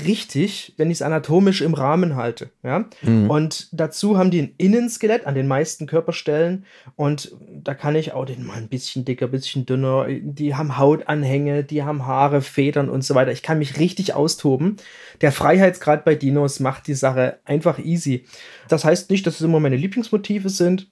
richtig, 0.04 0.74
wenn 0.76 0.90
ich 0.90 0.98
es 0.98 1.02
anatomisch 1.02 1.62
im 1.62 1.74
Rahmen 1.74 2.14
halte. 2.14 2.50
Ja? 2.62 2.84
Mhm. 3.02 3.30
Und 3.30 3.68
dazu 3.72 4.18
haben 4.18 4.30
die 4.30 4.42
ein 4.42 4.54
Innenskelett 4.58 5.26
an 5.26 5.34
den 5.34 5.48
meisten 5.48 5.86
Körperstellen 5.86 6.64
und 6.96 7.34
da 7.50 7.74
kann 7.74 7.96
ich 7.96 8.12
auch 8.12 8.26
den 8.26 8.46
mal 8.46 8.58
ein 8.58 8.68
bisschen 8.68 9.04
dicker, 9.04 9.26
ein 9.26 9.30
bisschen 9.30 9.66
dünner. 9.66 10.06
Die 10.08 10.54
haben 10.54 10.78
Hautanhänge, 10.78 11.64
die 11.64 11.82
haben 11.82 12.06
Haare, 12.06 12.42
Federn 12.42 12.88
und 12.88 13.02
so 13.02 13.14
weiter. 13.14 13.32
Ich 13.32 13.42
kann 13.42 13.58
mich 13.58 13.78
richtig 13.78 14.14
austoben. 14.14 14.76
Der 15.20 15.32
Freiheitsgrad 15.32 16.04
bei 16.04 16.14
Dinos 16.14 16.60
macht 16.60 16.86
die 16.86 16.94
Sache 16.94 17.38
einfach 17.44 17.78
easy. 17.78 18.26
Das 18.68 18.84
heißt 18.84 19.10
nicht, 19.10 19.26
dass 19.26 19.36
es 19.36 19.40
immer 19.40 19.60
meine 19.60 19.76
Lieblingsmotive 19.76 20.50
sind. 20.50 20.88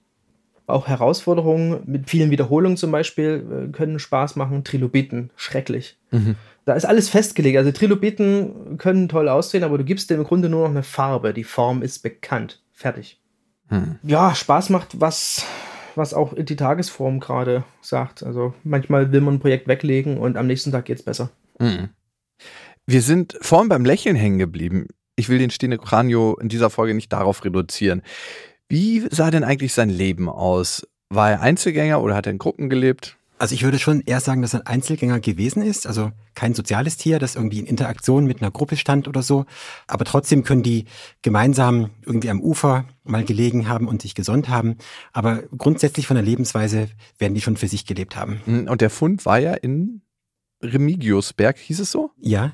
Auch 0.67 0.87
Herausforderungen 0.87 1.79
mit 1.85 2.09
vielen 2.09 2.29
Wiederholungen 2.29 2.77
zum 2.77 2.91
Beispiel 2.91 3.69
äh, 3.69 3.71
können 3.71 3.99
Spaß 3.99 4.35
machen. 4.35 4.63
Trilobiten, 4.63 5.31
schrecklich. 5.35 5.97
Mhm. 6.11 6.35
Da 6.65 6.73
ist 6.73 6.85
alles 6.85 7.07
festgelegt. 7.07 7.57
Also 7.57 7.71
Trilobiten 7.71 8.77
können 8.77 9.07
toll 9.07 9.29
aussehen, 9.29 9.63
aber 9.63 9.77
du 9.77 9.85
gibst 9.85 10.09
dem 10.09 10.19
im 10.19 10.25
Grunde 10.25 10.49
nur 10.49 10.63
noch 10.63 10.69
eine 10.69 10.83
Farbe. 10.83 11.33
Die 11.33 11.45
Form 11.45 11.81
ist 11.81 11.99
bekannt. 11.99 12.61
Fertig. 12.73 13.21
Hm. 13.69 13.99
Ja, 14.03 14.35
Spaß 14.35 14.69
macht, 14.69 14.99
was, 14.99 15.45
was 15.95 16.13
auch 16.13 16.33
die 16.37 16.55
Tagesform 16.57 17.21
gerade 17.21 17.63
sagt. 17.81 18.21
Also 18.21 18.53
manchmal 18.63 19.13
will 19.13 19.21
man 19.21 19.35
ein 19.35 19.39
Projekt 19.39 19.69
weglegen 19.69 20.17
und 20.17 20.35
am 20.35 20.47
nächsten 20.47 20.73
Tag 20.73 20.83
geht 20.83 20.99
es 20.99 21.05
besser. 21.05 21.29
Hm. 21.59 21.89
Wir 22.85 23.01
sind 23.01 23.37
vorhin 23.41 23.69
beim 23.69 23.85
Lächeln 23.85 24.17
hängen 24.17 24.37
geblieben. 24.37 24.87
Ich 25.15 25.29
will 25.29 25.39
den 25.39 25.49
Stene 25.49 25.77
Kranio 25.77 26.37
in 26.37 26.49
dieser 26.49 26.69
Folge 26.69 26.93
nicht 26.93 27.11
darauf 27.11 27.43
reduzieren. 27.43 28.03
Wie 28.69 29.07
sah 29.09 29.31
denn 29.31 29.43
eigentlich 29.43 29.73
sein 29.73 29.89
Leben 29.89 30.27
aus? 30.27 30.85
War 31.09 31.31
er 31.31 31.41
Einzelgänger 31.41 32.01
oder 32.01 32.15
hat 32.15 32.25
er 32.25 32.33
in 32.33 32.37
Gruppen 32.37 32.69
gelebt? 32.69 33.17
Also 33.39 33.53
ich 33.53 33.63
würde 33.63 33.77
schon 33.77 34.01
eher 34.01 34.19
sagen, 34.19 34.41
dass 34.41 34.55
er 34.55 34.61
ein 34.61 34.67
Einzelgänger 34.67 35.19
gewesen 35.19 35.61
ist, 35.61 35.85
also 35.85 36.11
kein 36.33 36.55
soziales 36.55 36.97
Tier, 36.97 37.19
das 37.19 37.35
irgendwie 37.35 37.59
in 37.59 37.67
Interaktion 37.67 38.25
mit 38.25 38.41
einer 38.41 38.51
Gruppe 38.51 38.77
stand 38.77 39.07
oder 39.07 39.21
so. 39.21 39.45
Aber 39.85 40.05
trotzdem 40.05 40.43
können 40.43 40.63
die 40.63 40.85
gemeinsam 41.21 41.91
irgendwie 42.05 42.31
am 42.31 42.41
Ufer 42.41 42.85
mal 43.03 43.23
gelegen 43.23 43.69
haben 43.69 43.87
und 43.87 44.01
sich 44.01 44.15
gesonnt 44.15 44.49
haben. 44.49 44.77
Aber 45.13 45.43
grundsätzlich 45.55 46.07
von 46.07 46.15
der 46.15 46.25
Lebensweise 46.25 46.89
werden 47.19 47.35
die 47.35 47.41
schon 47.41 47.57
für 47.57 47.67
sich 47.67 47.85
gelebt 47.85 48.15
haben. 48.15 48.41
Mhm, 48.47 48.67
und 48.67 48.81
der 48.81 48.89
Fund 48.89 49.25
war 49.25 49.37
ja 49.37 49.53
in 49.53 50.01
Remigiusberg, 50.63 51.57
hieß 51.57 51.79
es 51.79 51.91
so? 51.91 52.09
Ja. 52.19 52.53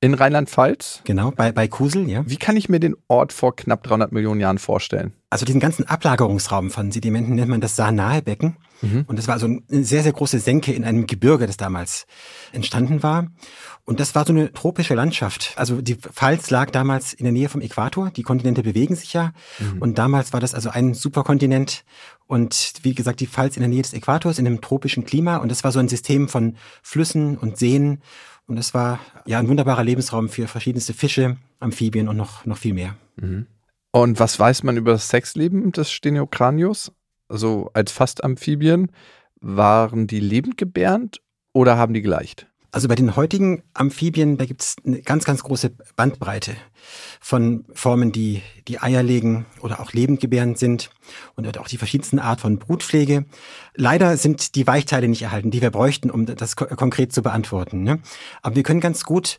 In 0.00 0.14
Rheinland-Pfalz? 0.14 1.00
Genau, 1.04 1.30
bei, 1.30 1.52
bei 1.52 1.66
Kusel, 1.66 2.08
ja. 2.08 2.22
Wie 2.28 2.36
kann 2.36 2.56
ich 2.56 2.68
mir 2.68 2.80
den 2.80 2.94
Ort 3.08 3.32
vor 3.32 3.56
knapp 3.56 3.82
300 3.82 4.12
Millionen 4.12 4.40
Jahren 4.40 4.58
vorstellen? 4.58 5.14
Also 5.30 5.44
diesen 5.44 5.60
ganzen 5.60 5.86
Ablagerungsraum 5.86 6.70
von 6.70 6.90
Sedimenten 6.90 7.34
nennt 7.34 7.50
man 7.50 7.60
das 7.60 7.76
Saarnahebecken. 7.76 8.56
Mhm. 8.80 9.04
Und 9.06 9.18
das 9.18 9.28
war 9.28 9.34
also 9.34 9.46
eine 9.46 9.84
sehr, 9.84 10.02
sehr 10.02 10.12
große 10.12 10.38
Senke 10.38 10.72
in 10.72 10.84
einem 10.84 11.06
Gebirge, 11.06 11.46
das 11.46 11.58
damals 11.58 12.06
entstanden 12.52 13.02
war. 13.02 13.26
Und 13.84 14.00
das 14.00 14.14
war 14.14 14.24
so 14.24 14.32
eine 14.32 14.52
tropische 14.52 14.94
Landschaft. 14.94 15.52
Also 15.56 15.82
die 15.82 15.96
Pfalz 15.96 16.48
lag 16.48 16.70
damals 16.70 17.12
in 17.12 17.24
der 17.24 17.32
Nähe 17.32 17.50
vom 17.50 17.60
Äquator. 17.60 18.10
Die 18.10 18.22
Kontinente 18.22 18.62
bewegen 18.62 18.96
sich 18.96 19.12
ja. 19.12 19.32
Mhm. 19.58 19.82
Und 19.82 19.98
damals 19.98 20.32
war 20.32 20.40
das 20.40 20.54
also 20.54 20.70
ein 20.70 20.94
Superkontinent. 20.94 21.84
Und 22.26 22.72
wie 22.82 22.94
gesagt, 22.94 23.20
die 23.20 23.26
Pfalz 23.26 23.56
in 23.56 23.60
der 23.60 23.68
Nähe 23.68 23.82
des 23.82 23.92
Äquators, 23.92 24.38
in 24.38 24.46
einem 24.46 24.62
tropischen 24.62 25.04
Klima. 25.04 25.36
Und 25.36 25.50
das 25.50 25.62
war 25.62 25.72
so 25.72 25.78
ein 25.78 25.88
System 25.88 26.28
von 26.28 26.56
Flüssen 26.82 27.36
und 27.36 27.58
Seen. 27.58 28.00
Und 28.46 28.56
das 28.56 28.72
war 28.72 28.98
ja 29.26 29.38
ein 29.38 29.48
wunderbarer 29.48 29.84
Lebensraum 29.84 30.30
für 30.30 30.48
verschiedenste 30.48 30.94
Fische, 30.94 31.36
Amphibien 31.60 32.08
und 32.08 32.16
noch, 32.16 32.46
noch 32.46 32.56
viel 32.56 32.72
mehr. 32.72 32.96
Mhm. 33.16 33.46
Und 33.90 34.20
was 34.20 34.38
weiß 34.38 34.62
man 34.62 34.76
über 34.76 34.92
das 34.92 35.08
Sexleben 35.08 35.72
des 35.72 35.90
Steniokranius? 35.90 36.92
Also 37.28 37.70
als 37.74 37.92
Fastamphibien, 37.92 38.90
waren 39.40 40.06
die 40.06 40.20
lebend 40.20 40.56
gebärend 40.56 41.20
oder 41.52 41.76
haben 41.76 41.94
die 41.94 42.02
geleicht? 42.02 42.46
Also 42.70 42.86
bei 42.86 42.94
den 42.94 43.16
heutigen 43.16 43.62
Amphibien, 43.72 44.36
da 44.36 44.44
gibt 44.44 44.60
es 44.60 44.76
eine 44.84 45.00
ganz, 45.00 45.24
ganz 45.24 45.42
große 45.42 45.70
Bandbreite 45.96 46.54
von 47.18 47.64
Formen, 47.72 48.12
die 48.12 48.42
die 48.68 48.78
Eier 48.78 49.02
legen 49.02 49.46
oder 49.62 49.80
auch 49.80 49.94
lebend 49.94 50.20
gebärend 50.20 50.58
sind 50.58 50.90
und 51.34 51.58
auch 51.58 51.66
die 51.66 51.78
verschiedensten 51.78 52.18
Art 52.18 52.42
von 52.42 52.58
Brutpflege. 52.58 53.24
Leider 53.74 54.18
sind 54.18 54.54
die 54.54 54.66
Weichteile 54.66 55.08
nicht 55.08 55.22
erhalten, 55.22 55.50
die 55.50 55.62
wir 55.62 55.70
bräuchten, 55.70 56.10
um 56.10 56.26
das 56.26 56.56
konkret 56.56 57.10
zu 57.10 57.22
beantworten. 57.22 57.84
Ne? 57.84 58.00
Aber 58.42 58.54
wir 58.54 58.62
können 58.64 58.80
ganz 58.80 59.04
gut 59.04 59.38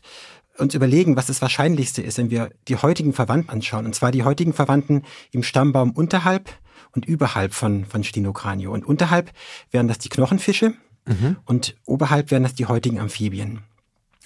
uns 0.60 0.74
überlegen, 0.74 1.16
was 1.16 1.26
das 1.26 1.42
Wahrscheinlichste 1.42 2.02
ist, 2.02 2.18
wenn 2.18 2.30
wir 2.30 2.50
die 2.68 2.76
heutigen 2.76 3.12
Verwandten 3.12 3.50
anschauen. 3.50 3.86
Und 3.86 3.94
zwar 3.94 4.12
die 4.12 4.22
heutigen 4.24 4.52
Verwandten 4.52 5.02
im 5.32 5.42
Stammbaum 5.42 5.92
unterhalb 5.92 6.50
und 6.92 7.06
überhalb 7.06 7.54
von, 7.54 7.84
von 7.84 8.04
Stenocranio. 8.04 8.72
Und 8.72 8.84
unterhalb 8.84 9.32
wären 9.70 9.88
das 9.88 9.98
die 9.98 10.08
Knochenfische 10.08 10.74
mhm. 11.06 11.36
und 11.44 11.76
oberhalb 11.84 12.30
wären 12.30 12.42
das 12.42 12.54
die 12.54 12.66
heutigen 12.66 13.00
Amphibien. 13.00 13.60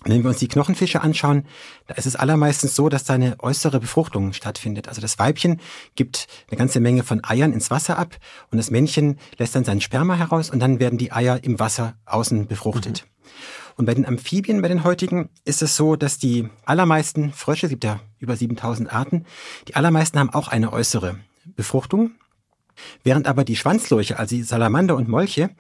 Und 0.05 0.11
wenn 0.11 0.23
wir 0.23 0.29
uns 0.29 0.39
die 0.39 0.49
Knochenfische 0.49 1.01
anschauen, 1.01 1.47
da 1.87 1.95
ist 1.95 2.05
es 2.05 2.17
allermeistens 2.17 2.77
so, 2.77 2.91
dass 2.91 3.05
da 3.05 3.15
eine 3.15 3.37
äußere 3.41 3.81
Befruchtung 3.81 4.35
stattfindet. 4.35 4.89
Also 4.89 5.01
das 5.01 5.19
Weibchen 5.19 5.61
gibt 5.95 6.27
eine 6.51 6.59
ganze 6.59 6.81
Menge 6.81 7.05
von 7.05 7.25
Eiern 7.25 7.53
ins 7.53 7.71
Wasser 7.71 7.99
ab 7.99 8.17
und 8.51 8.59
das 8.59 8.71
Männchen 8.71 9.19
lässt 9.39 9.55
dann 9.55 9.65
sein 9.65 9.81
Sperma 9.81 10.15
heraus 10.15 10.51
und 10.51 10.61
dann 10.61 10.79
werden 10.79 10.99
die 10.99 11.13
Eier 11.13 11.43
im 11.43 11.59
Wasser 11.59 11.95
außen 12.05 12.47
befruchtet. 12.47 13.05
Mhm. 13.07 13.15
Und 13.77 13.87
bei 13.87 13.95
den 13.95 14.07
Amphibien, 14.07 14.63
bei 14.63 14.69
den 14.69 14.85
heutigen, 14.85 15.29
ist 15.45 15.63
es 15.63 15.77
so, 15.77 15.97
dass 15.97 16.19
die 16.19 16.49
allermeisten 16.65 17.33
Frösche, 17.33 17.67
es 17.67 17.71
gibt 17.71 17.85
ja 17.85 18.01
über 18.19 18.37
7000 18.37 18.93
Arten, 18.93 19.25
die 19.69 19.75
allermeisten 19.75 20.19
haben 20.19 20.31
auch 20.31 20.49
eine 20.49 20.73
äußere 20.73 21.17
Befruchtung. 21.57 22.13
Während 23.05 23.29
aber 23.29 23.45
die 23.45 23.57
Schwanzlurche, 23.57 24.19
also 24.19 24.35
die 24.35 24.43
Salamander 24.43 24.97
und 24.97 25.09
Molche, 25.09 25.51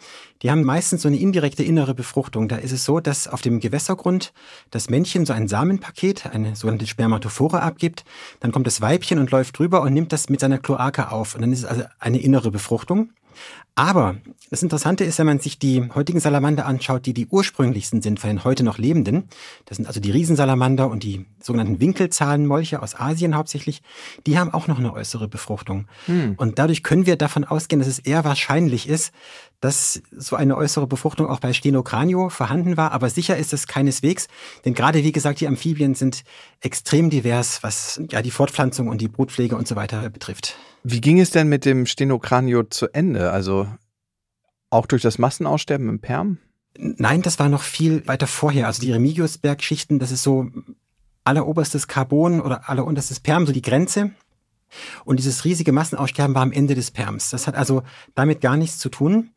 die 0.43 0.51
haben 0.51 0.65
meistens 0.65 1.03
so 1.03 1.09
eine 1.09 1.19
indirekte 1.19 1.63
innere 1.63 1.95
Befruchtung. 1.95 2.49
Da 2.49 2.57
ist 2.57 2.73
es 2.73 2.85
so, 2.85 2.99
dass 3.01 3.29
auf 3.29 3.41
dem 3.41 3.61
Gewässergrund 3.61 4.33
das 4.71 4.91
Männchen 4.91 5.25
so 5.25 5.33
ein 5.33 5.47
Samenpaket, 5.47 6.27
eine 6.27 6.57
sogenannte 6.57 6.87
Spermatophore 6.87 7.63
abgibt. 7.63 8.05
Dann 8.41 8.51
kommt 8.51 8.67
das 8.67 8.81
Weibchen 8.81 9.19
und 9.19 9.31
läuft 9.31 9.59
drüber 9.59 9.83
und 9.83 9.93
nimmt 9.93 10.13
das 10.13 10.29
mit 10.29 10.41
seiner 10.41 10.59
Kloake 10.59 11.13
auf. 11.13 11.35
Und 11.35 11.43
dann 11.43 11.53
ist 11.53 11.61
es 11.61 11.65
also 11.65 11.85
eine 12.01 12.19
innere 12.19 12.51
Befruchtung. 12.51 13.11
Aber 13.77 14.17
das 14.51 14.63
Interessante 14.63 15.03
ist, 15.03 15.19
wenn 15.19 15.27
man 15.27 15.41
sich 15.41 15.59
die 15.59 15.91
heutigen 15.95 16.21
Salamander 16.21 16.65
anschaut, 16.65 17.07
die 17.07 17.15
die 17.15 17.27
ursprünglichsten 17.27 18.03
sind 18.03 18.21
von 18.21 18.31
den 18.31 18.45
heute 18.45 18.63
noch 18.63 18.79
lebenden, 18.79 19.29
das 19.65 19.77
sind 19.79 19.87
also 19.87 19.99
die 19.99 20.13
Riesensalamander 20.13 20.89
und 20.89 21.03
die 21.03 21.27
sogenannten 21.41 21.81
Winkelzahlenmolche 21.81 22.81
aus 22.81 22.95
Asien 22.95 23.35
hauptsächlich, 23.35 23.83
die 24.27 24.39
haben 24.39 24.55
auch 24.55 24.69
noch 24.69 24.79
eine 24.79 24.93
äußere 24.93 25.27
Befruchtung. 25.27 25.89
Hm. 26.07 26.35
Und 26.37 26.61
dadurch 26.61 26.85
können 26.85 27.07
wir 27.07 27.17
davon 27.17 27.45
ausgehen, 27.45 27.81
dass 27.81 27.89
es 27.89 27.99
eher 27.99 28.25
wahrscheinlich 28.25 28.89
ist, 28.89 29.13
dass 29.61 30.03
so 30.13 30.37
eine 30.37 30.57
äußere 30.57 30.87
Befruchtung 30.87 31.27
auch 31.27 31.41
bei 31.41 31.53
Stenocranio 31.53 32.29
vorhanden 32.29 32.77
war, 32.77 32.93
aber 32.93 33.11
sicher 33.11 33.37
ist 33.37 33.53
es 33.53 33.67
keineswegs, 33.67 34.29
denn 34.65 34.75
gerade 34.75 35.03
wie 35.03 35.13
gesagt, 35.13 35.41
die 35.41 35.49
Amphibien 35.49 35.95
sind 35.95 36.23
extrem 36.61 37.11
divers, 37.11 37.63
was 37.63 38.01
ja 38.11 38.23
die 38.23 38.31
Fortpflanzung 38.31 38.89
und 38.89 39.01
die 39.01 39.09
Brutpflege 39.09 39.57
und 39.57 39.67
so 39.67 39.75
weiter 39.75 40.11
betrifft. 40.11 40.57
Wie 40.85 41.01
ging 41.01 41.19
es 41.19 41.31
denn 41.31 41.49
mit 41.49 41.65
dem 41.65 41.87
Stenocranio 41.87 42.65
zu 42.65 42.89
Ende? 42.93 43.31
Also 43.31 43.67
auch 44.69 44.87
durch 44.87 45.03
das 45.03 45.19
Massenaussterben 45.19 45.89
im 45.89 45.99
Perm? 45.99 46.39
Nein, 46.77 47.23
das 47.23 47.39
war 47.39 47.49
noch 47.49 47.63
viel 47.63 48.07
weiter 48.07 48.27
vorher. 48.27 48.67
Also 48.67 48.83
die 48.83 48.93
Remigiusbergschichten, 48.93 49.99
das 49.99 50.11
ist 50.11 50.23
so 50.23 50.51
alleroberstes 51.25 51.89
Carbon 51.89 52.41
oder 52.41 52.69
allerunterstes 52.69 53.21
Perm, 53.21 53.47
so 53.47 53.53
die 53.53 53.63
Grenze. 53.63 54.11
Und 55.05 55.19
dieses 55.19 55.45
riesige 55.45 55.73
Massenaussterben 55.73 56.35
war 56.35 56.43
am 56.43 56.53
Ende 56.53 56.75
des 56.75 56.91
Perms. 56.91 57.31
Das 57.31 57.47
hat 57.47 57.55
also 57.55 57.83
damit 58.15 58.41
gar 58.43 58.57
nichts 58.57 58.79
zu 58.79 58.91
tun. 58.91 59.31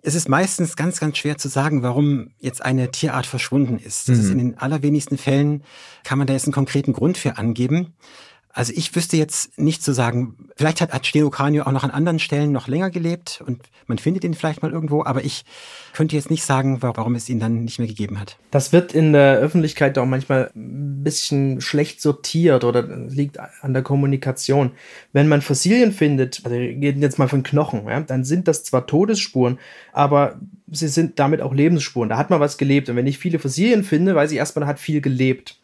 Es 0.00 0.14
ist 0.14 0.28
meistens 0.28 0.76
ganz, 0.76 1.00
ganz 1.00 1.18
schwer 1.18 1.38
zu 1.38 1.48
sagen, 1.48 1.82
warum 1.82 2.30
jetzt 2.38 2.64
eine 2.64 2.90
Tierart 2.90 3.26
verschwunden 3.26 3.78
ist. 3.78 4.08
Das 4.08 4.18
mhm. 4.18 4.24
ist 4.24 4.30
in 4.30 4.38
den 4.38 4.58
allerwenigsten 4.58 5.18
Fällen 5.18 5.62
kann 6.04 6.18
man 6.18 6.26
da 6.26 6.34
jetzt 6.34 6.46
einen 6.46 6.52
konkreten 6.52 6.92
Grund 6.92 7.18
für 7.18 7.36
angeben. 7.36 7.94
Also 8.56 8.72
ich 8.76 8.94
wüsste 8.94 9.16
jetzt 9.16 9.58
nicht 9.58 9.82
zu 9.82 9.92
sagen, 9.92 10.36
vielleicht 10.56 10.80
hat 10.80 10.94
Achileo 10.94 11.28
Cranio 11.28 11.64
auch 11.64 11.72
noch 11.72 11.82
an 11.82 11.90
anderen 11.90 12.20
Stellen 12.20 12.52
noch 12.52 12.68
länger 12.68 12.88
gelebt 12.88 13.42
und 13.44 13.60
man 13.88 13.98
findet 13.98 14.22
ihn 14.22 14.34
vielleicht 14.34 14.62
mal 14.62 14.70
irgendwo, 14.70 15.04
aber 15.04 15.24
ich 15.24 15.44
könnte 15.92 16.14
jetzt 16.14 16.30
nicht 16.30 16.44
sagen, 16.44 16.80
warum 16.80 17.16
es 17.16 17.28
ihn 17.28 17.40
dann 17.40 17.64
nicht 17.64 17.80
mehr 17.80 17.88
gegeben 17.88 18.20
hat. 18.20 18.38
Das 18.52 18.72
wird 18.72 18.94
in 18.94 19.12
der 19.12 19.38
Öffentlichkeit 19.38 19.98
auch 19.98 20.06
manchmal 20.06 20.52
ein 20.54 21.02
bisschen 21.02 21.60
schlecht 21.60 22.00
sortiert 22.00 22.62
oder 22.62 22.84
liegt 23.08 23.40
an 23.40 23.74
der 23.74 23.82
Kommunikation. 23.82 24.70
Wenn 25.12 25.26
man 25.26 25.42
Fossilien 25.42 25.90
findet, 25.90 26.42
also 26.44 26.56
wir 26.56 26.74
gehen 26.74 27.02
jetzt 27.02 27.18
mal 27.18 27.28
von 27.28 27.42
Knochen, 27.42 27.88
ja, 27.88 28.00
dann 28.02 28.22
sind 28.22 28.46
das 28.46 28.62
zwar 28.62 28.86
Todesspuren, 28.86 29.58
aber 29.92 30.38
sie 30.70 30.86
sind 30.86 31.18
damit 31.18 31.40
auch 31.40 31.52
Lebensspuren. 31.52 32.08
Da 32.08 32.18
hat 32.18 32.30
man 32.30 32.38
was 32.38 32.56
gelebt 32.56 32.88
und 32.88 32.94
wenn 32.94 33.08
ich 33.08 33.18
viele 33.18 33.40
Fossilien 33.40 33.82
finde, 33.82 34.14
weiß 34.14 34.30
ich 34.30 34.38
erstmal, 34.38 34.60
da 34.60 34.68
hat 34.68 34.78
viel 34.78 35.00
gelebt. 35.00 35.58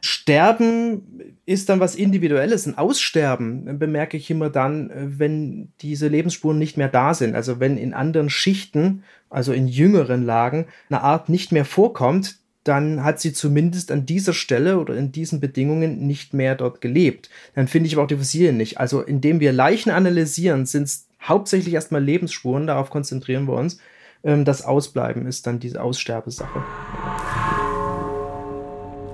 Sterben 0.00 1.34
ist 1.46 1.68
dann 1.68 1.80
was 1.80 1.94
Individuelles. 1.94 2.66
Ein 2.66 2.78
Aussterben 2.78 3.78
bemerke 3.78 4.16
ich 4.16 4.30
immer 4.30 4.50
dann, 4.50 4.90
wenn 4.94 5.72
diese 5.80 6.08
Lebensspuren 6.08 6.58
nicht 6.58 6.76
mehr 6.76 6.88
da 6.88 7.14
sind. 7.14 7.34
Also 7.34 7.60
wenn 7.60 7.76
in 7.76 7.94
anderen 7.94 8.30
Schichten, 8.30 9.02
also 9.30 9.52
in 9.52 9.68
jüngeren 9.68 10.24
Lagen, 10.24 10.66
eine 10.88 11.02
Art 11.02 11.28
nicht 11.28 11.52
mehr 11.52 11.64
vorkommt, 11.64 12.38
dann 12.64 13.02
hat 13.02 13.18
sie 13.18 13.32
zumindest 13.32 13.90
an 13.90 14.04
dieser 14.04 14.34
Stelle 14.34 14.78
oder 14.78 14.94
in 14.94 15.10
diesen 15.10 15.40
Bedingungen 15.40 16.06
nicht 16.06 16.34
mehr 16.34 16.54
dort 16.54 16.80
gelebt. 16.80 17.30
Dann 17.54 17.66
finde 17.66 17.86
ich 17.86 17.94
aber 17.94 18.04
auch 18.04 18.08
die 18.08 18.16
Fossilien 18.16 18.58
nicht. 18.58 18.78
Also 18.78 19.00
indem 19.00 19.40
wir 19.40 19.52
Leichen 19.52 19.90
analysieren, 19.90 20.66
sind 20.66 20.84
es 20.84 21.06
hauptsächlich 21.22 21.74
erstmal 21.74 22.04
Lebensspuren, 22.04 22.66
darauf 22.66 22.90
konzentrieren 22.90 23.46
wir 23.46 23.54
uns. 23.54 23.78
Ähm, 24.22 24.44
das 24.44 24.62
Ausbleiben 24.62 25.26
ist 25.26 25.46
dann 25.46 25.60
diese 25.60 25.82
Aussterbesache. 25.82 26.62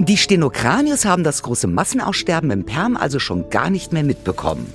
Die 0.07 0.19
Stenokranius 0.19 1.07
haben 1.07 1.25
das 1.25 1.43
große 1.43 1.67
Massenaussterben 1.67 2.51
im 2.51 2.65
Perm 2.65 2.95
also 2.95 3.19
schon 3.19 3.49
gar 3.49 3.71
nicht 3.71 3.95
mehr 3.95 4.03
mitbekommen. 4.03 4.71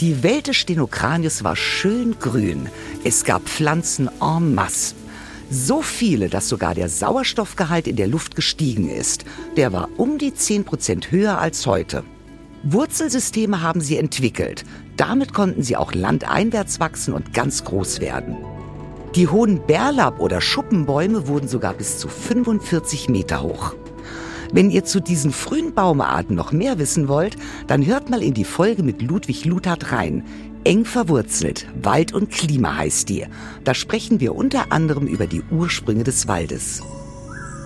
Die 0.00 0.24
Welt 0.24 0.48
des 0.48 0.56
Stenokranius 0.56 1.44
war 1.44 1.54
schön 1.54 2.18
grün. 2.18 2.68
Es 3.04 3.22
gab 3.22 3.42
Pflanzen 3.42 4.10
en 4.20 4.52
masse. 4.52 4.96
So 5.50 5.82
viele, 5.82 6.28
dass 6.28 6.48
sogar 6.48 6.74
der 6.74 6.88
Sauerstoffgehalt 6.88 7.86
in 7.86 7.94
der 7.94 8.08
Luft 8.08 8.34
gestiegen 8.34 8.90
ist. 8.90 9.24
Der 9.56 9.72
war 9.72 9.88
um 9.98 10.18
die 10.18 10.32
10% 10.32 11.12
höher 11.12 11.38
als 11.38 11.64
heute. 11.66 12.02
Wurzelsysteme 12.64 13.62
haben 13.62 13.80
sie 13.80 13.98
entwickelt. 13.98 14.64
Damit 14.96 15.32
konnten 15.32 15.62
sie 15.62 15.76
auch 15.76 15.94
landeinwärts 15.94 16.80
wachsen 16.80 17.14
und 17.14 17.34
ganz 17.34 17.62
groß 17.62 18.00
werden. 18.00 18.36
Die 19.14 19.28
hohen 19.28 19.64
Bärlapp- 19.64 20.18
oder 20.18 20.40
Schuppenbäume 20.40 21.28
wurden 21.28 21.46
sogar 21.46 21.74
bis 21.74 21.98
zu 21.98 22.08
45 22.08 23.08
Meter 23.08 23.42
hoch. 23.42 23.76
Wenn 24.52 24.70
ihr 24.70 24.84
zu 24.84 25.00
diesen 25.00 25.32
frühen 25.32 25.74
Baumarten 25.74 26.34
noch 26.34 26.52
mehr 26.52 26.78
wissen 26.78 27.08
wollt, 27.08 27.36
dann 27.66 27.86
hört 27.86 28.10
mal 28.10 28.22
in 28.22 28.34
die 28.34 28.44
Folge 28.44 28.82
mit 28.82 29.02
Ludwig 29.02 29.44
Luthert 29.44 29.92
rein. 29.92 30.24
Eng 30.64 30.84
verwurzelt, 30.84 31.66
Wald 31.80 32.12
und 32.12 32.30
Klima 32.30 32.76
heißt 32.76 33.08
die. 33.08 33.26
Da 33.64 33.74
sprechen 33.74 34.20
wir 34.20 34.34
unter 34.34 34.72
anderem 34.72 35.06
über 35.06 35.26
die 35.26 35.42
Ursprünge 35.50 36.04
des 36.04 36.28
Waldes. 36.28 36.82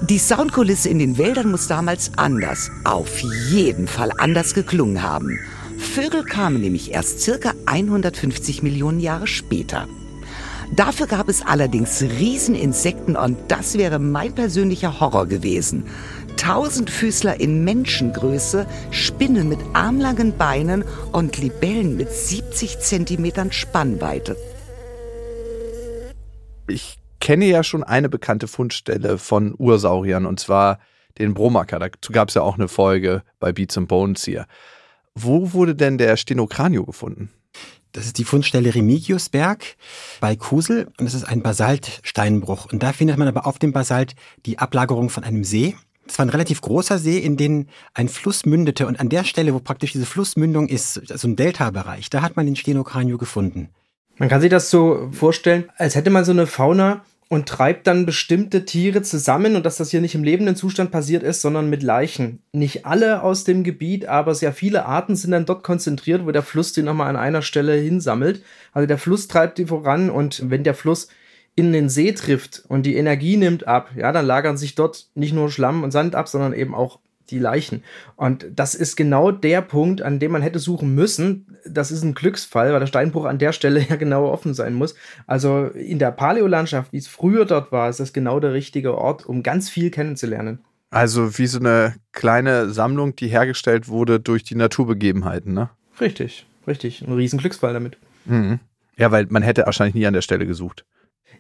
Die 0.03 0.18
Soundkulisse 0.18 0.90
in 0.90 0.99
den 0.99 1.16
Wäldern 1.16 1.51
muss 1.51 1.66
damals 1.66 2.12
anders, 2.16 2.70
auf 2.85 3.20
jeden 3.51 3.88
Fall 3.88 4.11
anders 4.18 4.53
geklungen 4.53 5.03
haben. 5.03 5.38
Vögel 5.79 6.25
kamen 6.25 6.61
nämlich 6.61 6.92
erst 6.92 7.20
circa 7.20 7.53
150 7.66 8.62
Millionen 8.62 9.01
Jahre 9.01 9.27
später. 9.27 9.88
Dafür 10.75 11.07
gab 11.07 11.29
es 11.29 11.42
allerdings 11.42 12.03
Rieseninsekten 12.03 13.16
und 13.16 13.37
das 13.49 13.79
wäre 13.79 13.99
mein 13.99 14.35
persönlicher 14.35 14.99
Horror 14.99 15.27
gewesen. 15.27 15.85
Tausendfüßler 16.37 17.41
in 17.41 17.64
Menschengröße, 17.64 18.66
Spinnen 18.91 19.49
mit 19.49 19.59
armlangen 19.72 20.37
Beinen 20.37 20.85
und 21.12 21.39
Libellen 21.39 21.97
mit 21.97 22.11
70 22.11 22.78
Zentimetern 22.80 23.53
Spannweite. 23.53 24.37
Ich 26.66 26.99
kenne 27.20 27.47
ja 27.47 27.62
schon 27.62 27.82
eine 27.82 28.09
bekannte 28.09 28.49
Fundstelle 28.49 29.18
von 29.18 29.55
Ursauriern 29.57 30.26
und 30.26 30.41
zwar 30.41 30.78
den 31.18 31.35
Bromacker. 31.35 31.78
Dazu 31.78 32.12
gab 32.12 32.28
es 32.28 32.35
ja 32.35 32.43
auch 32.43 32.57
eine 32.57 32.68
Folge 32.68 33.22
bei 33.41 33.53
Beats 33.53 33.78
and 33.78 33.89
Bones 33.89 34.24
hier. 34.24 34.47
Wo 35.14 35.53
wurde 35.53 35.74
denn 35.74 35.97
der 35.99 36.16
Stenokranio 36.16 36.85
gefunden? 36.85 37.30
Das 37.93 38.07
ist 38.07 38.18
die 38.18 38.24
Fundstelle 38.24 38.74
Remigiusberg 38.74 39.76
bei 40.20 40.35
Kusel 40.35 40.89
und 40.99 41.07
es 41.07 41.14
ist 41.14 41.24
ein 41.24 41.43
Basaltsteinbruch. 41.43 42.72
Und 42.72 42.82
da 42.82 42.93
findet 42.93 43.18
man 43.18 43.28
aber 43.28 43.47
auf 43.47 43.61
dem 43.61 43.72
Basalt 43.72 44.16
die 44.47 44.59
Ablagerung 44.59 45.11
von 45.11 45.22
einem 45.22 45.45
See. 45.45 45.76
Es 46.07 46.18
war 46.18 46.26
ein 46.26 46.30
relativ 46.30 46.61
großer 46.61 46.98
See, 46.98 47.18
in 47.18 47.36
den 47.36 47.68
ein 47.94 48.09
Fluss 48.09 48.44
mündete. 48.44 48.86
Und 48.86 49.00
an 49.00 49.09
der 49.09 49.24
Stelle, 49.24 49.55
wo 49.55 49.59
praktisch 49.59 49.92
diese 49.92 50.07
Flussmündung 50.07 50.68
ist, 50.68 51.11
also 51.11 51.28
ein 51.28 51.36
Delta-Bereich, 51.36 52.11
da 52.11 52.22
hat 52.22 52.36
man 52.36 52.46
den 52.46 52.57
Stenokranio 52.57 53.18
gefunden. 53.18 53.70
Man 54.16 54.28
kann 54.28 54.40
sich 54.40 54.50
das 54.50 54.70
so 54.70 55.09
vorstellen, 55.12 55.70
als 55.76 55.94
hätte 55.94 56.11
man 56.11 56.24
so 56.24 56.32
eine 56.32 56.46
Fauna 56.46 57.05
und 57.28 57.48
treibt 57.48 57.86
dann 57.86 58.07
bestimmte 58.07 58.64
Tiere 58.64 59.02
zusammen 59.02 59.57
und 59.57 59.64
dass 59.66 59.78
das 59.78 59.90
hier 59.90 60.00
nicht 60.00 60.14
im 60.14 60.22
lebenden 60.24 60.57
Zustand 60.57 60.90
passiert 60.90 61.22
ist, 61.22 61.40
sondern 61.40 61.70
mit 61.70 61.82
Leichen. 61.82 62.40
Nicht 62.52 62.86
alle 62.86 63.22
aus 63.22 63.44
dem 63.44 63.64
Gebiet, 63.64 64.07
aber 64.07 64.34
sehr 64.34 64.52
viele 64.52 64.86
Arten 64.86 65.16
sind 65.16 65.32
dann 65.32 65.46
dort 65.46 65.64
konzentriert, 65.64 66.26
wo 66.26 66.30
der 66.30 66.42
Fluss 66.42 66.72
die 66.72 66.82
nochmal 66.82 67.09
an 67.09 67.16
einer 67.16 67.42
Stelle 67.42 67.74
hinsammelt. 67.74 68.42
Also 68.72 68.86
der 68.86 68.98
Fluss 68.98 69.26
treibt 69.26 69.59
die 69.59 69.66
voran 69.66 70.11
und 70.11 70.48
wenn 70.50 70.64
der 70.64 70.74
Fluss 70.74 71.09
in 71.57 71.72
den 71.72 71.88
See 71.88 72.12
trifft 72.12 72.64
und 72.68 72.84
die 72.84 72.96
Energie 72.96 73.36
nimmt 73.36 73.66
ab, 73.66 73.90
ja, 73.96 74.11
dann 74.12 74.26
lagern 74.26 74.57
sich 74.57 74.74
dort 74.74 75.07
nicht 75.14 75.32
nur 75.32 75.50
Schlamm 75.50 75.84
und 75.84 75.92
Sand 75.92 76.14
ab, 76.14 76.28
sondern 76.28 76.52
eben 76.52 76.74
auch 76.74 76.98
die 77.30 77.38
Leichen. 77.38 77.82
Und 78.16 78.46
das 78.55 78.74
ist 78.74 78.96
genau 78.96 79.30
der 79.30 79.62
Punkt, 79.62 80.02
an 80.02 80.18
dem 80.18 80.32
man 80.32 80.42
hätte 80.42 80.59
suchen 80.59 80.94
müssen. 80.94 81.57
Das 81.66 81.90
ist 81.90 82.02
ein 82.02 82.14
Glücksfall, 82.14 82.72
weil 82.72 82.80
der 82.80 82.86
Steinbruch 82.86 83.24
an 83.24 83.38
der 83.38 83.52
Stelle 83.52 83.80
ja 83.88 83.96
genau 83.96 84.28
offen 84.28 84.52
sein 84.52 84.74
muss. 84.74 84.94
Also 85.26 85.66
in 85.66 85.98
der 85.98 86.11
Paläolandschaft, 86.11 86.92
wie 86.92 86.98
es 86.98 87.09
früher 87.09 87.44
dort 87.44 87.72
war, 87.72 87.88
ist 87.88 88.00
das 88.00 88.12
genau 88.12 88.40
der 88.40 88.52
richtige 88.52 88.98
Ort, 88.98 89.24
um 89.24 89.42
ganz 89.42 89.70
viel 89.70 89.90
kennenzulernen. 89.90 90.59
Also 90.90 91.38
wie 91.38 91.46
so 91.46 91.59
eine 91.59 91.94
kleine 92.12 92.70
Sammlung, 92.70 93.16
die 93.16 93.28
hergestellt 93.28 93.88
wurde 93.88 94.20
durch 94.20 94.44
die 94.44 94.55
Naturbegebenheiten, 94.55 95.52
ne? 95.52 95.70
Richtig, 96.00 96.46
richtig. 96.66 97.02
Ein 97.07 97.14
riesen 97.14 97.38
Glücksfall 97.38 97.72
damit. 97.72 97.96
Mhm. 98.26 98.61
Ja, 98.96 99.11
weil 99.11 99.26
man 99.28 99.42
hätte 99.42 99.66
wahrscheinlich 99.66 99.94
nie 99.94 100.07
an 100.07 100.14
der 100.14 100.22
Stelle 100.22 100.46
gesucht 100.46 100.84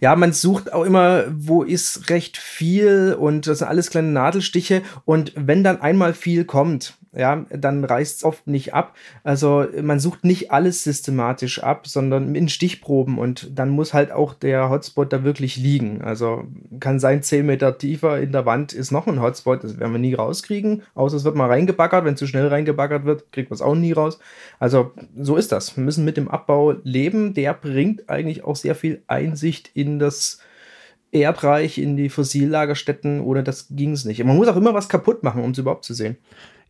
ja, 0.00 0.16
man 0.16 0.32
sucht 0.32 0.72
auch 0.72 0.84
immer, 0.84 1.24
wo 1.30 1.62
ist 1.62 2.10
recht 2.10 2.36
viel 2.36 3.16
und 3.18 3.46
das 3.46 3.58
sind 3.58 3.68
alles 3.68 3.90
kleine 3.90 4.08
Nadelstiche. 4.08 4.82
Und 5.04 5.32
wenn 5.36 5.64
dann 5.64 5.80
einmal 5.80 6.14
viel 6.14 6.44
kommt, 6.44 6.94
ja, 7.16 7.46
dann 7.50 7.84
reißt 7.84 8.18
es 8.18 8.24
oft 8.24 8.46
nicht 8.46 8.74
ab. 8.74 8.94
Also 9.22 9.66
man 9.80 10.00
sucht 10.00 10.24
nicht 10.24 10.50
alles 10.50 10.82
systematisch 10.82 11.62
ab, 11.62 11.86
sondern 11.86 12.34
in 12.34 12.48
Stichproben 12.48 13.18
und 13.18 13.58
dann 13.58 13.70
muss 13.70 13.94
halt 13.94 14.10
auch 14.10 14.34
der 14.34 14.68
Hotspot 14.68 15.12
da 15.12 15.24
wirklich 15.24 15.56
liegen. 15.56 16.02
Also 16.02 16.44
kann 16.80 16.98
sein, 16.98 17.22
10 17.22 17.46
Meter 17.46 17.78
tiefer 17.78 18.18
in 18.20 18.32
der 18.32 18.46
Wand 18.46 18.72
ist 18.72 18.90
noch 18.90 19.06
ein 19.06 19.22
Hotspot, 19.22 19.62
das 19.62 19.78
werden 19.78 19.92
wir 19.92 19.98
nie 19.98 20.14
rauskriegen, 20.14 20.82
außer 20.94 21.16
es 21.16 21.24
wird 21.24 21.36
mal 21.36 21.48
reingebaggert. 21.48 22.04
Wenn 22.04 22.16
zu 22.16 22.26
schnell 22.26 22.48
reingebaggert 22.48 23.04
wird, 23.04 23.30
kriegt 23.32 23.50
man 23.50 23.54
es 23.54 23.62
auch 23.62 23.74
nie 23.74 23.92
raus. 23.92 24.18
Also 24.58 24.92
so 25.16 25.36
ist 25.36 25.52
das. 25.52 25.76
Wir 25.76 25.84
müssen 25.84 26.04
mit 26.04 26.16
dem 26.16 26.28
Abbau 26.28 26.74
leben. 26.82 27.34
Der 27.34 27.54
bringt 27.54 28.08
eigentlich 28.08 28.44
auch 28.44 28.56
sehr 28.56 28.74
viel 28.74 29.02
Einsicht 29.06 29.70
in 29.74 29.83
das 29.98 30.38
Erdreich, 31.12 31.78
in 31.78 31.96
die 31.96 32.08
Fossillagerstätten. 32.08 33.20
Ohne 33.20 33.44
das 33.44 33.68
ging 33.70 33.92
es 33.92 34.04
nicht. 34.04 34.22
Man 34.24 34.36
muss 34.36 34.48
auch 34.48 34.56
immer 34.56 34.74
was 34.74 34.88
kaputt 34.88 35.22
machen, 35.22 35.42
um 35.42 35.52
es 35.52 35.58
überhaupt 35.58 35.84
zu 35.84 35.94
sehen. 35.94 36.16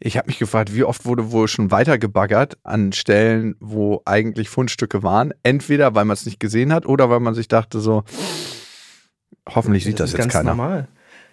Ich 0.00 0.16
habe 0.18 0.26
mich 0.26 0.38
gefragt, 0.38 0.74
wie 0.74 0.84
oft 0.84 1.06
wurde 1.06 1.30
wohl 1.32 1.48
schon 1.48 1.70
weitergebaggert 1.70 2.58
an 2.62 2.92
Stellen, 2.92 3.56
wo 3.60 4.02
eigentlich 4.04 4.48
Fundstücke 4.48 5.02
waren. 5.02 5.32
Entweder 5.42 5.94
weil 5.94 6.04
man 6.04 6.14
es 6.14 6.26
nicht 6.26 6.40
gesehen 6.40 6.72
hat 6.72 6.84
oder 6.84 7.08
weil 7.10 7.20
man 7.20 7.34
sich 7.34 7.48
dachte 7.48 7.80
so, 7.80 8.04
hoffentlich 9.48 9.84
sieht 9.84 10.00
das, 10.00 10.12
das 10.12 10.18
jetzt 10.18 10.32
keiner. 10.32 10.50
Normal. 10.50 10.88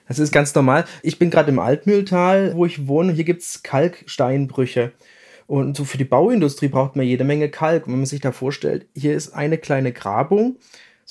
Das 0.08 0.20
ist 0.20 0.32
ganz 0.32 0.54
normal. 0.56 0.86
Ich 1.04 1.20
bin 1.20 1.30
gerade 1.30 1.52
im 1.52 1.60
Altmühltal, 1.60 2.54
wo 2.56 2.66
ich 2.66 2.88
wohne. 2.88 3.14
Hier 3.14 3.24
gibt 3.24 3.42
es 3.42 3.64
Kalksteinbrüche. 3.64 4.92
Und 5.48 5.76
so 5.76 5.84
für 5.84 5.98
die 5.98 6.06
Bauindustrie 6.06 6.70
braucht 6.70 6.96
man 6.96 7.06
jede 7.06 7.24
Menge 7.24 7.50
Kalk. 7.50 7.88
Und 7.88 7.94
wenn 7.94 8.00
man 8.00 8.06
sich 8.06 8.22
da 8.22 8.32
vorstellt, 8.32 8.88
hier 8.96 9.16
ist 9.16 9.34
eine 9.34 9.58
kleine 9.58 9.92
Grabung, 9.92 10.58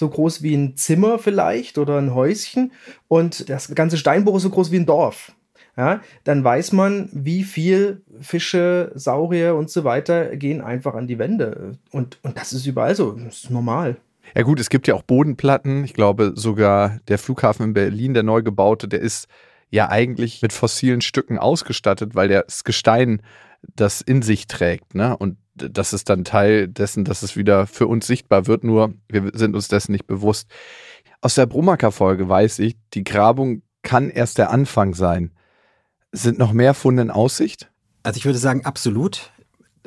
so 0.00 0.08
groß 0.08 0.42
wie 0.42 0.56
ein 0.56 0.76
Zimmer 0.76 1.20
vielleicht 1.20 1.78
oder 1.78 1.98
ein 1.98 2.14
Häuschen. 2.14 2.72
Und 3.06 3.48
das 3.48 3.72
ganze 3.76 3.96
Steinbruch 3.96 4.36
ist 4.36 4.42
so 4.42 4.50
groß 4.50 4.72
wie 4.72 4.78
ein 4.78 4.86
Dorf 4.86 5.32
ja, 5.76 6.00
dann 6.24 6.44
weiß 6.44 6.72
man, 6.72 7.08
wie 7.12 7.42
viel 7.42 8.02
Fische, 8.20 8.92
Saurier 8.94 9.54
und 9.54 9.70
so 9.70 9.84
weiter 9.84 10.36
gehen 10.36 10.60
einfach 10.60 10.94
an 10.94 11.06
die 11.06 11.18
Wände. 11.18 11.78
Und, 11.90 12.18
und 12.22 12.36
das 12.36 12.52
ist 12.52 12.66
überall 12.66 12.94
so, 12.94 13.12
das 13.12 13.44
ist 13.44 13.50
normal. 13.50 13.96
Ja 14.34 14.42
gut, 14.42 14.60
es 14.60 14.68
gibt 14.68 14.86
ja 14.88 14.94
auch 14.94 15.02
Bodenplatten. 15.02 15.84
Ich 15.84 15.94
glaube 15.94 16.32
sogar 16.34 17.00
der 17.08 17.18
Flughafen 17.18 17.64
in 17.64 17.72
Berlin, 17.72 18.14
der 18.14 18.22
neu 18.22 18.42
gebaute, 18.42 18.88
der 18.88 19.00
ist 19.00 19.26
ja 19.70 19.88
eigentlich 19.88 20.42
mit 20.42 20.52
fossilen 20.52 21.00
Stücken 21.00 21.38
ausgestattet, 21.38 22.14
weil 22.14 22.28
das 22.28 22.64
Gestein 22.64 23.22
das 23.74 24.02
in 24.02 24.22
sich 24.22 24.46
trägt. 24.46 24.94
Ne? 24.94 25.16
Und 25.16 25.38
das 25.68 25.92
ist 25.92 26.08
dann 26.08 26.24
Teil 26.24 26.68
dessen, 26.68 27.04
dass 27.04 27.22
es 27.22 27.36
wieder 27.36 27.66
für 27.66 27.86
uns 27.86 28.06
sichtbar 28.06 28.46
wird, 28.46 28.64
nur 28.64 28.94
wir 29.08 29.30
sind 29.34 29.54
uns 29.54 29.68
dessen 29.68 29.92
nicht 29.92 30.06
bewusst. 30.06 30.48
Aus 31.20 31.34
der 31.34 31.46
Brumacker-Folge 31.46 32.28
weiß 32.28 32.60
ich, 32.60 32.76
die 32.94 33.04
Grabung 33.04 33.62
kann 33.82 34.10
erst 34.10 34.38
der 34.38 34.50
Anfang 34.50 34.94
sein. 34.94 35.32
Sind 36.12 36.38
noch 36.38 36.52
mehr 36.52 36.74
Funde 36.74 37.02
in 37.02 37.10
Aussicht? 37.10 37.70
Also 38.02 38.18
ich 38.18 38.24
würde 38.24 38.38
sagen, 38.38 38.64
absolut. 38.64 39.30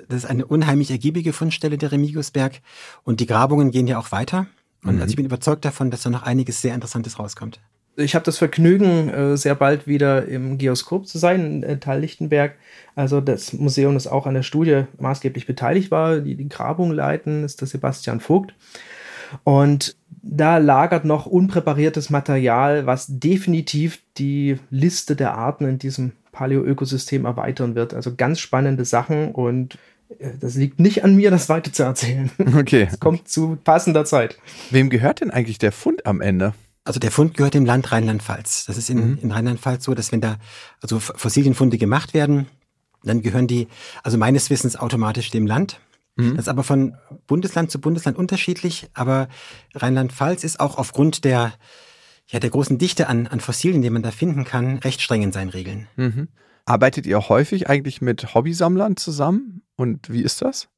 Das 0.07 0.23
ist 0.23 0.29
eine 0.29 0.45
unheimlich 0.45 0.91
ergiebige 0.91 1.33
Fundstelle 1.33 1.77
der 1.77 1.91
Remigiusberg 1.91 2.61
und 3.03 3.19
die 3.19 3.25
Grabungen 3.25 3.71
gehen 3.71 3.87
ja 3.87 3.97
auch 3.97 4.11
weiter. 4.11 4.47
Und 4.83 4.95
mhm. 4.95 5.01
also 5.01 5.11
ich 5.11 5.15
bin 5.15 5.25
überzeugt 5.25 5.65
davon, 5.65 5.91
dass 5.91 6.03
da 6.03 6.09
noch 6.09 6.23
einiges 6.23 6.61
sehr 6.61 6.75
Interessantes 6.75 7.19
rauskommt. 7.19 7.59
Ich 7.95 8.15
habe 8.15 8.25
das 8.25 8.37
Vergnügen, 8.37 9.09
äh, 9.09 9.37
sehr 9.37 9.55
bald 9.55 9.85
wieder 9.87 10.25
im 10.25 10.57
Geoskop 10.57 11.07
zu 11.07 11.17
sein, 11.17 11.45
in 11.45 11.63
äh, 11.63 11.77
Tal 11.77 11.99
Lichtenberg. 11.99 12.55
Also 12.95 13.21
das 13.21 13.53
Museum, 13.53 13.93
das 13.93 14.07
auch 14.07 14.25
an 14.25 14.33
der 14.33 14.43
Studie 14.43 14.85
maßgeblich 14.99 15.45
beteiligt 15.45 15.91
war, 15.91 16.19
die 16.19 16.35
die 16.35 16.49
Grabung 16.49 16.91
leiten, 16.91 17.43
ist 17.43 17.61
der 17.61 17.67
Sebastian 17.67 18.19
Vogt. 18.19 18.53
Und 19.43 19.95
da 20.21 20.57
lagert 20.57 21.05
noch 21.05 21.25
unpräpariertes 21.25 22.09
Material, 22.09 22.85
was 22.85 23.07
definitiv 23.09 23.99
die 24.17 24.57
Liste 24.69 25.15
der 25.15 25.35
Arten 25.35 25.65
in 25.65 25.79
diesem 25.79 26.13
Paleo-Ökosystem 26.31 27.25
erweitern 27.25 27.75
wird. 27.75 27.93
Also 27.93 28.15
ganz 28.15 28.39
spannende 28.39 28.85
Sachen 28.85 29.31
und 29.31 29.77
äh, 30.19 30.31
das 30.39 30.55
liegt 30.55 30.79
nicht 30.79 31.03
an 31.03 31.15
mir, 31.15 31.31
das 31.31 31.49
weiter 31.49 31.71
zu 31.71 31.83
erzählen. 31.83 32.31
Okay. 32.57 32.87
Es 32.91 32.99
kommt 32.99 33.27
zu 33.27 33.57
passender 33.63 34.05
Zeit. 34.05 34.37
Wem 34.71 34.89
gehört 34.89 35.21
denn 35.21 35.31
eigentlich 35.31 35.59
der 35.59 35.71
Fund 35.71 36.05
am 36.05 36.21
Ende? 36.21 36.53
Also 36.85 36.99
der 36.99 37.11
Fund 37.11 37.35
gehört 37.35 37.53
dem 37.53 37.65
Land 37.65 37.91
Rheinland-Pfalz. 37.91 38.65
Das 38.65 38.77
ist 38.77 38.89
in, 38.89 39.11
mhm. 39.11 39.17
in 39.21 39.31
Rheinland-Pfalz 39.31 39.85
so, 39.85 39.93
dass 39.93 40.11
wenn 40.11 40.21
da 40.21 40.37
also 40.81 40.99
Fossilienfunde 40.99 41.77
gemacht 41.77 42.13
werden, 42.13 42.47
dann 43.03 43.21
gehören 43.21 43.47
die, 43.47 43.67
also 44.03 44.17
meines 44.17 44.49
Wissens 44.49 44.75
automatisch 44.75 45.29
dem 45.31 45.47
Land. 45.47 45.79
Mhm. 46.15 46.31
Das 46.35 46.45
ist 46.45 46.49
aber 46.49 46.63
von 46.63 46.95
Bundesland 47.27 47.71
zu 47.71 47.79
Bundesland 47.79 48.17
unterschiedlich. 48.17 48.89
Aber 48.93 49.29
Rheinland-Pfalz 49.75 50.43
ist 50.43 50.59
auch 50.59 50.77
aufgrund 50.77 51.23
der, 51.23 51.53
ja, 52.27 52.39
der 52.39 52.49
großen 52.49 52.77
Dichte 52.77 53.07
an, 53.07 53.27
an 53.27 53.39
Fossilien, 53.39 53.81
die 53.81 53.89
man 53.89 54.03
da 54.03 54.11
finden 54.11 54.43
kann, 54.43 54.77
recht 54.79 55.01
streng 55.01 55.23
in 55.23 55.31
seinen 55.31 55.49
Regeln. 55.49 55.87
Mhm. 55.95 56.27
Arbeitet 56.65 57.05
ihr 57.05 57.29
häufig 57.29 57.69
eigentlich 57.69 58.01
mit 58.01 58.33
Hobbysammlern 58.33 58.97
zusammen? 58.97 59.63
Und 59.75 60.11
wie 60.11 60.21
ist 60.21 60.41
das? 60.41 60.69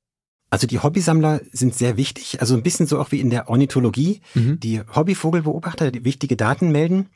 Also 0.50 0.68
die 0.68 0.80
Hobbysammler 0.80 1.42
sind 1.52 1.76
sehr 1.76 1.98
wichtig, 1.98 2.40
also 2.40 2.56
ein 2.56 2.64
bisschen 2.64 2.86
so 2.86 3.00
auch 3.00 3.12
wie 3.12 3.20
in 3.20 3.30
der 3.30 3.50
Ornithologie, 3.50 4.22
mhm. 4.36 4.60
die 4.60 4.80
Hobbyvogelbeobachter, 4.80 5.92
die 5.92 6.06
wichtige 6.06 6.38
Daten 6.38 6.72
melden, 6.72 7.10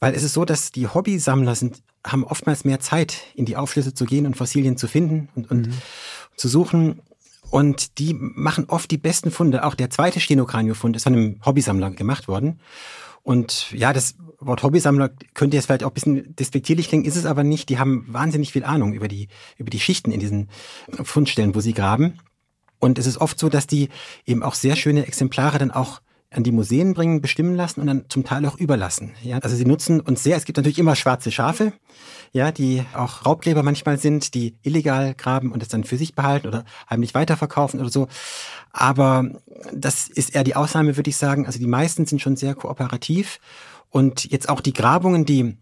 weil 0.00 0.14
es 0.14 0.22
ist 0.22 0.34
so, 0.34 0.44
dass 0.44 0.70
die 0.70 0.86
Hobbysammler 0.86 1.54
sind, 1.54 1.82
haben 2.06 2.24
oftmals 2.24 2.64
mehr 2.64 2.80
Zeit, 2.80 3.18
in 3.34 3.44
die 3.44 3.56
Aufschlüsse 3.56 3.92
zu 3.92 4.04
gehen 4.04 4.24
und 4.24 4.36
Fossilien 4.36 4.76
zu 4.76 4.86
finden 4.86 5.28
und, 5.34 5.50
und 5.50 5.66
mhm. 5.66 5.72
zu 6.36 6.48
suchen. 6.48 7.00
Und 7.50 7.98
die 7.98 8.14
machen 8.14 8.66
oft 8.68 8.90
die 8.90 8.98
besten 8.98 9.30
Funde. 9.30 9.64
Auch 9.64 9.74
der 9.74 9.90
zweite 9.90 10.20
Stenokranio-Fund 10.20 10.96
ist 10.96 11.04
von 11.04 11.12
einem 11.12 11.40
Hobbysammler 11.44 11.90
gemacht 11.90 12.28
worden. 12.28 12.60
Und 13.22 13.72
ja, 13.72 13.92
das 13.92 14.14
Wort 14.38 14.62
Hobbysammler 14.62 15.10
könnte 15.34 15.56
jetzt 15.56 15.66
vielleicht 15.66 15.84
auch 15.84 15.90
ein 15.90 15.94
bisschen 15.94 16.36
despektierlich 16.36 16.88
klingen, 16.88 17.04
ist 17.04 17.16
es 17.16 17.26
aber 17.26 17.44
nicht. 17.44 17.68
Die 17.68 17.78
haben 17.78 18.06
wahnsinnig 18.08 18.52
viel 18.52 18.64
Ahnung 18.64 18.92
über 18.94 19.08
die, 19.08 19.28
über 19.56 19.70
die 19.70 19.80
Schichten 19.80 20.12
in 20.12 20.20
diesen 20.20 20.48
Fundstellen, 21.02 21.54
wo 21.54 21.60
sie 21.60 21.74
graben. 21.74 22.20
Und 22.78 22.98
es 22.98 23.06
ist 23.06 23.18
oft 23.18 23.38
so, 23.38 23.48
dass 23.48 23.66
die 23.66 23.88
eben 24.24 24.42
auch 24.42 24.54
sehr 24.54 24.76
schöne 24.76 25.06
Exemplare 25.06 25.58
dann 25.58 25.70
auch 25.70 26.00
an 26.30 26.42
die 26.42 26.52
Museen 26.52 26.92
bringen, 26.92 27.20
bestimmen 27.20 27.54
lassen 27.54 27.80
und 27.80 27.86
dann 27.86 28.04
zum 28.08 28.24
Teil 28.24 28.44
auch 28.46 28.58
überlassen. 28.58 29.12
Ja, 29.22 29.38
also 29.38 29.56
sie 29.56 29.64
nutzen 29.64 30.00
uns 30.00 30.22
sehr. 30.22 30.36
Es 30.36 30.44
gibt 30.44 30.56
natürlich 30.56 30.78
immer 30.78 30.96
schwarze 30.96 31.30
Schafe, 31.30 31.72
ja, 32.32 32.52
die 32.52 32.82
auch 32.94 33.24
Raubgräber 33.24 33.62
manchmal 33.62 33.98
sind, 33.98 34.34
die 34.34 34.56
illegal 34.62 35.14
graben 35.14 35.52
und 35.52 35.62
es 35.62 35.68
dann 35.68 35.84
für 35.84 35.96
sich 35.96 36.14
behalten 36.14 36.48
oder 36.48 36.64
heimlich 36.90 37.14
weiterverkaufen 37.14 37.80
oder 37.80 37.88
so. 37.88 38.08
Aber 38.72 39.30
das 39.72 40.08
ist 40.08 40.34
eher 40.34 40.44
die 40.44 40.56
Ausnahme, 40.56 40.96
würde 40.96 41.10
ich 41.10 41.16
sagen. 41.16 41.46
Also 41.46 41.58
die 41.58 41.66
meisten 41.66 42.06
sind 42.06 42.20
schon 42.20 42.36
sehr 42.36 42.54
kooperativ 42.54 43.38
und 43.90 44.30
jetzt 44.30 44.48
auch 44.48 44.60
die 44.60 44.74
Grabungen, 44.74 45.24
die 45.24 45.56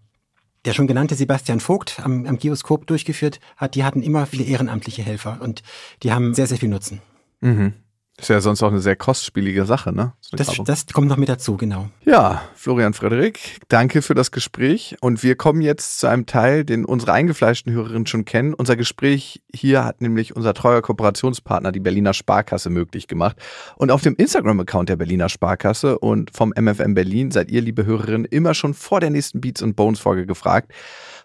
der 0.64 0.72
schon 0.72 0.86
genannte 0.86 1.14
Sebastian 1.14 1.60
Vogt 1.60 2.00
am, 2.02 2.26
am 2.26 2.38
Geoskop 2.38 2.86
durchgeführt 2.86 3.40
hat, 3.56 3.74
die 3.74 3.84
hatten 3.84 4.02
immer 4.02 4.26
viele 4.26 4.44
ehrenamtliche 4.44 5.02
Helfer 5.02 5.38
und 5.40 5.62
die 6.02 6.12
haben 6.12 6.34
sehr, 6.34 6.46
sehr 6.46 6.58
viel 6.58 6.68
Nutzen. 6.68 7.00
Mhm. 7.40 7.74
Ist 8.16 8.28
ja 8.28 8.40
sonst 8.40 8.62
auch 8.62 8.68
eine 8.68 8.80
sehr 8.80 8.94
kostspielige 8.94 9.64
Sache, 9.64 9.92
ne? 9.92 10.12
So 10.20 10.36
das, 10.36 10.46
das, 10.64 10.86
kommt 10.86 11.08
noch 11.08 11.16
mit 11.16 11.28
dazu, 11.28 11.56
genau. 11.56 11.90
Ja, 12.04 12.42
Florian 12.54 12.94
Frederik, 12.94 13.58
danke 13.68 14.02
für 14.02 14.14
das 14.14 14.30
Gespräch. 14.30 14.94
Und 15.00 15.24
wir 15.24 15.34
kommen 15.34 15.60
jetzt 15.60 15.98
zu 15.98 16.06
einem 16.06 16.24
Teil, 16.24 16.64
den 16.64 16.84
unsere 16.84 17.12
eingefleischten 17.12 17.72
Hörerinnen 17.72 18.06
schon 18.06 18.24
kennen. 18.24 18.54
Unser 18.54 18.76
Gespräch 18.76 19.42
hier 19.52 19.84
hat 19.84 20.00
nämlich 20.00 20.36
unser 20.36 20.54
treuer 20.54 20.80
Kooperationspartner, 20.80 21.72
die 21.72 21.80
Berliner 21.80 22.14
Sparkasse, 22.14 22.70
möglich 22.70 23.08
gemacht. 23.08 23.36
Und 23.74 23.90
auf 23.90 24.02
dem 24.02 24.14
Instagram-Account 24.14 24.90
der 24.90 24.96
Berliner 24.96 25.28
Sparkasse 25.28 25.98
und 25.98 26.30
vom 26.36 26.52
MFM 26.56 26.94
Berlin 26.94 27.32
seid 27.32 27.50
ihr, 27.50 27.62
liebe 27.62 27.84
Hörerinnen, 27.84 28.26
immer 28.26 28.54
schon 28.54 28.74
vor 28.74 29.00
der 29.00 29.10
nächsten 29.10 29.40
Beats 29.40 29.60
und 29.60 29.74
Bones 29.74 29.98
Folge 29.98 30.24
gefragt. 30.24 30.70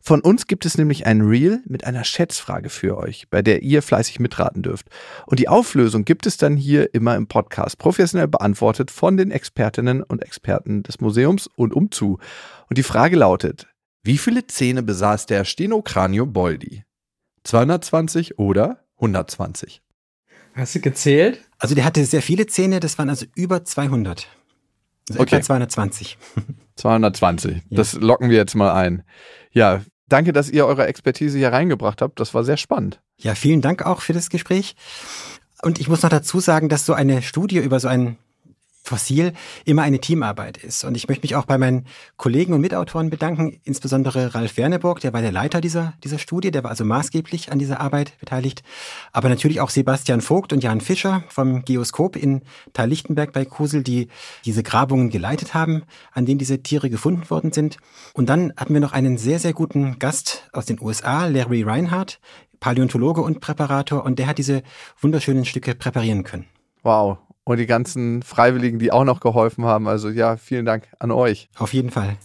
Von 0.01 0.21
uns 0.21 0.47
gibt 0.47 0.65
es 0.65 0.77
nämlich 0.77 1.05
ein 1.05 1.21
Reel 1.21 1.61
mit 1.65 1.85
einer 1.85 2.03
Schätzfrage 2.03 2.69
für 2.69 2.97
euch, 2.97 3.29
bei 3.29 3.41
der 3.41 3.61
ihr 3.61 3.81
fleißig 3.81 4.19
mitraten 4.19 4.63
dürft. 4.63 4.87
Und 5.25 5.39
die 5.39 5.49
Auflösung 5.49 6.05
gibt 6.05 6.25
es 6.25 6.37
dann 6.37 6.55
hier 6.55 6.93
immer 6.93 7.15
im 7.15 7.27
Podcast, 7.27 7.77
professionell 7.77 8.27
beantwortet 8.27 8.91
von 8.91 9.17
den 9.17 9.31
Expertinnen 9.31 10.03
und 10.03 10.23
Experten 10.23 10.83
des 10.83 10.99
Museums 11.01 11.47
und 11.47 11.73
umzu. 11.73 12.19
Und 12.69 12.77
die 12.77 12.83
Frage 12.83 13.17
lautet, 13.17 13.67
wie 14.03 14.17
viele 14.17 14.47
Zähne 14.47 14.83
besaß 14.83 15.25
der 15.25 15.43
Stenocranio 15.43 16.25
Boldi? 16.25 16.83
220 17.43 18.39
oder 18.39 18.83
120? 18.95 19.81
Hast 20.53 20.75
du 20.75 20.79
gezählt? 20.79 21.41
Also 21.57 21.75
der 21.75 21.85
hatte 21.85 22.03
sehr 22.05 22.21
viele 22.21 22.47
Zähne, 22.47 22.79
das 22.79 22.97
waren 22.97 23.09
also 23.09 23.25
über 23.35 23.63
200. 23.63 24.27
Also 25.09 25.21
okay. 25.21 25.35
etwa 25.35 25.45
220. 25.45 26.17
220. 26.79 27.55
Ja. 27.55 27.61
Das 27.69 27.93
locken 27.93 28.29
wir 28.29 28.37
jetzt 28.37 28.55
mal 28.55 28.71
ein. 28.73 29.03
Ja, 29.51 29.81
danke, 30.07 30.33
dass 30.33 30.49
ihr 30.49 30.65
eure 30.65 30.87
Expertise 30.87 31.37
hier 31.37 31.51
reingebracht 31.51 32.01
habt. 32.01 32.19
Das 32.19 32.33
war 32.33 32.43
sehr 32.43 32.57
spannend. 32.57 33.01
Ja, 33.17 33.35
vielen 33.35 33.61
Dank 33.61 33.85
auch 33.85 34.01
für 34.01 34.13
das 34.13 34.29
Gespräch. 34.29 34.75
Und 35.61 35.79
ich 35.79 35.89
muss 35.89 36.03
noch 36.03 36.09
dazu 36.09 36.39
sagen, 36.39 36.69
dass 36.69 36.85
so 36.85 36.93
eine 36.93 37.21
Studie 37.21 37.57
über 37.57 37.79
so 37.79 37.87
ein 37.89 38.17
Fossil 38.89 39.33
immer 39.65 39.83
eine 39.83 39.99
Teamarbeit 39.99 40.57
ist. 40.57 40.83
Und 40.83 40.97
ich 40.97 41.07
möchte 41.07 41.23
mich 41.23 41.35
auch 41.35 41.45
bei 41.45 41.57
meinen 41.59 41.85
Kollegen 42.17 42.53
und 42.53 42.61
Mitautoren 42.61 43.11
bedanken, 43.11 43.59
insbesondere 43.63 44.33
Ralf 44.33 44.57
Werneburg, 44.57 44.99
der 44.99 45.13
war 45.13 45.21
der 45.21 45.31
Leiter 45.31 45.61
dieser, 45.61 45.93
dieser 46.03 46.17
Studie, 46.17 46.49
der 46.49 46.63
war 46.63 46.71
also 46.71 46.85
maßgeblich 46.85 47.51
an 47.51 47.59
dieser 47.59 47.79
Arbeit 47.79 48.17
beteiligt. 48.19 48.63
Aber 49.11 49.29
natürlich 49.29 49.61
auch 49.61 49.69
Sebastian 49.69 50.21
Vogt 50.21 50.53
und 50.53 50.63
Jan 50.63 50.81
Fischer 50.81 51.23
vom 51.29 51.63
Geoskop 51.63 52.15
in 52.15 52.41
Thal-Lichtenberg 52.73 53.31
bei 53.31 53.45
Kusel, 53.45 53.83
die 53.83 54.07
diese 54.43 54.63
Grabungen 54.63 55.11
geleitet 55.11 55.53
haben, 55.53 55.83
an 56.11 56.25
denen 56.25 56.39
diese 56.39 56.63
Tiere 56.63 56.89
gefunden 56.89 57.29
worden 57.29 57.51
sind. 57.51 57.77
Und 58.13 58.27
dann 58.27 58.53
hatten 58.57 58.73
wir 58.73 58.81
noch 58.81 58.93
einen 58.93 59.19
sehr, 59.19 59.37
sehr 59.37 59.53
guten 59.53 59.99
Gast 59.99 60.49
aus 60.51 60.65
den 60.65 60.81
USA, 60.81 61.27
Larry 61.27 61.61
Reinhardt, 61.61 62.19
Paläontologe 62.59 63.21
und 63.21 63.39
Präparator, 63.39 64.03
und 64.03 64.17
der 64.17 64.27
hat 64.27 64.39
diese 64.39 64.63
wunderschönen 64.99 65.45
Stücke 65.45 65.75
präparieren 65.75 66.23
können. 66.23 66.45
Wow, 66.81 67.19
und 67.49 67.57
die 67.57 67.65
ganzen 67.65 68.21
Freiwilligen, 68.21 68.77
die 68.77 68.91
auch 68.91 69.05
noch 69.05 69.21
geholfen 69.21 69.65
haben. 69.65 69.87
Also 69.87 70.09
ja, 70.09 70.37
vielen 70.37 70.65
Dank 70.65 70.83
an 70.99 71.09
euch. 71.09 71.49
Auf 71.57 71.73
jeden 71.73 71.89
Fall. 71.89 72.15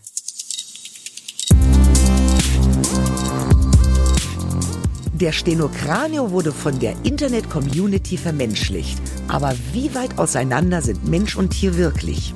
Der 5.15 5.33
Stenokranio 5.33 6.31
wurde 6.31 6.53
von 6.53 6.79
der 6.79 6.95
Internet-Community 7.05 8.19
vermenschlicht. 8.19 9.01
Aber 9.27 9.55
wie 9.73 9.95
weit 9.95 10.19
auseinander 10.19 10.83
sind 10.83 11.09
Mensch 11.09 11.37
und 11.37 11.51
Tier 11.51 11.79
wirklich? 11.79 12.35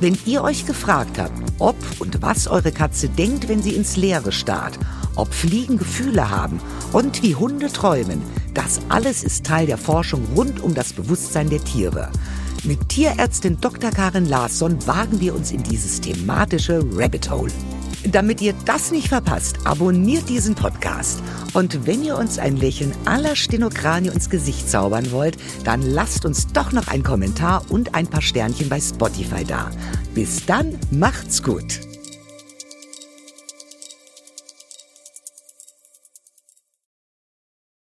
Wenn 0.00 0.16
ihr 0.24 0.42
euch 0.42 0.64
gefragt 0.64 1.18
habt, 1.18 1.32
ob 1.58 1.76
und 1.98 2.22
was 2.22 2.48
eure 2.48 2.72
Katze 2.72 3.10
denkt, 3.10 3.50
wenn 3.50 3.62
sie 3.62 3.74
ins 3.74 3.98
Leere 3.98 4.32
starrt, 4.32 4.78
ob 5.16 5.32
Fliegen 5.32 5.78
Gefühle 5.78 6.30
haben 6.30 6.60
und 6.92 7.22
wie 7.22 7.34
Hunde 7.34 7.72
träumen, 7.72 8.22
das 8.54 8.80
alles 8.88 9.24
ist 9.24 9.44
Teil 9.46 9.66
der 9.66 9.78
Forschung 9.78 10.24
rund 10.36 10.60
um 10.60 10.74
das 10.74 10.92
Bewusstsein 10.92 11.48
der 11.50 11.62
Tiere. 11.64 12.10
Mit 12.64 12.90
Tierärztin 12.90 13.60
Dr. 13.60 13.90
Karin 13.90 14.26
Larsson 14.26 14.86
wagen 14.86 15.20
wir 15.20 15.34
uns 15.34 15.50
in 15.50 15.62
dieses 15.62 16.00
thematische 16.00 16.84
Rabbit 16.94 17.30
Hole. 17.30 17.50
Damit 18.04 18.40
ihr 18.40 18.54
das 18.64 18.90
nicht 18.90 19.08
verpasst, 19.08 19.58
abonniert 19.64 20.28
diesen 20.28 20.54
Podcast. 20.54 21.22
Und 21.54 21.86
wenn 21.86 22.04
ihr 22.04 22.16
uns 22.16 22.38
ein 22.38 22.56
Lächeln 22.56 22.92
aller 23.04 23.36
Stenokranie 23.36 24.08
ins 24.08 24.28
Gesicht 24.28 24.68
zaubern 24.68 25.12
wollt, 25.12 25.36
dann 25.64 25.82
lasst 25.82 26.24
uns 26.24 26.48
doch 26.48 26.72
noch 26.72 26.88
einen 26.88 27.04
Kommentar 27.04 27.64
und 27.68 27.94
ein 27.94 28.08
paar 28.08 28.22
Sternchen 28.22 28.68
bei 28.68 28.80
Spotify 28.80 29.44
da. 29.44 29.70
Bis 30.14 30.44
dann, 30.46 30.78
macht's 30.90 31.42
gut. 31.42 31.91